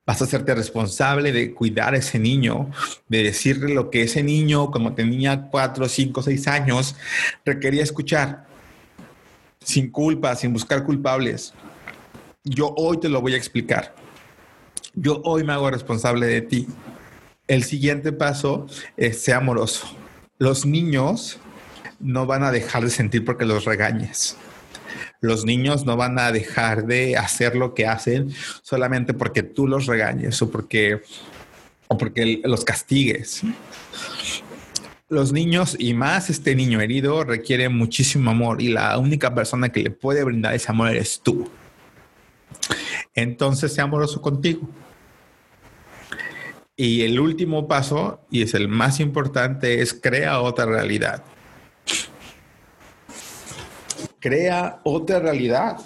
Vas 0.05 0.21
a 0.21 0.25
hacerte 0.25 0.53
responsable 0.53 1.31
de 1.31 1.53
cuidar 1.53 1.95
a 1.95 1.97
ese 1.97 2.19
niño, 2.19 2.69
de 3.07 3.23
decirle 3.23 3.73
lo 3.73 3.89
que 3.89 4.03
ese 4.03 4.21
niño, 4.21 4.69
como 4.69 4.93
tenía 4.93 5.47
cuatro, 5.49 5.89
cinco, 5.89 6.21
seis 6.21 6.47
años, 6.47 6.95
requería 7.43 7.81
escuchar, 7.81 8.45
sin 9.63 9.89
culpa, 9.89 10.35
sin 10.35 10.53
buscar 10.53 10.83
culpables. 10.83 11.53
Yo 12.43 12.73
hoy 12.77 12.99
te 12.99 13.09
lo 13.09 13.21
voy 13.21 13.33
a 13.33 13.37
explicar. 13.37 13.95
Yo 14.93 15.21
hoy 15.23 15.43
me 15.43 15.53
hago 15.53 15.71
responsable 15.71 16.27
de 16.27 16.41
ti 16.41 16.67
el 17.47 17.63
siguiente 17.63 18.11
paso 18.11 18.67
es 18.97 19.21
ser 19.21 19.35
amoroso. 19.35 19.87
Los 20.39 20.65
niños 20.65 21.39
no 21.99 22.25
van 22.25 22.43
a 22.43 22.51
dejar 22.51 22.83
de 22.83 22.89
sentir 22.89 23.23
porque 23.23 23.45
los 23.45 23.65
regañes. 23.65 24.35
Los 25.25 25.43
niños 25.43 25.85
no 25.85 25.97
van 25.97 26.19
a 26.19 26.31
dejar 26.31 26.85
de 26.85 27.17
hacer 27.17 27.55
lo 27.55 27.73
que 27.73 27.87
hacen 27.87 28.31
solamente 28.61 29.13
porque 29.13 29.43
tú 29.43 29.67
los 29.67 29.87
regañes 29.87 30.41
o 30.41 30.51
porque, 30.51 31.01
o 31.87 31.97
porque 31.97 32.41
los 32.43 32.63
castigues. 32.63 33.41
Los 35.09 35.31
niños 35.33 35.75
y 35.79 35.93
más 35.93 36.29
este 36.29 36.55
niño 36.55 36.79
herido 36.79 37.23
requieren 37.23 37.75
muchísimo 37.75 38.31
amor 38.31 38.61
y 38.61 38.69
la 38.69 38.97
única 38.97 39.33
persona 39.33 39.69
que 39.69 39.81
le 39.81 39.91
puede 39.91 40.23
brindar 40.23 40.53
ese 40.53 40.71
amor 40.71 40.89
eres 40.89 41.21
tú. 41.23 41.49
Entonces, 43.13 43.73
sea 43.73 43.85
amoroso 43.85 44.21
contigo. 44.21 44.69
Y 46.75 47.03
el 47.03 47.19
último 47.19 47.67
paso, 47.67 48.19
y 48.29 48.41
es 48.41 48.53
el 48.53 48.67
más 48.67 48.99
importante, 48.99 49.81
es 49.81 49.93
crea 49.93 50.41
otra 50.41 50.65
realidad. 50.65 51.23
Crea 54.25 54.79
otra 54.81 55.19
realidad. 55.19 55.77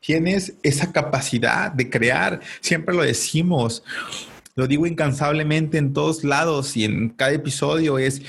Tienes 0.00 0.54
esa 0.64 0.90
capacidad 0.90 1.70
de 1.70 1.88
crear, 1.88 2.40
siempre 2.60 2.92
lo 2.92 3.04
decimos, 3.04 3.84
lo 4.56 4.66
digo 4.66 4.84
incansablemente 4.84 5.78
en 5.78 5.92
todos 5.92 6.24
lados 6.24 6.76
y 6.76 6.86
en 6.86 7.10
cada 7.10 7.30
episodio 7.30 7.98
es, 7.98 8.22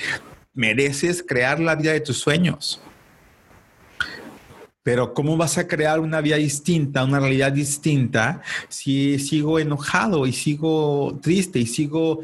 mereces 0.54 1.24
crear 1.26 1.58
la 1.58 1.74
vida 1.74 1.94
de 1.94 2.00
tus 2.00 2.18
sueños. 2.18 2.80
Pero 4.84 5.14
¿cómo 5.14 5.36
vas 5.36 5.58
a 5.58 5.66
crear 5.66 5.98
una 5.98 6.20
vida 6.20 6.36
distinta, 6.36 7.02
una 7.02 7.18
realidad 7.18 7.50
distinta 7.50 8.40
si 8.68 9.18
sigo 9.18 9.58
enojado 9.58 10.28
y 10.28 10.32
sigo 10.32 11.18
triste 11.20 11.58
y 11.58 11.66
sigo 11.66 12.20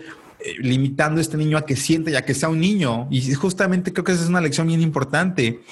limitando 0.58 1.18
a 1.18 1.22
este 1.22 1.36
niño 1.36 1.58
a 1.58 1.66
que 1.66 1.76
siente 1.76 2.10
y 2.10 2.14
a 2.14 2.24
que 2.24 2.34
sea 2.34 2.48
un 2.48 2.60
niño? 2.60 3.08
Y 3.10 3.32
justamente 3.34 3.92
creo 3.92 4.04
que 4.04 4.12
esa 4.12 4.22
es 4.22 4.28
una 4.28 4.40
lección 4.40 4.66
bien 4.66 4.80
importante. 4.80 5.62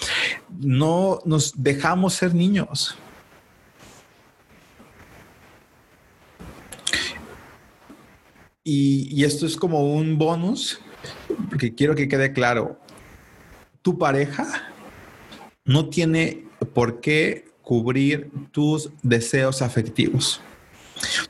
No 0.58 1.20
nos 1.24 1.62
dejamos 1.62 2.14
ser 2.14 2.34
niños. 2.34 2.96
Y, 8.64 9.08
y 9.14 9.24
esto 9.24 9.46
es 9.46 9.56
como 9.56 9.94
un 9.94 10.18
bonus, 10.18 10.80
porque 11.48 11.74
quiero 11.74 11.94
que 11.94 12.08
quede 12.08 12.32
claro. 12.32 12.80
Tu 13.82 13.96
pareja 13.96 14.72
no 15.64 15.88
tiene 15.88 16.44
por 16.74 17.00
qué 17.00 17.46
cubrir 17.62 18.30
tus 18.52 18.90
deseos 19.02 19.60
afectivos. 19.60 20.40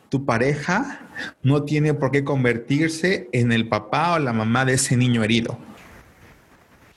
Tu 0.09 0.25
pareja 0.25 1.01
no 1.43 1.65
tiene 1.65 1.95
por 1.95 2.11
qué 2.11 2.25
convertirse 2.25 3.29
en 3.33 3.53
el 3.53 3.69
papá 3.69 4.15
o 4.15 4.19
la 4.19 4.33
mamá 4.33 4.65
de 4.65 4.75
ese 4.75 4.97
niño 4.97 5.25
herido. 5.25 5.59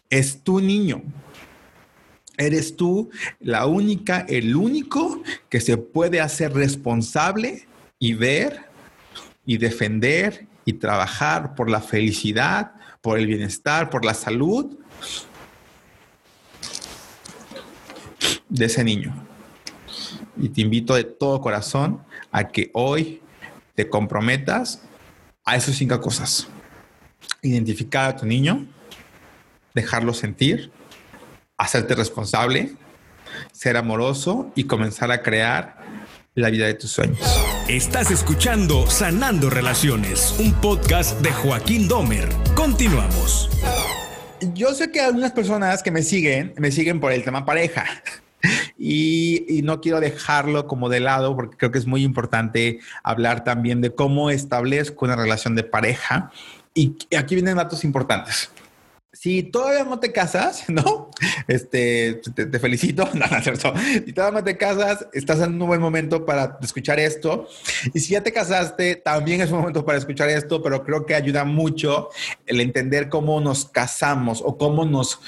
Es 0.10 0.44
tu 0.44 0.60
niño. 0.60 1.02
Eres 2.38 2.76
tú 2.76 3.10
la 3.40 3.66
única, 3.66 4.26
el 4.30 4.56
único 4.56 5.22
que 5.50 5.60
se 5.60 5.78
puede 5.78 6.22
hacer 6.22 6.54
responsable 6.54 7.68
y 8.00 8.14
ver 8.14 8.66
y 9.46 9.58
defender 9.58 10.48
y 10.64 10.74
trabajar 10.74 11.56
por 11.56 11.70
la 11.70 11.82
felicidad, 11.82 12.72
por 13.02 13.18
el 13.18 13.28
bienestar, 13.28 13.90
por 13.90 14.06
la 14.06 14.14
salud 14.14 14.78
de 18.48 18.66
ese 18.66 18.84
niño. 18.84 19.14
Y 20.38 20.50
te 20.50 20.62
invito 20.62 20.96
de 20.96 21.04
todo 21.04 21.42
corazón 21.42 22.02
a 22.32 22.48
que 22.48 22.70
hoy 22.74 23.22
te 23.76 23.90
comprometas 23.90 24.82
a 25.46 25.56
esas 25.56 25.76
cinco 25.76 26.00
cosas. 26.02 26.48
Identificar 27.42 28.10
a 28.10 28.16
tu 28.16 28.26
niño, 28.26 28.68
dejarlo 29.74 30.14
sentir, 30.14 30.72
hacerte 31.58 31.96
responsable, 31.96 32.74
ser 33.52 33.78
amoroso 33.78 34.52
y 34.56 34.66
comenzar 34.66 35.12
a 35.12 35.22
crear 35.22 35.78
la 36.36 36.50
vida 36.50 36.68
de 36.68 36.74
tus 36.74 36.92
sueños. 36.92 37.20
Estás 37.68 38.12
escuchando 38.12 38.90
Sanando 38.90 39.50
Relaciones, 39.50 40.36
un 40.40 40.54
podcast 40.54 41.20
de 41.22 41.32
Joaquín 41.32 41.88
Domer. 41.88 42.30
Continuamos. 42.56 43.50
Yo 44.54 44.74
sé 44.74 44.92
que 44.92 45.02
algunas 45.02 45.34
personas 45.34 45.84
que 45.84 45.92
me 45.92 46.02
siguen, 46.02 46.54
me 46.58 46.72
siguen 46.72 47.00
por 47.00 47.12
el 47.12 47.24
tema 47.24 47.46
pareja. 47.46 47.86
Y, 48.78 49.62
no 49.64 49.82
quiero 49.82 50.00
dejarlo 50.00 50.68
como 50.68 50.90
de 50.90 51.02
lado 51.02 51.36
porque 51.36 51.58
creo 51.58 51.72
que 51.72 51.80
es 51.80 51.86
muy 51.86 52.04
importante 52.04 52.80
hablar 53.04 53.44
también 53.44 53.82
de 53.82 53.94
cómo 53.94 54.30
establezco 54.30 55.06
una 55.06 55.16
relación 55.16 55.56
de 55.56 55.64
pareja. 55.64 56.32
Y 56.74 56.96
aquí 57.16 57.36
vienen 57.36 57.58
datos 57.58 57.84
importantes. 57.84 58.50
Si 59.12 59.44
todavía 59.44 59.84
no 59.84 60.00
te 60.00 60.14
casas, 60.14 60.64
¿no? 60.70 61.12
Este, 61.48 62.22
te, 62.34 62.60
felicito. 62.60 63.10
No, 63.14 63.28
no 63.28 63.42
cierto. 63.42 63.74
Si 64.06 64.14
todavía 64.14 64.40
no 64.40 64.46
te 64.46 64.56
casas, 64.56 65.08
estás 65.12 65.42
en 65.42 65.62
un 65.62 65.68
buen 65.68 65.82
momento 65.82 66.26
para 66.26 66.58
escuchar 66.62 67.00
esto. 67.00 67.50
Y 67.94 68.00
si 68.00 68.14
ya 68.14 68.24
te 68.24 68.32
casaste, 68.32 68.96
también 68.96 69.42
es 69.42 69.52
un 69.52 69.60
momento 69.60 69.84
para 69.84 69.98
escuchar 69.98 70.30
esto, 70.30 70.64
pero 70.64 70.86
creo 70.86 71.06
que 71.06 71.16
ayuda 71.16 71.44
mucho 71.44 72.10
el 72.46 72.62
entender 72.62 73.10
cómo 73.10 73.42
nos 73.42 73.66
casamos 73.66 74.42
o 74.46 74.58
cómo 74.58 74.86
nos, 74.86 75.20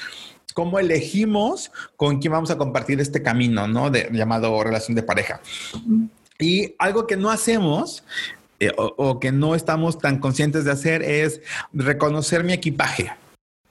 cómo 0.52 0.78
elegimos 0.78 1.70
con 1.96 2.18
quién 2.18 2.32
vamos 2.32 2.50
a 2.50 2.58
compartir 2.58 3.00
este 3.00 3.22
camino, 3.22 3.66
¿no? 3.66 3.90
De, 3.90 4.08
llamado 4.12 4.62
relación 4.62 4.94
de 4.94 5.02
pareja. 5.02 5.40
Y 6.38 6.74
algo 6.78 7.06
que 7.06 7.16
no 7.16 7.30
hacemos 7.30 8.04
eh, 8.60 8.72
o, 8.76 9.18
que 9.18 9.32
no 9.32 9.54
estamos 9.54 9.98
tan 9.98 10.18
conscientes 10.18 10.64
de 10.64 10.70
hacer 10.70 11.02
es 11.02 11.40
reconocer 11.72 12.44
mi 12.44 12.52
equipaje. 12.52 13.12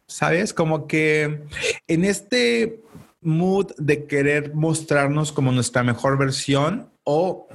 ¿Sabes? 0.08 0.54
Como 0.54 0.88
que 0.88 1.44
en 1.88 2.04
este 2.04 2.82
mood 3.22 3.72
de 3.78 4.06
querer 4.06 4.54
mostrarnos 4.54 5.32
como 5.32 5.54
nuestra 5.54 5.84
mejor 5.84 6.18
versión 6.18 6.90
o, 7.06 7.48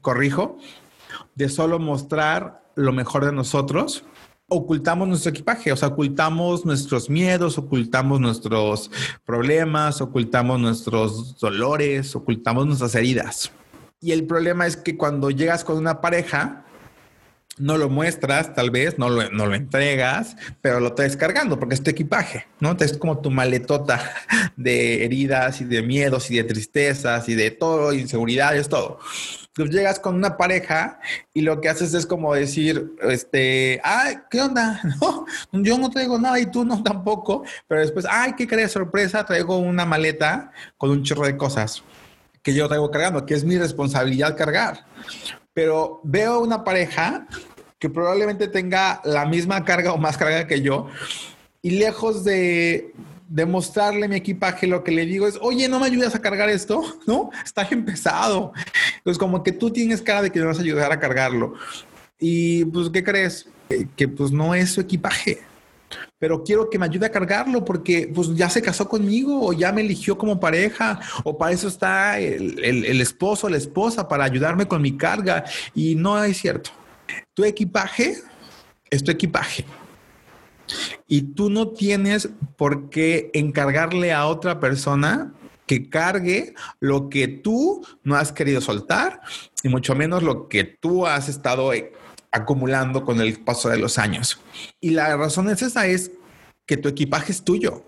corrijo, 0.00 0.58
de 1.34 1.48
solo 1.48 1.80
mostrar 1.80 2.62
lo 2.76 2.92
mejor 2.92 3.24
de 3.24 3.32
nosotros, 3.32 4.04
ocultamos 4.54 5.08
nuestro 5.08 5.30
equipaje, 5.30 5.72
o 5.72 5.76
sea, 5.76 5.88
ocultamos 5.88 6.64
nuestros 6.64 7.10
miedos, 7.10 7.58
ocultamos 7.58 8.20
nuestros 8.20 8.90
problemas, 9.24 10.00
ocultamos 10.00 10.60
nuestros 10.60 11.38
dolores, 11.38 12.14
ocultamos 12.14 12.66
nuestras 12.66 12.94
heridas. 12.94 13.52
Y 14.00 14.12
el 14.12 14.24
problema 14.26 14.66
es 14.66 14.76
que 14.76 14.96
cuando 14.96 15.30
llegas 15.30 15.64
con 15.64 15.76
una 15.78 16.00
pareja, 16.00 16.64
no 17.56 17.78
lo 17.78 17.88
muestras, 17.88 18.54
tal 18.54 18.70
vez, 18.70 18.98
no 18.98 19.08
lo, 19.08 19.30
no 19.30 19.46
lo 19.46 19.54
entregas, 19.54 20.36
pero 20.60 20.80
lo 20.80 20.88
estás 20.88 21.16
cargando 21.16 21.58
porque 21.58 21.74
es 21.74 21.82
tu 21.82 21.90
equipaje, 21.90 22.46
¿no? 22.60 22.76
Es 22.78 22.98
como 22.98 23.20
tu 23.20 23.30
maletota 23.30 24.12
de 24.56 25.04
heridas 25.04 25.60
y 25.60 25.64
de 25.64 25.82
miedos 25.82 26.30
y 26.30 26.36
de 26.36 26.44
tristezas 26.44 27.28
y 27.28 27.34
de 27.34 27.50
todo, 27.50 27.92
inseguridades, 27.92 28.68
todo. 28.68 28.98
Pues 29.54 29.70
llegas 29.70 30.00
con 30.00 30.16
una 30.16 30.36
pareja 30.36 30.98
y 31.32 31.42
lo 31.42 31.60
que 31.60 31.68
haces 31.68 31.94
es 31.94 32.06
como 32.06 32.34
decir, 32.34 32.92
este, 33.02 33.80
ay, 33.84 34.16
¿qué 34.30 34.40
onda? 34.40 34.80
No, 35.00 35.26
yo 35.52 35.78
no 35.78 35.90
traigo 35.90 36.18
nada 36.18 36.38
y 36.40 36.46
tú 36.46 36.64
no 36.64 36.82
tampoco. 36.82 37.44
Pero 37.68 37.80
después, 37.80 38.06
ay, 38.08 38.34
¿qué 38.36 38.46
crees? 38.46 38.72
Sorpresa, 38.72 39.24
traigo 39.24 39.56
una 39.58 39.84
maleta 39.84 40.50
con 40.76 40.90
un 40.90 41.02
chorro 41.02 41.26
de 41.26 41.36
cosas 41.36 41.82
que 42.42 42.52
yo 42.52 42.68
traigo 42.68 42.90
cargando, 42.90 43.24
que 43.24 43.34
es 43.34 43.44
mi 43.44 43.56
responsabilidad 43.56 44.36
cargar. 44.36 44.84
Pero 45.54 46.00
veo 46.04 46.40
una 46.40 46.62
pareja 46.62 47.26
que 47.78 47.88
probablemente 47.88 48.48
tenga 48.48 49.00
la 49.04 49.24
misma 49.24 49.64
carga 49.64 49.92
o 49.92 49.98
más 49.98 50.16
carga 50.16 50.46
que 50.46 50.60
yo 50.60 50.88
y 51.62 51.70
lejos 51.70 52.24
de 52.24 52.92
demostrarle 53.28 54.08
mi 54.08 54.16
equipaje, 54.16 54.66
lo 54.66 54.84
que 54.84 54.92
le 54.92 55.06
digo 55.06 55.26
es, 55.26 55.38
oye, 55.40 55.68
¿no 55.68 55.80
me 55.80 55.86
ayudas 55.86 56.14
a 56.14 56.20
cargar 56.20 56.48
esto? 56.48 56.82
¿No? 57.06 57.30
Está 57.44 57.64
bien 57.64 57.84
pesado. 57.84 58.52
Pues 59.02 59.18
como 59.18 59.42
que 59.42 59.52
tú 59.52 59.70
tienes 59.70 60.02
cara 60.02 60.22
de 60.22 60.30
que 60.30 60.40
me 60.40 60.46
vas 60.46 60.58
a 60.58 60.62
ayudar 60.62 60.92
a 60.92 61.00
cargarlo. 61.00 61.54
Y 62.18 62.64
pues, 62.66 62.90
¿qué 62.90 63.02
crees? 63.02 63.48
Que, 63.96 64.08
pues 64.08 64.30
no 64.30 64.54
es 64.54 64.72
su 64.72 64.80
equipaje. 64.80 65.40
Pero 66.18 66.42
quiero 66.42 66.70
que 66.70 66.78
me 66.78 66.86
ayude 66.86 67.06
a 67.06 67.12
cargarlo 67.12 67.64
porque 67.64 68.10
pues 68.12 68.34
ya 68.34 68.48
se 68.48 68.62
casó 68.62 68.88
conmigo 68.88 69.46
o 69.46 69.52
ya 69.52 69.72
me 69.72 69.82
eligió 69.82 70.16
como 70.16 70.40
pareja 70.40 70.98
o 71.22 71.36
para 71.36 71.52
eso 71.52 71.68
está 71.68 72.18
el, 72.18 72.62
el, 72.64 72.84
el 72.84 73.00
esposo 73.00 73.48
la 73.48 73.58
esposa 73.58 74.08
para 74.08 74.24
ayudarme 74.24 74.66
con 74.66 74.80
mi 74.82 74.96
carga. 74.96 75.44
Y 75.74 75.94
no 75.94 76.22
es 76.22 76.38
cierto. 76.38 76.70
Tu 77.34 77.44
equipaje 77.44 78.16
es 78.90 79.04
tu 79.04 79.10
equipaje. 79.10 79.64
Y 81.06 81.34
tú 81.34 81.50
no 81.50 81.68
tienes 81.68 82.28
por 82.56 82.90
qué 82.90 83.30
encargarle 83.34 84.12
a 84.12 84.26
otra 84.26 84.60
persona 84.60 85.32
que 85.66 85.88
cargue 85.88 86.54
lo 86.80 87.08
que 87.08 87.28
tú 87.28 87.86
no 88.02 88.16
has 88.16 88.32
querido 88.32 88.60
soltar 88.60 89.20
y 89.62 89.68
mucho 89.68 89.94
menos 89.94 90.22
lo 90.22 90.48
que 90.48 90.64
tú 90.64 91.06
has 91.06 91.28
estado 91.28 91.70
acumulando 92.30 93.04
con 93.04 93.20
el 93.20 93.40
paso 93.40 93.68
de 93.68 93.78
los 93.78 93.98
años. 93.98 94.40
Y 94.80 94.90
la 94.90 95.16
razón 95.16 95.48
es 95.48 95.62
esa, 95.62 95.86
es 95.86 96.10
que 96.66 96.76
tu 96.76 96.88
equipaje 96.88 97.32
es 97.32 97.44
tuyo. 97.44 97.84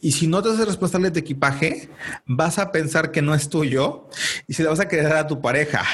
Y 0.00 0.12
si 0.12 0.28
no 0.28 0.42
te 0.42 0.50
haces 0.50 0.66
responsable 0.66 1.08
de 1.08 1.14
tu 1.14 1.18
equipaje, 1.18 1.88
vas 2.24 2.58
a 2.58 2.70
pensar 2.70 3.10
que 3.10 3.22
no 3.22 3.34
es 3.34 3.48
tuyo 3.48 4.08
y 4.46 4.54
se 4.54 4.62
le 4.62 4.68
vas 4.68 4.80
a 4.80 4.88
quedar 4.88 5.16
a 5.16 5.26
tu 5.26 5.40
pareja. 5.40 5.84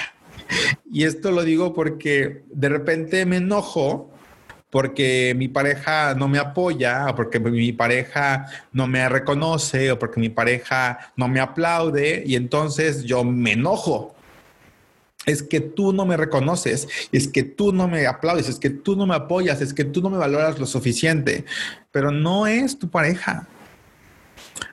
Y 0.93 1.05
esto 1.05 1.30
lo 1.30 1.43
digo 1.43 1.72
porque 1.72 2.45
de 2.51 2.68
repente 2.68 3.24
me 3.24 3.39
enojo 3.39 4.13
porque 4.74 5.34
mi 5.36 5.46
pareja 5.46 6.16
no 6.16 6.26
me 6.26 6.40
apoya, 6.40 7.06
o 7.08 7.14
porque 7.14 7.38
mi 7.38 7.72
pareja 7.72 8.46
no 8.72 8.88
me 8.88 9.08
reconoce, 9.08 9.92
o 9.92 10.00
porque 10.00 10.18
mi 10.18 10.30
pareja 10.30 11.12
no 11.14 11.28
me 11.28 11.38
aplaude, 11.38 12.24
y 12.26 12.34
entonces 12.34 13.04
yo 13.04 13.22
me 13.22 13.52
enojo. 13.52 14.16
Es 15.26 15.44
que 15.44 15.60
tú 15.60 15.92
no 15.92 16.04
me 16.04 16.16
reconoces, 16.16 16.88
es 17.12 17.28
que 17.28 17.44
tú 17.44 17.72
no 17.72 17.86
me 17.86 18.04
aplaudes, 18.04 18.48
es 18.48 18.58
que 18.58 18.70
tú 18.70 18.96
no 18.96 19.06
me 19.06 19.14
apoyas, 19.14 19.60
es 19.60 19.72
que 19.72 19.84
tú 19.84 20.02
no 20.02 20.10
me 20.10 20.18
valoras 20.18 20.58
lo 20.58 20.66
suficiente, 20.66 21.44
pero 21.92 22.10
no 22.10 22.48
es 22.48 22.76
tu 22.76 22.90
pareja. 22.90 23.46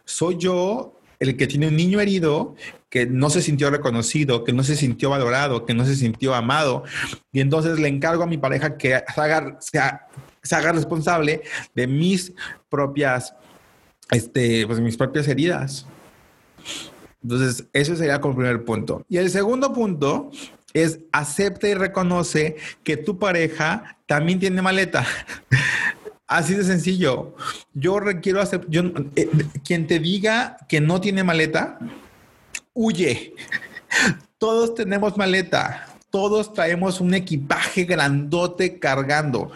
Soy 0.03 0.35
yo 0.39 0.99
el 1.19 1.37
que 1.37 1.45
tiene 1.45 1.67
un 1.67 1.75
niño 1.75 1.99
herido 1.99 2.55
que 2.91 3.07
no 3.07 3.29
se 3.29 3.41
sintió 3.41 3.71
reconocido, 3.71 4.43
que 4.43 4.51
no 4.51 4.63
se 4.63 4.75
sintió 4.75 5.09
valorado, 5.09 5.65
que 5.65 5.73
no 5.73 5.85
se 5.85 5.95
sintió 5.95 6.35
amado. 6.35 6.83
Y 7.31 7.39
entonces 7.39 7.79
le 7.79 7.87
encargo 7.87 8.23
a 8.23 8.27
mi 8.27 8.37
pareja 8.37 8.77
que 8.77 9.01
se 9.15 9.21
haga, 9.21 9.57
se 9.61 10.55
haga 10.55 10.71
responsable 10.73 11.41
de 11.73 11.87
mis 11.87 12.33
propias, 12.69 13.33
este, 14.11 14.67
pues 14.67 14.81
mis 14.81 14.97
propias 14.97 15.27
heridas. 15.29 15.87
Entonces, 17.23 17.65
eso 17.71 17.95
sería 17.95 18.19
como 18.19 18.35
primer 18.35 18.65
punto. 18.65 19.05
Y 19.07 19.17
el 19.17 19.29
segundo 19.29 19.71
punto 19.71 20.29
es 20.73 20.99
acepta 21.13 21.69
y 21.69 21.73
reconoce 21.75 22.57
que 22.83 22.97
tu 22.97 23.17
pareja 23.17 23.97
también 24.05 24.39
tiene 24.39 24.61
maleta. 24.61 25.05
Así 26.27 26.55
de 26.55 26.65
sencillo. 26.65 27.35
Yo 27.73 28.01
requiero 28.01 28.41
yo, 28.67 28.83
eh, 29.15 29.29
quien 29.63 29.87
te 29.87 29.99
diga 29.99 30.57
que 30.67 30.81
no 30.81 30.99
tiene 30.99 31.23
maleta, 31.23 31.79
huye. 32.73 33.33
Todos 34.37 34.75
tenemos 34.75 35.17
maleta, 35.17 35.87
todos 36.09 36.53
traemos 36.53 36.99
un 37.01 37.13
equipaje 37.13 37.85
grandote 37.85 38.79
cargando. 38.79 39.51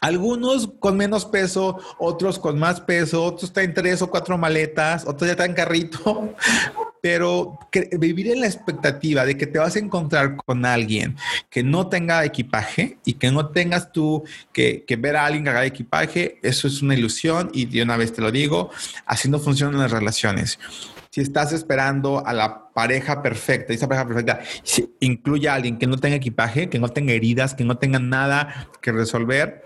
Algunos 0.00 0.68
con 0.80 0.98
menos 0.98 1.24
peso, 1.24 1.78
otros 1.98 2.38
con 2.38 2.58
más 2.58 2.80
peso, 2.82 3.24
otros 3.24 3.52
traen 3.52 3.72
tres 3.72 4.02
o 4.02 4.10
cuatro 4.10 4.36
maletas, 4.36 5.06
otros 5.06 5.30
ya 5.30 5.36
traen 5.36 5.54
carrito, 5.54 6.34
pero 7.00 7.58
vivir 7.98 8.32
en 8.32 8.40
la 8.40 8.46
expectativa 8.46 9.24
de 9.24 9.38
que 9.38 9.46
te 9.46 9.58
vas 9.58 9.76
a 9.76 9.78
encontrar 9.78 10.36
con 10.36 10.66
alguien 10.66 11.16
que 11.48 11.62
no 11.62 11.88
tenga 11.88 12.24
equipaje 12.24 12.98
y 13.06 13.14
que 13.14 13.30
no 13.30 13.48
tengas 13.48 13.92
tú 13.92 14.24
que, 14.52 14.84
que 14.86 14.96
ver 14.96 15.16
a 15.16 15.24
alguien 15.24 15.44
cargar 15.44 15.64
equipaje, 15.64 16.38
eso 16.42 16.68
es 16.68 16.82
una 16.82 16.94
ilusión 16.94 17.50
y 17.54 17.64
de 17.64 17.82
una 17.82 17.96
vez 17.96 18.12
te 18.12 18.20
lo 18.20 18.30
digo, 18.30 18.70
así 19.06 19.30
no 19.30 19.38
funcionan 19.38 19.80
las 19.80 19.90
relaciones 19.90 20.58
si 21.14 21.20
estás 21.20 21.52
esperando 21.52 22.26
a 22.26 22.32
la 22.32 22.70
pareja 22.70 23.22
perfecta, 23.22 23.72
esa 23.72 23.86
pareja 23.86 24.04
perfecta 24.04 24.40
incluye 24.98 25.48
a 25.48 25.54
alguien 25.54 25.78
que 25.78 25.86
no 25.86 25.96
tenga 25.96 26.16
equipaje, 26.16 26.68
que 26.68 26.80
no 26.80 26.88
tenga 26.88 27.12
heridas, 27.12 27.54
que 27.54 27.62
no 27.62 27.78
tenga 27.78 28.00
nada 28.00 28.68
que 28.82 28.90
resolver, 28.90 29.62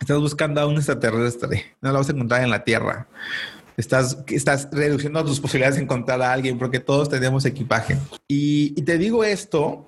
estás 0.00 0.18
buscando 0.18 0.60
a 0.60 0.66
un 0.66 0.74
extraterrestre, 0.74 1.76
no 1.80 1.92
lo 1.92 1.98
vas 1.98 2.08
a 2.08 2.12
encontrar 2.12 2.42
en 2.42 2.50
la 2.50 2.64
Tierra. 2.64 3.06
Estás, 3.76 4.18
estás 4.26 4.68
reduciendo 4.72 5.24
tus 5.24 5.38
posibilidades 5.38 5.76
de 5.76 5.82
encontrar 5.82 6.20
a 6.22 6.32
alguien 6.32 6.58
porque 6.58 6.80
todos 6.80 7.08
tenemos 7.08 7.44
equipaje. 7.44 7.96
Y, 8.26 8.74
y 8.76 8.82
te 8.82 8.98
digo 8.98 9.22
esto 9.22 9.86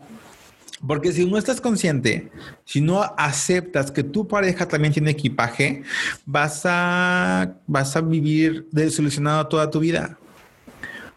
porque 0.86 1.10
si 1.10 1.28
no 1.28 1.36
estás 1.36 1.60
consciente, 1.60 2.30
si 2.64 2.80
no 2.80 3.02
aceptas 3.18 3.90
que 3.90 4.04
tu 4.04 4.28
pareja 4.28 4.68
también 4.68 4.94
tiene 4.94 5.10
equipaje, 5.10 5.82
vas 6.24 6.62
a, 6.64 7.56
vas 7.66 7.96
a 7.96 8.02
vivir 8.02 8.68
desilusionado 8.70 9.48
toda 9.48 9.68
tu 9.68 9.80
vida 9.80 10.16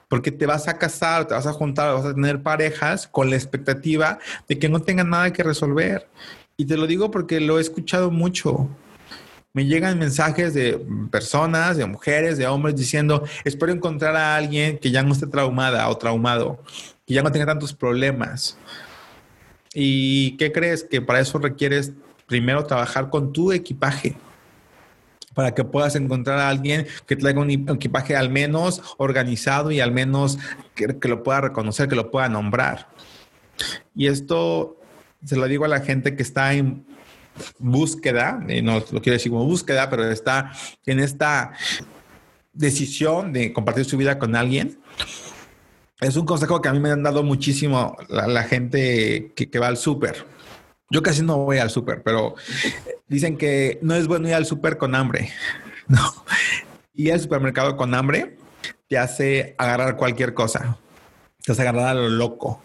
porque 0.10 0.32
te 0.32 0.46
vas 0.46 0.68
a 0.68 0.78
casar, 0.78 1.28
te 1.28 1.36
vas 1.36 1.48
a 1.48 1.54
juntar, 1.54 1.94
vas 1.94 2.06
a 2.06 2.14
tener 2.14 2.42
parejas 2.42 3.08
con 3.08 3.30
la 3.30 3.36
expectativa 3.36 4.20
de 4.48 4.60
que 4.60 4.68
no 4.68 4.82
tengan 4.82 5.12
nada 5.12 5.32
que 5.32 5.44
resolver. 5.44 6.10
Y 6.58 6.66
te 6.66 6.76
lo 6.76 6.88
digo 6.88 7.12
porque 7.12 7.40
lo 7.40 7.60
he 7.60 7.62
escuchado 7.62 8.12
mucho. 8.12 8.68
Me 9.54 9.66
llegan 9.66 9.98
mensajes 9.98 10.54
de 10.54 10.84
personas, 11.12 11.78
de 11.78 11.86
mujeres, 11.86 12.38
de 12.38 12.48
hombres 12.48 12.76
diciendo, 12.76 13.24
espero 13.46 13.72
encontrar 13.72 14.16
a 14.16 14.36
alguien 14.36 14.78
que 14.80 14.92
ya 14.92 15.04
no 15.04 15.14
esté 15.14 15.28
traumada 15.28 15.88
o 15.90 15.98
traumado, 15.98 16.60
que 17.06 17.14
ya 17.14 17.22
no 17.22 17.32
tenga 17.32 17.46
tantos 17.46 17.74
problemas. 17.74 18.58
¿Y 19.74 20.36
qué 20.38 20.52
crees? 20.52 20.84
Que 20.84 21.02
para 21.02 21.20
eso 21.20 21.38
requieres 21.38 21.94
primero 22.26 22.66
trabajar 22.66 23.10
con 23.10 23.32
tu 23.32 23.52
equipaje 23.52 24.18
para 25.34 25.54
que 25.54 25.64
puedas 25.64 25.96
encontrar 25.96 26.40
a 26.40 26.50
alguien 26.50 26.88
que 27.06 27.16
traiga 27.16 27.40
un 27.40 27.50
equipaje 27.52 28.16
al 28.16 28.30
menos 28.30 28.82
organizado 28.98 29.72
y 29.72 29.80
al 29.80 29.92
menos 29.92 30.40
que, 30.76 31.08
lo 31.08 31.24
pueda 31.24 31.42
reconocer, 31.42 31.88
que 31.88 31.96
lo 31.96 32.12
pueda 32.12 32.30
nombrar. 32.30 32.90
Y 33.96 34.08
esto 34.08 34.78
se 35.24 35.36
lo 35.36 35.46
digo 35.48 35.66
a 35.66 35.68
la 35.68 35.82
gente 35.82 36.16
que 36.16 36.24
está 36.24 36.54
en 36.54 36.86
búsqueda, 37.58 38.44
y 38.48 38.62
no 38.62 38.84
lo 38.92 39.02
quiero 39.02 39.14
decir 39.14 39.32
como 39.32 39.46
búsqueda, 39.46 39.90
pero 39.90 40.10
está 40.10 40.52
en 40.86 41.00
esta 41.00 41.54
decisión 42.54 43.32
de 43.32 43.54
compartir 43.54 43.86
su 43.86 43.98
vida 43.98 44.20
con 44.20 44.36
alguien. 44.36 44.80
Es 46.02 46.16
un 46.16 46.26
consejo 46.26 46.62
que 46.62 46.70
a 46.70 46.74
mí 46.74 46.80
me 46.80 46.92
han 46.92 47.04
dado 47.04 47.24
muchísimo 47.24 47.98
la, 48.08 48.44
gente 48.44 49.34
que, 49.36 49.50
que 49.50 49.60
va 49.60 49.68
al 49.68 49.78
súper. 49.78 50.26
Yo 50.90 51.04
casi 51.04 51.22
no 51.22 51.38
voy 51.38 51.60
al 51.60 51.70
súper, 51.70 52.02
pero 52.02 52.36
Dicen 53.10 53.38
que 53.38 53.80
no 53.82 53.96
es 53.96 54.08
bueno 54.08 54.28
ir 54.28 54.36
al 54.36 54.46
súper 54.46 54.78
con 54.78 54.96
hambre. 54.96 55.34
No. 55.90 56.24
Ir 56.94 57.14
al 57.14 57.20
supermercado 57.20 57.76
con 57.76 57.96
hambre 57.96 58.38
te 58.88 59.00
hace 59.00 59.56
agarrar 59.58 59.96
cualquier 59.96 60.36
cosa. 60.36 60.78
Te 61.44 61.52
hace 61.52 61.64
agarrar 61.64 61.88
a 61.88 61.94
lo 61.96 62.10
loco. 62.10 62.62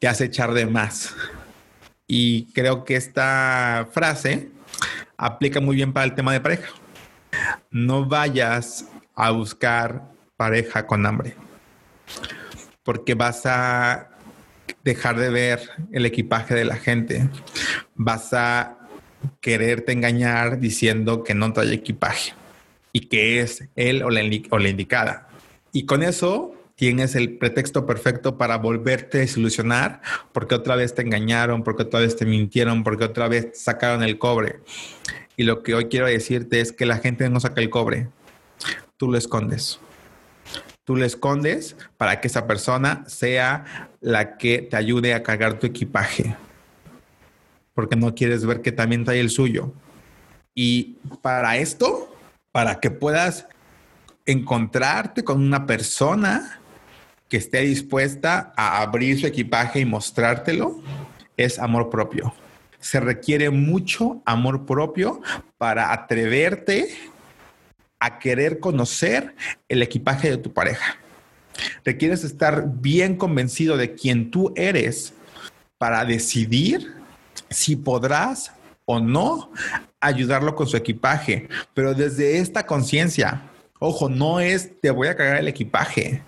Te 0.00 0.08
hace 0.08 0.24
echar 0.24 0.52
de 0.54 0.66
más. 0.66 1.14
Y 2.08 2.52
creo 2.52 2.84
que 2.84 2.96
esta 2.96 3.86
frase 3.92 4.50
aplica 5.16 5.60
muy 5.60 5.76
bien 5.76 5.92
para 5.92 6.04
el 6.04 6.16
tema 6.16 6.32
de 6.32 6.40
pareja. 6.40 6.68
No 7.70 8.06
vayas 8.06 8.86
a 9.14 9.30
buscar 9.30 10.02
pareja 10.36 10.88
con 10.88 11.06
hambre. 11.06 11.36
Porque 12.82 13.14
vas 13.14 13.46
a 13.46 14.10
dejar 14.82 15.18
de 15.18 15.30
ver 15.30 15.70
el 15.92 16.06
equipaje 16.06 16.54
de 16.54 16.64
la 16.64 16.76
gente. 16.76 17.28
Vas 17.94 18.32
a 18.32 18.78
quererte 19.40 19.92
engañar 19.92 20.60
diciendo 20.60 21.24
que 21.24 21.34
no 21.34 21.52
trae 21.52 21.72
equipaje 21.72 22.34
y 22.92 23.08
que 23.08 23.40
es 23.40 23.64
él 23.76 24.02
o 24.02 24.10
la, 24.10 24.22
indicada. 24.22 25.28
Y 25.72 25.86
con 25.86 26.02
eso 26.02 26.54
tienes 26.76 27.14
el 27.14 27.38
pretexto 27.38 27.86
perfecto 27.86 28.36
para 28.36 28.58
volverte 28.58 29.18
a 29.18 29.20
desilusionar 29.22 30.00
porque 30.32 30.54
otra 30.54 30.76
vez 30.76 30.94
te 30.94 31.02
engañaron, 31.02 31.62
porque 31.62 31.82
otra 31.82 32.00
vez 32.00 32.16
te 32.16 32.26
mintieron, 32.26 32.84
porque 32.84 33.04
otra 33.04 33.28
vez 33.28 33.50
sacaron 33.54 34.02
el 34.02 34.18
cobre. 34.18 34.60
Y 35.36 35.44
lo 35.44 35.62
que 35.62 35.74
hoy 35.74 35.86
quiero 35.86 36.06
decirte 36.06 36.60
es 36.60 36.72
que 36.72 36.86
la 36.86 36.98
gente 36.98 37.28
no 37.28 37.40
saca 37.40 37.60
el 37.60 37.70
cobre, 37.70 38.08
tú 38.96 39.10
lo 39.10 39.18
escondes. 39.18 39.80
Tú 40.84 40.96
le 40.96 41.06
escondes 41.06 41.76
para 41.96 42.20
que 42.20 42.28
esa 42.28 42.46
persona 42.46 43.04
sea 43.06 43.90
la 44.00 44.36
que 44.36 44.58
te 44.58 44.76
ayude 44.76 45.14
a 45.14 45.22
cargar 45.22 45.58
tu 45.58 45.66
equipaje. 45.66 46.36
Porque 47.72 47.96
no 47.96 48.14
quieres 48.14 48.44
ver 48.44 48.60
que 48.60 48.70
también 48.70 49.04
trae 49.04 49.20
el 49.20 49.30
suyo. 49.30 49.72
Y 50.54 50.98
para 51.22 51.56
esto, 51.56 52.14
para 52.52 52.80
que 52.80 52.90
puedas 52.90 53.46
encontrarte 54.26 55.24
con 55.24 55.42
una 55.42 55.66
persona 55.66 56.60
que 57.28 57.38
esté 57.38 57.62
dispuesta 57.62 58.52
a 58.56 58.80
abrir 58.82 59.18
su 59.18 59.26
equipaje 59.26 59.80
y 59.80 59.84
mostrártelo, 59.84 60.80
es 61.36 61.58
amor 61.58 61.90
propio. 61.90 62.34
Se 62.78 63.00
requiere 63.00 63.50
mucho 63.50 64.22
amor 64.26 64.66
propio 64.66 65.20
para 65.56 65.92
atreverte 65.92 66.94
a 68.04 68.18
querer 68.18 68.60
conocer 68.60 69.34
el 69.66 69.80
equipaje 69.80 70.28
de 70.30 70.36
tu 70.36 70.52
pareja. 70.52 70.98
Requieres 71.86 72.22
estar 72.22 72.64
bien 72.66 73.16
convencido 73.16 73.78
de 73.78 73.94
quién 73.94 74.30
tú 74.30 74.52
eres 74.56 75.14
para 75.78 76.04
decidir 76.04 76.94
si 77.48 77.76
podrás 77.76 78.52
o 78.84 79.00
no 79.00 79.50
ayudarlo 80.00 80.54
con 80.54 80.66
su 80.66 80.76
equipaje. 80.76 81.48
Pero 81.72 81.94
desde 81.94 82.40
esta 82.40 82.66
conciencia, 82.66 83.40
ojo, 83.78 84.10
no 84.10 84.38
es 84.38 84.78
te 84.82 84.90
voy 84.90 85.08
a 85.08 85.16
cargar 85.16 85.38
el 85.38 85.48
equipaje, 85.48 86.22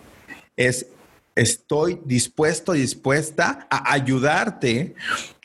es 0.56 0.86
estoy 1.34 2.00
dispuesto, 2.06 2.72
dispuesta 2.72 3.66
a 3.68 3.92
ayudarte 3.92 4.94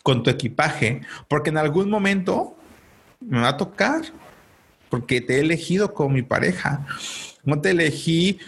con 0.02 0.24
tu 0.24 0.30
equipaje, 0.30 1.02
porque 1.28 1.50
en 1.50 1.58
algún 1.58 1.90
momento 1.90 2.56
me 3.20 3.42
va 3.42 3.50
a 3.50 3.58
tocar 3.58 4.02
porque 4.92 5.22
te 5.22 5.38
he 5.38 5.40
elegido 5.40 5.94
como 5.94 6.10
mi 6.10 6.22
pareja. 6.22 6.86
No 7.44 7.62
te 7.62 7.72
elegí 7.72 8.40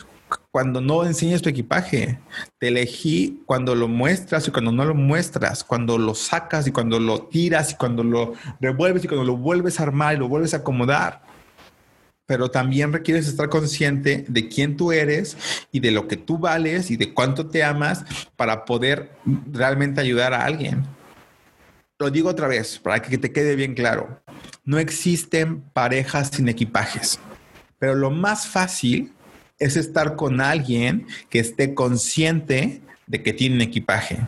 cuando 0.51 0.81
no 0.81 1.05
enseñas 1.05 1.41
tu 1.41 1.49
equipaje. 1.49 2.19
Te 2.59 2.67
elegí 2.67 3.41
cuando 3.45 3.73
lo 3.73 3.87
muestras 3.87 4.47
y 4.47 4.51
cuando 4.51 4.71
no 4.71 4.83
lo 4.83 4.93
muestras, 4.93 5.63
cuando 5.63 5.97
lo 5.97 6.13
sacas 6.13 6.67
y 6.67 6.71
cuando 6.71 6.99
lo 6.99 7.23
tiras 7.23 7.71
y 7.71 7.75
cuando 7.75 8.03
lo 8.03 8.33
revuelves 8.59 9.05
y 9.05 9.07
cuando 9.07 9.25
lo 9.25 9.37
vuelves 9.37 9.79
a 9.79 9.83
armar 9.83 10.15
y 10.15 10.19
lo 10.19 10.27
vuelves 10.27 10.53
a 10.53 10.57
acomodar. 10.57 11.23
Pero 12.25 12.51
también 12.51 12.91
requieres 12.91 13.27
estar 13.27 13.47
consciente 13.47 14.25
de 14.27 14.49
quién 14.49 14.75
tú 14.75 14.91
eres 14.91 15.37
y 15.71 15.79
de 15.79 15.91
lo 15.91 16.07
que 16.09 16.17
tú 16.17 16.37
vales 16.37 16.91
y 16.91 16.97
de 16.97 17.13
cuánto 17.13 17.47
te 17.47 17.63
amas 17.63 18.03
para 18.35 18.65
poder 18.65 19.11
realmente 19.51 20.01
ayudar 20.01 20.33
a 20.33 20.43
alguien. 20.43 20.83
Lo 21.99 22.09
digo 22.09 22.29
otra 22.29 22.47
vez 22.47 22.79
para 22.79 23.01
que 23.01 23.17
te 23.17 23.31
quede 23.31 23.55
bien 23.55 23.75
claro. 23.75 24.22
No 24.65 24.79
existen 24.79 25.61
parejas 25.61 26.29
sin 26.33 26.47
equipajes, 26.47 27.19
pero 27.79 27.95
lo 27.95 28.11
más 28.11 28.47
fácil 28.47 29.11
es 29.59 29.75
estar 29.75 30.15
con 30.15 30.39
alguien 30.39 31.05
que 31.29 31.39
esté 31.39 31.73
consciente 31.73 32.81
de 33.07 33.21
que 33.23 33.33
tiene 33.33 33.65
equipaje, 33.65 34.19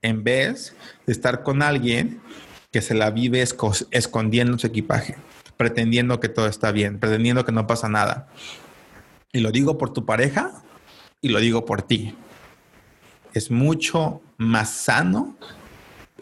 en 0.00 0.24
vez 0.24 0.74
de 1.06 1.12
estar 1.12 1.42
con 1.42 1.60
alguien 1.60 2.20
que 2.70 2.80
se 2.80 2.94
la 2.94 3.10
vive 3.10 3.44
escondiendo 3.90 4.58
su 4.58 4.66
equipaje, 4.66 5.16
pretendiendo 5.58 6.18
que 6.18 6.30
todo 6.30 6.46
está 6.46 6.72
bien, 6.72 6.98
pretendiendo 6.98 7.44
que 7.44 7.52
no 7.52 7.66
pasa 7.66 7.90
nada. 7.90 8.28
Y 9.32 9.40
lo 9.40 9.52
digo 9.52 9.76
por 9.76 9.92
tu 9.92 10.06
pareja 10.06 10.62
y 11.20 11.28
lo 11.28 11.40
digo 11.40 11.66
por 11.66 11.82
ti. 11.82 12.14
Es 13.34 13.50
mucho 13.50 14.22
más 14.38 14.70
sano 14.70 15.36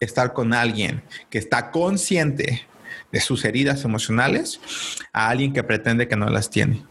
estar 0.01 0.33
con 0.33 0.53
alguien 0.53 1.05
que 1.29 1.39
está 1.39 1.71
consciente 1.71 2.67
de 3.13 3.21
sus 3.21 3.45
heridas 3.45 3.85
emocionales 3.85 4.61
a 5.13 5.29
alguien 5.29 5.53
que 5.53 5.63
pretende 5.63 6.09
que 6.09 6.17
no 6.17 6.29
las 6.29 6.51
tiene. 6.51 6.85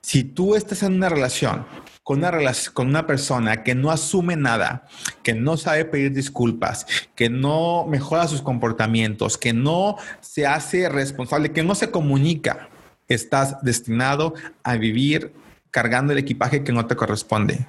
Si 0.00 0.22
tú 0.22 0.54
estás 0.54 0.82
en 0.82 0.94
una 0.94 1.08
relación 1.08 1.66
con 2.04 2.18
una, 2.18 2.30
con 2.72 2.86
una 2.86 3.06
persona 3.08 3.64
que 3.64 3.74
no 3.74 3.90
asume 3.90 4.36
nada, 4.36 4.86
que 5.24 5.34
no 5.34 5.56
sabe 5.56 5.84
pedir 5.84 6.12
disculpas, 6.12 6.86
que 7.16 7.28
no 7.28 7.84
mejora 7.86 8.28
sus 8.28 8.42
comportamientos, 8.42 9.36
que 9.36 9.52
no 9.52 9.96
se 10.20 10.46
hace 10.46 10.88
responsable, 10.88 11.50
que 11.50 11.64
no 11.64 11.74
se 11.74 11.90
comunica, 11.90 12.68
estás 13.08 13.60
destinado 13.62 14.34
a 14.62 14.76
vivir 14.76 15.32
cargando 15.72 16.12
el 16.12 16.18
equipaje 16.20 16.62
que 16.62 16.72
no 16.72 16.86
te 16.86 16.94
corresponde. 16.94 17.66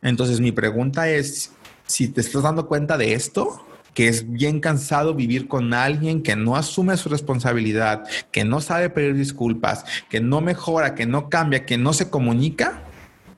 Entonces 0.00 0.40
mi 0.40 0.52
pregunta 0.52 1.10
es, 1.10 1.52
si 1.86 2.08
te 2.08 2.22
estás 2.22 2.42
dando 2.42 2.66
cuenta 2.66 2.96
de 2.96 3.12
esto, 3.12 3.66
que 3.98 4.06
es 4.06 4.30
bien 4.30 4.60
cansado 4.60 5.12
vivir 5.12 5.48
con 5.48 5.74
alguien 5.74 6.22
que 6.22 6.36
no 6.36 6.54
asume 6.54 6.96
su 6.96 7.08
responsabilidad, 7.08 8.04
que 8.30 8.44
no 8.44 8.60
sabe 8.60 8.90
pedir 8.90 9.16
disculpas, 9.16 9.84
que 10.08 10.20
no 10.20 10.40
mejora, 10.40 10.94
que 10.94 11.04
no 11.04 11.28
cambia, 11.28 11.66
que 11.66 11.78
no 11.78 11.92
se 11.92 12.08
comunica, 12.08 12.84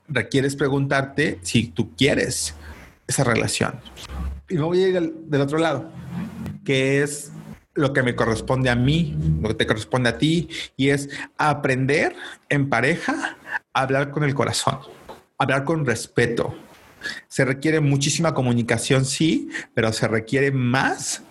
requieres 0.07 0.55
preguntarte 0.55 1.39
si 1.41 1.69
tú 1.69 1.95
quieres 1.95 2.53
esa 3.07 3.23
relación. 3.23 3.79
Y 4.49 4.53
luego 4.53 4.69
voy 4.69 4.83
a 4.83 4.87
ir 4.89 4.93
del, 4.93 5.41
otro 5.41 5.57
lado, 5.57 5.91
que 6.63 7.01
es 7.01 7.31
lo 7.73 7.91
que 7.91 8.03
me 8.03 8.15
corresponde 8.15 8.69
a 8.69 8.75
mí, 8.75 9.17
lo 9.41 9.47
que 9.47 9.55
te 9.55 9.65
corresponde 9.65 10.09
a 10.09 10.19
ti, 10.19 10.47
y 10.77 10.89
es 10.89 11.09
aprender 11.39 12.15
en 12.49 12.69
pareja 12.69 13.35
a 13.73 13.81
hablar 13.81 14.11
con 14.11 14.23
el 14.23 14.35
corazón, 14.35 14.77
hablar 15.39 15.63
con 15.63 15.87
respeto, 15.87 16.53
se 17.27 17.45
requiere 17.45 17.79
muchísima 17.79 18.33
comunicación, 18.33 19.05
sí, 19.05 19.49
pero 19.73 19.91
se 19.93 20.07
requiere 20.07 20.51
más 20.51 21.23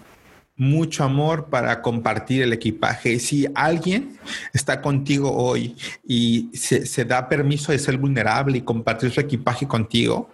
mucho 0.60 1.04
amor 1.04 1.46
para 1.48 1.80
compartir 1.80 2.42
el 2.42 2.52
equipaje. 2.52 3.18
Si 3.18 3.46
alguien 3.54 4.18
está 4.52 4.82
contigo 4.82 5.34
hoy 5.34 5.74
y 6.06 6.50
se, 6.52 7.04
da 7.06 7.30
permiso 7.30 7.72
de 7.72 7.78
ser 7.78 7.96
vulnerable 7.96 8.58
y 8.58 8.60
compartir 8.60 9.10
su 9.10 9.20
equipaje 9.20 9.66
contigo, 9.66 10.28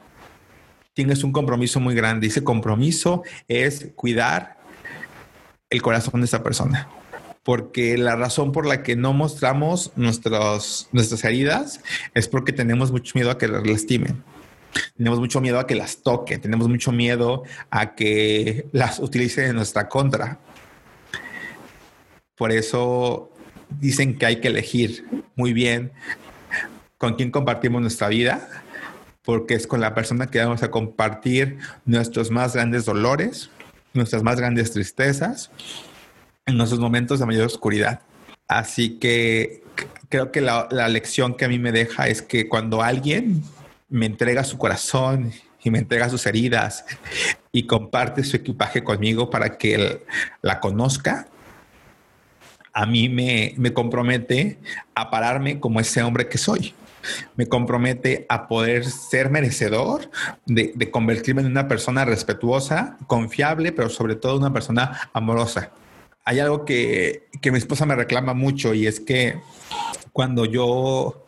tienes 0.95 1.23
un 1.23 1.31
compromiso 1.31 1.79
muy 1.79 1.95
grande. 1.95 2.27
Ese 2.27 2.43
compromiso 2.43 3.23
es 3.47 3.93
cuidar 3.95 4.57
el 5.71 5.81
corazón 5.81 6.21
de 6.21 6.25
esa 6.25 6.43
persona. 6.43 6.89
Porque 7.45 7.97
la 7.97 8.17
razón 8.17 8.51
por 8.51 8.67
la 8.67 8.83
que 8.83 8.97
no 8.97 9.13
mostramos 9.13 9.93
nuestras 9.95 10.89
heridas 11.23 11.81
es 12.15 12.27
porque 12.27 12.53
tenemos 12.53 12.91
mucho 12.91 13.13
miedo 13.15 13.31
a 13.31 13.39
que 13.39 13.47
las 13.47 13.65
lastimen 13.65 14.25
tenemos 14.97 15.19
mucho 15.19 15.41
miedo 15.41 15.59
a 15.59 15.67
que 15.67 15.75
las 15.75 16.03
toquen, 16.03 16.41
tenemos 16.41 16.69
mucho 16.69 16.93
miedo 16.93 17.45
a 17.71 17.95
que 17.95 18.67
las 18.73 18.99
utilicen 18.99 19.47
en 19.47 19.57
nuestra 19.57 19.89
contra. 19.89 20.39
Por 22.37 22.53
eso 22.53 23.31
dicen 23.81 24.19
que 24.19 24.27
hay 24.27 24.41
que 24.41 24.49
elegir 24.49 25.05
muy 25.35 25.53
bien 25.53 25.93
con 26.99 27.15
quién 27.15 27.31
compartimos 27.31 27.81
nuestra 27.81 28.09
vida, 28.09 28.49
porque 29.23 29.55
es 29.55 29.67
con 29.67 29.81
la 29.81 29.95
persona 29.95 30.29
que 30.29 30.39
vamos 30.39 30.63
a 30.63 30.71
compartir 30.71 31.59
nuestros 31.85 32.31
más 32.31 32.55
grandes 32.55 32.85
dolores, 32.85 33.51
nuestras 33.93 34.23
más 34.23 34.37
grandes 34.37 34.73
tristezas, 34.73 35.51
en 36.47 36.57
nuestros 36.57 36.81
momentos 36.81 37.19
de 37.19 37.27
mayor 37.27 37.47
oscuridad. 37.47 38.01
Así 38.49 38.99
que 38.99 39.63
creo 40.09 40.31
que 40.31 40.41
la, 40.41 40.69
la 40.71 40.89
lección 40.89 41.35
que 41.35 41.45
a 41.45 41.49
mí 41.49 41.59
me 41.59 41.73
deja 41.73 42.09
es 42.09 42.23
que 42.23 42.49
cuando 42.49 42.83
alguien 42.83 43.43
me 43.89 44.07
entrega 44.07 44.45
su 44.45 44.59
corazón 44.59 45.33
y 45.63 45.71
me 45.71 45.79
entrega 45.79 46.09
sus 46.09 46.27
heridas 46.27 46.85
y 47.53 47.67
comparte 47.67 48.23
su 48.25 48.37
equipaje 48.37 48.85
conmigo 48.85 49.31
para 49.31 49.59
que 49.59 49.75
él 49.75 50.01
la 50.43 50.61
conozca, 50.61 51.29
a 52.73 52.87
mí 52.87 53.09
me, 53.09 53.55
me 53.57 53.73
compromete 53.73 54.59
a 54.95 55.11
pararme 55.11 55.61
como 55.61 55.81
ese 55.81 56.03
hombre 56.03 56.29
que 56.29 56.39
soy. 56.39 56.75
Me 57.35 57.47
compromete 57.47 58.27
a 58.29 58.49
poder 58.49 58.85
ser 58.85 59.31
merecedor 59.31 60.11
de, 60.45 60.73
de 60.75 60.91
convertirme 60.91 61.41
en 61.41 61.49
una 61.49 61.69
persona 61.69 62.05
respetuosa, 62.05 62.99
confiable, 63.07 63.73
pero 63.73 63.89
sobre 63.89 64.15
todo 64.15 64.37
una 64.37 64.53
persona 64.53 65.09
amorosa. 65.13 65.71
Hay 66.25 66.41
algo 66.41 66.65
que, 66.65 67.29
que 67.41 67.51
mi 67.51 67.59
esposa 67.59 67.87
me 67.87 67.97
reclama 67.97 68.35
mucho 68.35 68.75
y 68.75 68.87
es 68.87 69.01
que 69.01 69.41
cuando 70.13 70.45
yo 70.45 71.26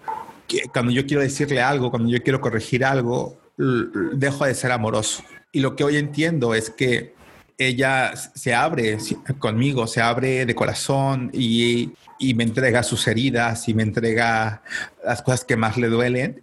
cuando 0.72 0.92
yo 0.92 1.07
quiero 1.07 1.22
decirle 1.22 1.61
algo, 1.61 1.90
cuando 1.90 2.09
yo 2.09 2.22
quiero 2.22 2.40
corregir 2.40 2.84
algo, 2.84 3.38
dejo 3.57 4.44
de 4.44 4.55
ser 4.55 4.72
amoroso. 4.72 5.22
Y 5.53 5.61
lo 5.61 5.76
que 5.76 5.84
hoy 5.84 5.96
entiendo 5.96 6.55
es 6.55 6.70
que 6.70 7.14
ella 7.57 8.14
se 8.16 8.55
abre 8.55 8.99
conmigo, 9.38 9.86
se 9.86 10.01
abre 10.01 10.46
de 10.46 10.55
corazón 10.55 11.30
y, 11.32 11.92
y, 12.18 12.34
me 12.34 12.44
entrega 12.44 12.84
sus 12.84 13.07
heridas 13.09 13.68
y 13.68 13.74
me 13.74 13.82
entrega 13.82 14.62
las 15.05 15.22
cosas 15.22 15.44
que 15.44 15.57
más 15.57 15.76
le 15.76 15.88
duelen. 15.88 16.40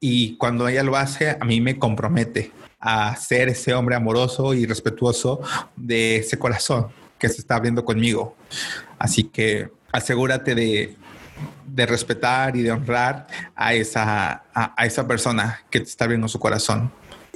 Y 0.00 0.36
cuando 0.36 0.66
ella 0.66 0.82
lo 0.82 0.96
hace, 0.96 1.36
a 1.38 1.44
mí 1.44 1.60
me 1.60 1.78
compromete 1.78 2.52
a 2.80 3.14
ser 3.16 3.50
ese 3.50 3.74
hombre 3.74 3.94
amoroso 3.94 4.54
y 4.54 4.66
respetuoso 4.66 5.40
de 5.76 6.16
ese 6.16 6.38
corazón 6.38 6.88
que 7.18 7.28
se 7.28 7.40
está 7.40 7.56
abriendo 7.56 7.84
conmigo. 7.84 8.34
Así 8.98 9.24
que 9.24 9.70
asegúrate 9.92 10.54
de, 10.54 10.96
de 11.74 11.86
respetar 11.86 12.54
y 12.56 12.62
de 12.62 12.70
honrar 12.70 13.26
a 13.54 13.72
esa, 13.74 14.44
a, 14.54 14.86
esa 14.86 15.08
persona 15.08 15.60
que 15.70 15.80
te 15.80 15.86
está 15.86 16.04
abriendo 16.04 16.28
su 16.28 16.38
corazón. 16.38 16.92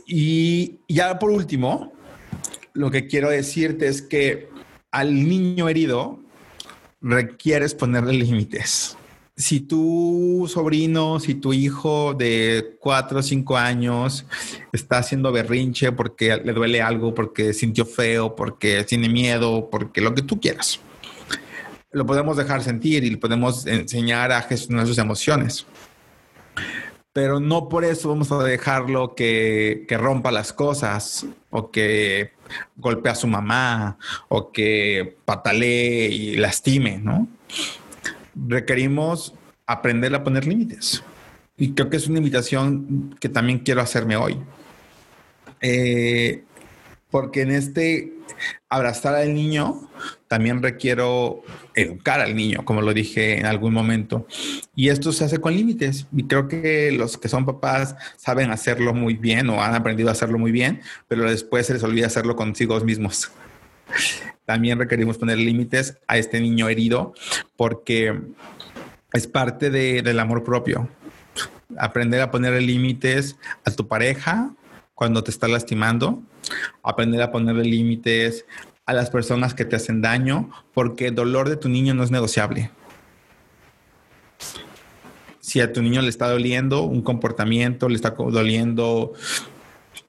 Y 0.06 0.78
ya 0.88 1.18
por 1.18 1.30
último, 1.30 1.92
lo 2.74 2.90
que 2.90 3.06
quiero 3.06 3.30
decirte 3.30 3.88
es 3.88 4.02
que 4.02 4.50
al 4.90 5.14
niño 5.14 5.68
herido 5.68 6.20
requieres 7.00 7.74
ponerle 7.74 8.12
límites. 8.12 8.96
si 9.38 9.60
tu 9.60 10.46
sobrino, 10.48 11.20
si 11.20 11.34
tu 11.34 11.52
hijo 11.52 12.14
de 12.14 12.76
cuatro 12.80 13.18
o 13.18 13.22
cinco 13.22 13.56
años 13.56 14.24
está 14.72 14.98
haciendo 14.98 15.30
berrinche 15.30 15.92
porque 15.92 16.38
le 16.38 16.52
duele 16.54 16.80
algo, 16.80 17.14
porque 17.14 17.52
sintió 17.52 17.84
feo, 17.84 18.34
porque 18.34 18.84
tiene 18.84 19.10
miedo, 19.10 19.68
porque 19.70 20.00
lo 20.00 20.14
que 20.14 20.22
tú 20.22 20.40
quieras, 20.40 20.80
lo 21.96 22.04
podemos 22.04 22.36
dejar 22.36 22.62
sentir 22.62 23.04
y 23.04 23.16
podemos 23.16 23.66
enseñar 23.66 24.30
a 24.30 24.42
gestionar 24.42 24.86
sus 24.86 24.98
emociones. 24.98 25.66
Pero 27.12 27.40
no 27.40 27.70
por 27.70 27.84
eso 27.84 28.10
vamos 28.10 28.30
a 28.30 28.42
dejarlo 28.44 29.14
que, 29.14 29.86
que 29.88 29.96
rompa 29.96 30.30
las 30.30 30.52
cosas 30.52 31.24
o 31.48 31.70
que 31.70 32.32
golpee 32.76 33.12
a 33.12 33.14
su 33.14 33.26
mamá 33.26 33.96
o 34.28 34.52
que 34.52 35.16
patalee 35.24 36.08
y 36.08 36.36
lastime, 36.36 36.98
¿no? 36.98 37.26
requerimos 38.46 39.34
aprender 39.66 40.14
a 40.14 40.22
poner 40.22 40.46
límites. 40.46 41.02
Y 41.56 41.72
creo 41.72 41.88
que 41.88 41.96
es 41.96 42.06
una 42.06 42.18
invitación 42.18 43.16
que 43.18 43.28
también 43.28 43.60
quiero 43.60 43.80
hacerme 43.80 44.16
hoy. 44.16 44.38
Eh, 45.62 46.44
porque 47.10 47.42
en 47.42 47.52
este 47.52 48.12
abrazar 48.68 49.14
al 49.14 49.34
niño 49.34 49.88
también 50.28 50.62
requiero 50.62 51.42
educar 51.74 52.20
al 52.20 52.34
niño, 52.34 52.64
como 52.64 52.82
lo 52.82 52.92
dije 52.92 53.38
en 53.38 53.46
algún 53.46 53.72
momento. 53.72 54.26
Y 54.74 54.88
esto 54.88 55.12
se 55.12 55.24
hace 55.24 55.38
con 55.38 55.54
límites. 55.54 56.06
Y 56.14 56.24
creo 56.24 56.48
que 56.48 56.90
los 56.92 57.16
que 57.16 57.28
son 57.28 57.46
papás 57.46 57.94
saben 58.16 58.50
hacerlo 58.50 58.92
muy 58.92 59.14
bien 59.14 59.48
o 59.50 59.62
han 59.62 59.74
aprendido 59.74 60.08
a 60.08 60.12
hacerlo 60.12 60.38
muy 60.38 60.50
bien, 60.50 60.80
pero 61.06 61.30
después 61.30 61.66
se 61.66 61.74
les 61.74 61.82
olvida 61.84 62.06
hacerlo 62.06 62.34
consigo 62.34 62.78
mismos. 62.80 63.30
También 64.44 64.78
requerimos 64.78 65.18
poner 65.18 65.38
límites 65.38 65.98
a 66.06 66.18
este 66.18 66.40
niño 66.40 66.68
herido 66.68 67.14
porque 67.56 68.18
es 69.12 69.26
parte 69.26 69.70
del 69.70 70.18
amor 70.18 70.42
propio. 70.44 70.88
Aprender 71.78 72.20
a 72.20 72.30
poner 72.30 72.60
límites 72.62 73.36
a 73.64 73.70
tu 73.70 73.86
pareja 73.86 74.50
cuando 74.96 75.22
te 75.22 75.30
está 75.30 75.46
lastimando. 75.46 76.20
Aprender 76.82 77.22
a 77.22 77.30
poner 77.30 77.54
límites 77.54 78.44
a 78.84 78.92
las 78.92 79.10
personas 79.10 79.54
que 79.54 79.64
te 79.64 79.76
hacen 79.76 80.02
daño 80.02 80.50
porque 80.74 81.06
el 81.06 81.14
dolor 81.14 81.48
de 81.48 81.56
tu 81.56 81.68
niño 81.68 81.94
no 81.94 82.02
es 82.02 82.10
negociable. 82.10 82.72
Si 85.38 85.60
a 85.60 85.72
tu 85.72 85.80
niño 85.80 86.02
le 86.02 86.08
está 86.08 86.28
doliendo 86.28 86.82
un 86.82 87.02
comportamiento, 87.02 87.88
le 87.88 87.94
está 87.94 88.10
doliendo 88.10 89.12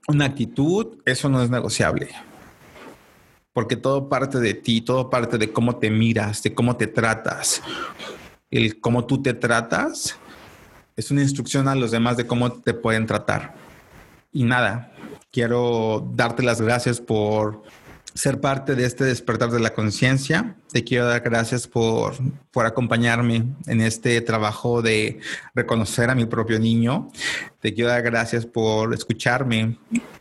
una 0.08 0.26
actitud, 0.26 0.98
eso 1.06 1.30
no 1.30 1.44
es 1.44 1.52
negociable 1.52 2.10
porque 3.58 3.76
todo 3.76 4.08
parte 4.08 4.40
de 4.40 4.54
ti, 4.54 4.82
todo 4.82 5.10
parte 5.10 5.40
de 5.40 5.52
cómo 5.52 5.78
te 5.78 5.90
miras, 5.90 6.44
de 6.44 6.54
cómo 6.54 6.78
te 6.78 6.86
tratas. 6.86 7.64
El 8.52 8.80
cómo 8.80 9.08
tú 9.08 9.24
te 9.24 9.34
tratas 9.34 10.16
es 10.96 11.10
una 11.10 11.24
instrucción 11.24 11.68
a 11.68 11.74
los 11.74 11.90
demás 11.90 12.18
de 12.18 12.28
cómo 12.28 12.52
te 12.52 12.76
pueden 12.76 13.08
tratar. 13.08 13.56
Y 14.38 14.44
nada, 14.44 14.92
quiero 15.32 16.12
darte 16.14 16.44
las 16.44 16.62
gracias 16.62 17.02
por 17.02 17.64
ser 18.14 18.40
parte 18.40 18.76
de 18.76 18.86
este 18.86 19.04
despertar 19.04 19.50
de 19.50 19.60
la 19.60 19.74
conciencia. 19.74 20.58
Te 20.72 20.84
quiero 20.84 21.08
dar 21.08 21.22
gracias 21.22 21.68
por, 21.68 22.14
por 22.52 22.68
acompañarme 22.68 23.46
en 23.66 23.82
este 23.82 24.22
trabajo 24.22 24.84
de 24.84 25.22
reconocer 25.56 26.12
a 26.12 26.14
mi 26.14 26.28
propio 26.28 26.60
niño. 26.60 27.10
Te 27.62 27.74
quiero 27.74 27.90
dar 27.90 28.04
gracias 28.04 28.46
por 28.46 28.94
escucharme, 28.94 29.80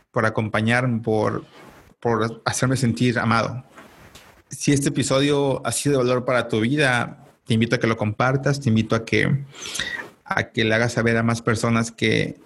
por 0.09 0.25
acompañarme, 0.25 0.99
por 1.01 1.45
por 1.99 2.41
hacerme 2.43 2.75
sentir 2.75 3.19
amado. 3.19 3.63
Si 4.49 4.71
este 4.71 4.89
episodio 4.89 5.61
ha 5.63 5.71
sido 5.71 5.99
de 5.99 6.05
valor 6.05 6.25
para 6.25 6.47
tu 6.47 6.61
vida, 6.61 7.23
te 7.45 7.53
invito 7.53 7.75
a 7.75 7.79
que 7.79 7.85
lo 7.85 7.97
compartas, 7.97 8.59
te 8.61 8.69
invito 8.69 8.95
a 8.95 9.05
que, 9.05 9.45
a 10.25 10.49
que 10.49 10.63
le 10.63 10.73
hagas 10.73 10.93
saber 10.93 11.17
a 11.17 11.23
más 11.23 11.43
personas 11.43 11.91
que, 11.91 12.39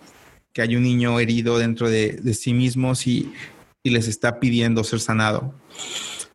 que 0.54 0.62
hay 0.62 0.76
un 0.76 0.84
niño 0.84 1.20
herido 1.20 1.58
dentro 1.58 1.90
de, 1.90 2.14
de 2.14 2.34
sí 2.34 2.54
mismos 2.54 3.08
y, 3.08 3.32
y 3.84 3.90
les 3.90 4.08
está 4.08 4.40
pidiendo 4.40 4.84
ser 4.84 5.00
sanado. 5.00 5.54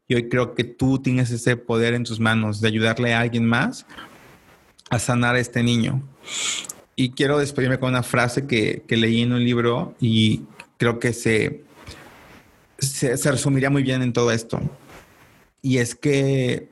Y 0.08 0.14
hoy 0.14 0.28
creo 0.28 0.54
que 0.54 0.64
tú 0.64 1.00
tienes 1.00 1.30
ese 1.30 1.56
poder 1.56 1.94
en 1.94 2.04
tus 2.04 2.20
manos 2.20 2.60
de 2.60 2.68
ayudarle 2.68 3.14
a 3.14 3.20
alguien 3.20 3.44
más 3.44 3.86
a 4.90 4.98
sanar 4.98 5.34
a 5.34 5.40
este 5.40 5.62
niño. 5.62 6.02
Y 6.94 7.10
quiero 7.10 7.38
despedirme 7.38 7.78
con 7.78 7.90
una 7.90 8.02
frase 8.02 8.46
que, 8.46 8.84
que 8.86 8.96
leí 8.96 9.22
en 9.22 9.32
un 9.32 9.44
libro 9.44 9.94
y 10.00 10.42
creo 10.78 10.98
que 10.98 11.12
se, 11.12 11.64
se, 12.78 13.30
resumiría 13.30 13.70
muy 13.70 13.82
bien 13.82 14.02
en 14.02 14.12
todo 14.12 14.30
esto. 14.30 14.60
Y 15.60 15.78
es 15.78 15.94
que 15.94 16.68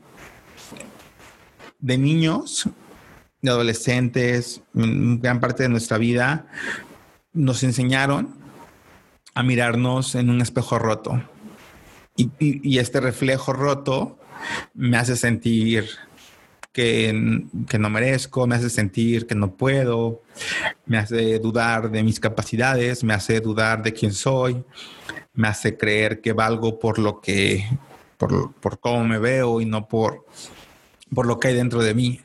de 1.81 1.99
niños, 1.99 2.69
de 3.43 3.51
adolescentes, 3.51 4.63
en 4.75 5.21
gran 5.21 5.41
parte 5.41 5.65
de 5.65 5.69
nuestra 5.69 5.99
vida, 5.99 6.47
nos 7.35 7.63
enseñaron 7.65 8.35
a 9.35 9.43
mirarnos 9.43 10.15
en 10.15 10.31
un 10.31 10.41
espejo 10.41 10.79
roto. 10.79 11.23
Y, 12.17 12.79
este 12.79 13.01
reflejo 13.01 13.53
roto 13.53 14.19
me 14.73 14.97
hace 14.97 15.17
sentir 15.17 15.89
que, 16.73 17.43
que, 17.69 17.79
no 17.79 17.91
merezco, 17.91 18.47
me 18.47 18.55
hace 18.55 18.71
sentir 18.71 19.27
que 19.27 19.35
no 19.35 19.57
puedo, 19.57 20.23
me 20.87 20.99
hace 20.99 21.41
dudar 21.41 21.91
de 21.91 22.05
mis 22.05 22.21
capacidades, 22.21 23.03
me 23.03 23.15
hace 23.15 23.41
dudar 23.41 23.83
de 23.83 23.93
quién 23.93 24.13
soy, 24.13 24.65
me 25.35 25.49
hace 25.49 25.77
creer 25.77 26.21
que 26.21 26.33
valgo 26.33 26.79
por 26.79 27.01
lo 27.01 27.21
que, 27.21 27.67
por, 28.17 28.55
por 28.55 28.79
cómo 28.79 29.05
me 29.05 29.19
veo 29.19 29.61
y 29.61 29.67
no 29.67 29.89
por, 29.89 30.25
por 31.13 31.27
lo 31.27 31.41
que 31.41 31.49
hay 31.49 31.55
dentro 31.55 31.83
de 31.83 31.95
mí. 31.95 32.21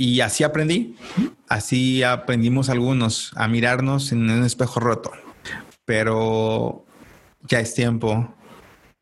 Y 0.00 0.22
así 0.22 0.44
aprendí, 0.44 0.96
así 1.46 2.02
aprendimos 2.02 2.70
algunos 2.70 3.32
a 3.36 3.48
mirarnos 3.48 4.12
en 4.12 4.30
un 4.30 4.44
espejo 4.46 4.80
roto. 4.80 5.12
Pero 5.84 6.86
ya 7.42 7.60
es 7.60 7.74
tiempo 7.74 8.34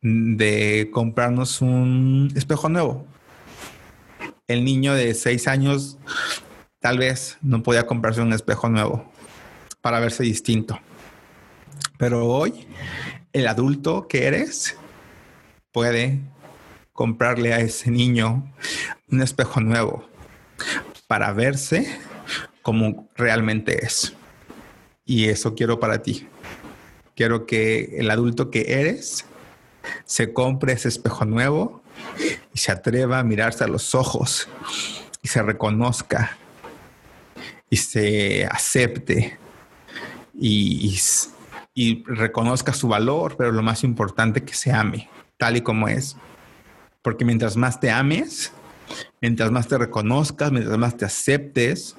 de 0.03 0.90
comprarnos 0.92 1.61
un 1.62 2.32
espejo 2.34 2.68
nuevo. 2.68 3.07
El 4.49 4.64
niño 4.64 4.92
de 4.92 5.14
seis 5.14 5.46
años 5.46 5.99
tal 6.80 6.99
vez 6.99 7.38
no 7.42 7.62
podía 7.62 7.86
comprarse 7.86 8.20
un 8.20 8.32
espejo 8.32 8.68
nuevo 8.68 9.09
para 9.80 10.01
verse 10.01 10.24
distinto. 10.24 10.80
Pero 11.96 12.26
hoy 12.26 12.66
el 13.32 13.46
adulto 13.46 14.09
que 14.09 14.26
eres 14.26 14.76
puede 15.70 16.18
comprarle 16.92 17.55
a 17.55 17.61
ese 17.61 17.88
niño 17.92 18.53
un 19.12 19.22
espejo 19.22 19.61
nuevo 19.61 20.09
para 21.09 21.33
verse 21.33 21.89
como 22.63 23.09
realmente 23.17 23.85
es. 23.85 24.15
Y 25.05 25.29
eso 25.29 25.57
quiero 25.57 25.81
para 25.81 26.03
ti. 26.03 26.29
Quiero 27.17 27.47
que 27.47 27.97
el 27.99 28.11
adulto 28.11 28.51
que 28.51 28.81
eres 28.81 29.25
se 30.05 30.33
compre 30.33 30.75
ese 30.75 30.89
espejo 30.89 31.25
nuevo 31.25 31.83
y 32.55 32.59
se 32.59 32.71
atreva 32.71 33.19
a 33.19 33.25
mirarse 33.25 33.65
a 33.65 33.69
los 33.69 33.97
ojos 33.97 34.49
y 35.23 35.29
se 35.29 35.43
reconozca 35.43 36.37
y 37.71 37.77
se 37.77 38.47
acepte 38.47 39.37
y, 40.35 40.97
y 41.75 42.05
reconozca 42.05 42.73
su 42.73 42.87
valor, 42.87 43.35
pero 43.37 43.51
lo 43.51 43.63
más 43.63 43.83
importante 43.83 44.45
que 44.45 44.55
se 44.55 44.71
ame 44.71 45.09
tal 45.39 45.57
y 45.57 45.63
como 45.63 45.89
es. 45.89 46.17
Porque 47.01 47.25
mientras 47.25 47.57
más 47.57 47.81
te 47.81 47.91
ames, 47.91 48.53
mientras 49.20 49.51
más 49.51 49.68
te 49.68 49.78
reconozcas, 49.78 50.53
mientras 50.53 50.78
más 50.78 50.97
te 50.97 51.05
aceptes, 51.05 51.97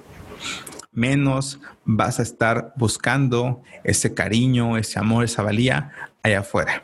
menos 0.92 1.60
vas 1.84 2.18
a 2.18 2.22
estar 2.22 2.72
buscando 2.76 3.62
ese 3.84 4.14
cariño, 4.14 4.76
ese 4.76 4.98
amor, 4.98 5.24
esa 5.24 5.42
valía 5.42 5.92
allá 6.22 6.40
afuera. 6.40 6.82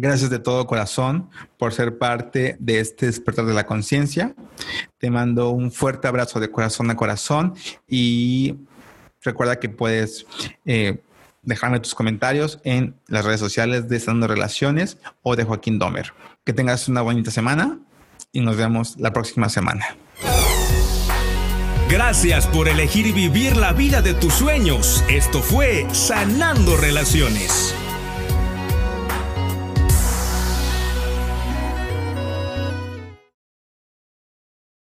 Gracias 0.00 0.30
de 0.30 0.38
todo 0.38 0.66
corazón 0.68 1.28
por 1.56 1.72
ser 1.72 1.98
parte 1.98 2.56
de 2.60 2.78
este 2.78 3.06
despertar 3.06 3.46
de 3.46 3.54
la 3.54 3.66
conciencia. 3.66 4.32
Te 4.98 5.10
mando 5.10 5.50
un 5.50 5.72
fuerte 5.72 6.06
abrazo 6.06 6.38
de 6.38 6.52
corazón 6.52 6.88
a 6.90 6.96
corazón 6.96 7.54
y 7.88 8.54
recuerda 9.22 9.58
que 9.58 9.68
puedes 9.68 10.24
eh, 10.64 11.00
dejarme 11.42 11.80
tus 11.80 11.96
comentarios 11.96 12.60
en 12.62 12.94
las 13.08 13.24
redes 13.24 13.40
sociales 13.40 13.88
de 13.88 13.98
Sanando 13.98 14.28
Relaciones 14.28 14.98
o 15.22 15.34
de 15.34 15.42
Joaquín 15.42 15.80
Domer. 15.80 16.12
Que 16.44 16.52
tengas 16.52 16.86
una 16.88 17.02
bonita 17.02 17.32
semana 17.32 17.80
y 18.32 18.40
nos 18.40 18.56
vemos 18.56 18.96
la 18.98 19.12
próxima 19.12 19.48
semana. 19.48 19.96
Gracias 21.88 22.46
por 22.46 22.68
elegir 22.68 23.14
vivir 23.14 23.56
la 23.56 23.72
vida 23.72 24.02
de 24.02 24.12
tus 24.12 24.34
sueños. 24.34 25.02
Esto 25.08 25.40
fue 25.40 25.86
Sanando 25.92 26.76
Relaciones. 26.76 27.74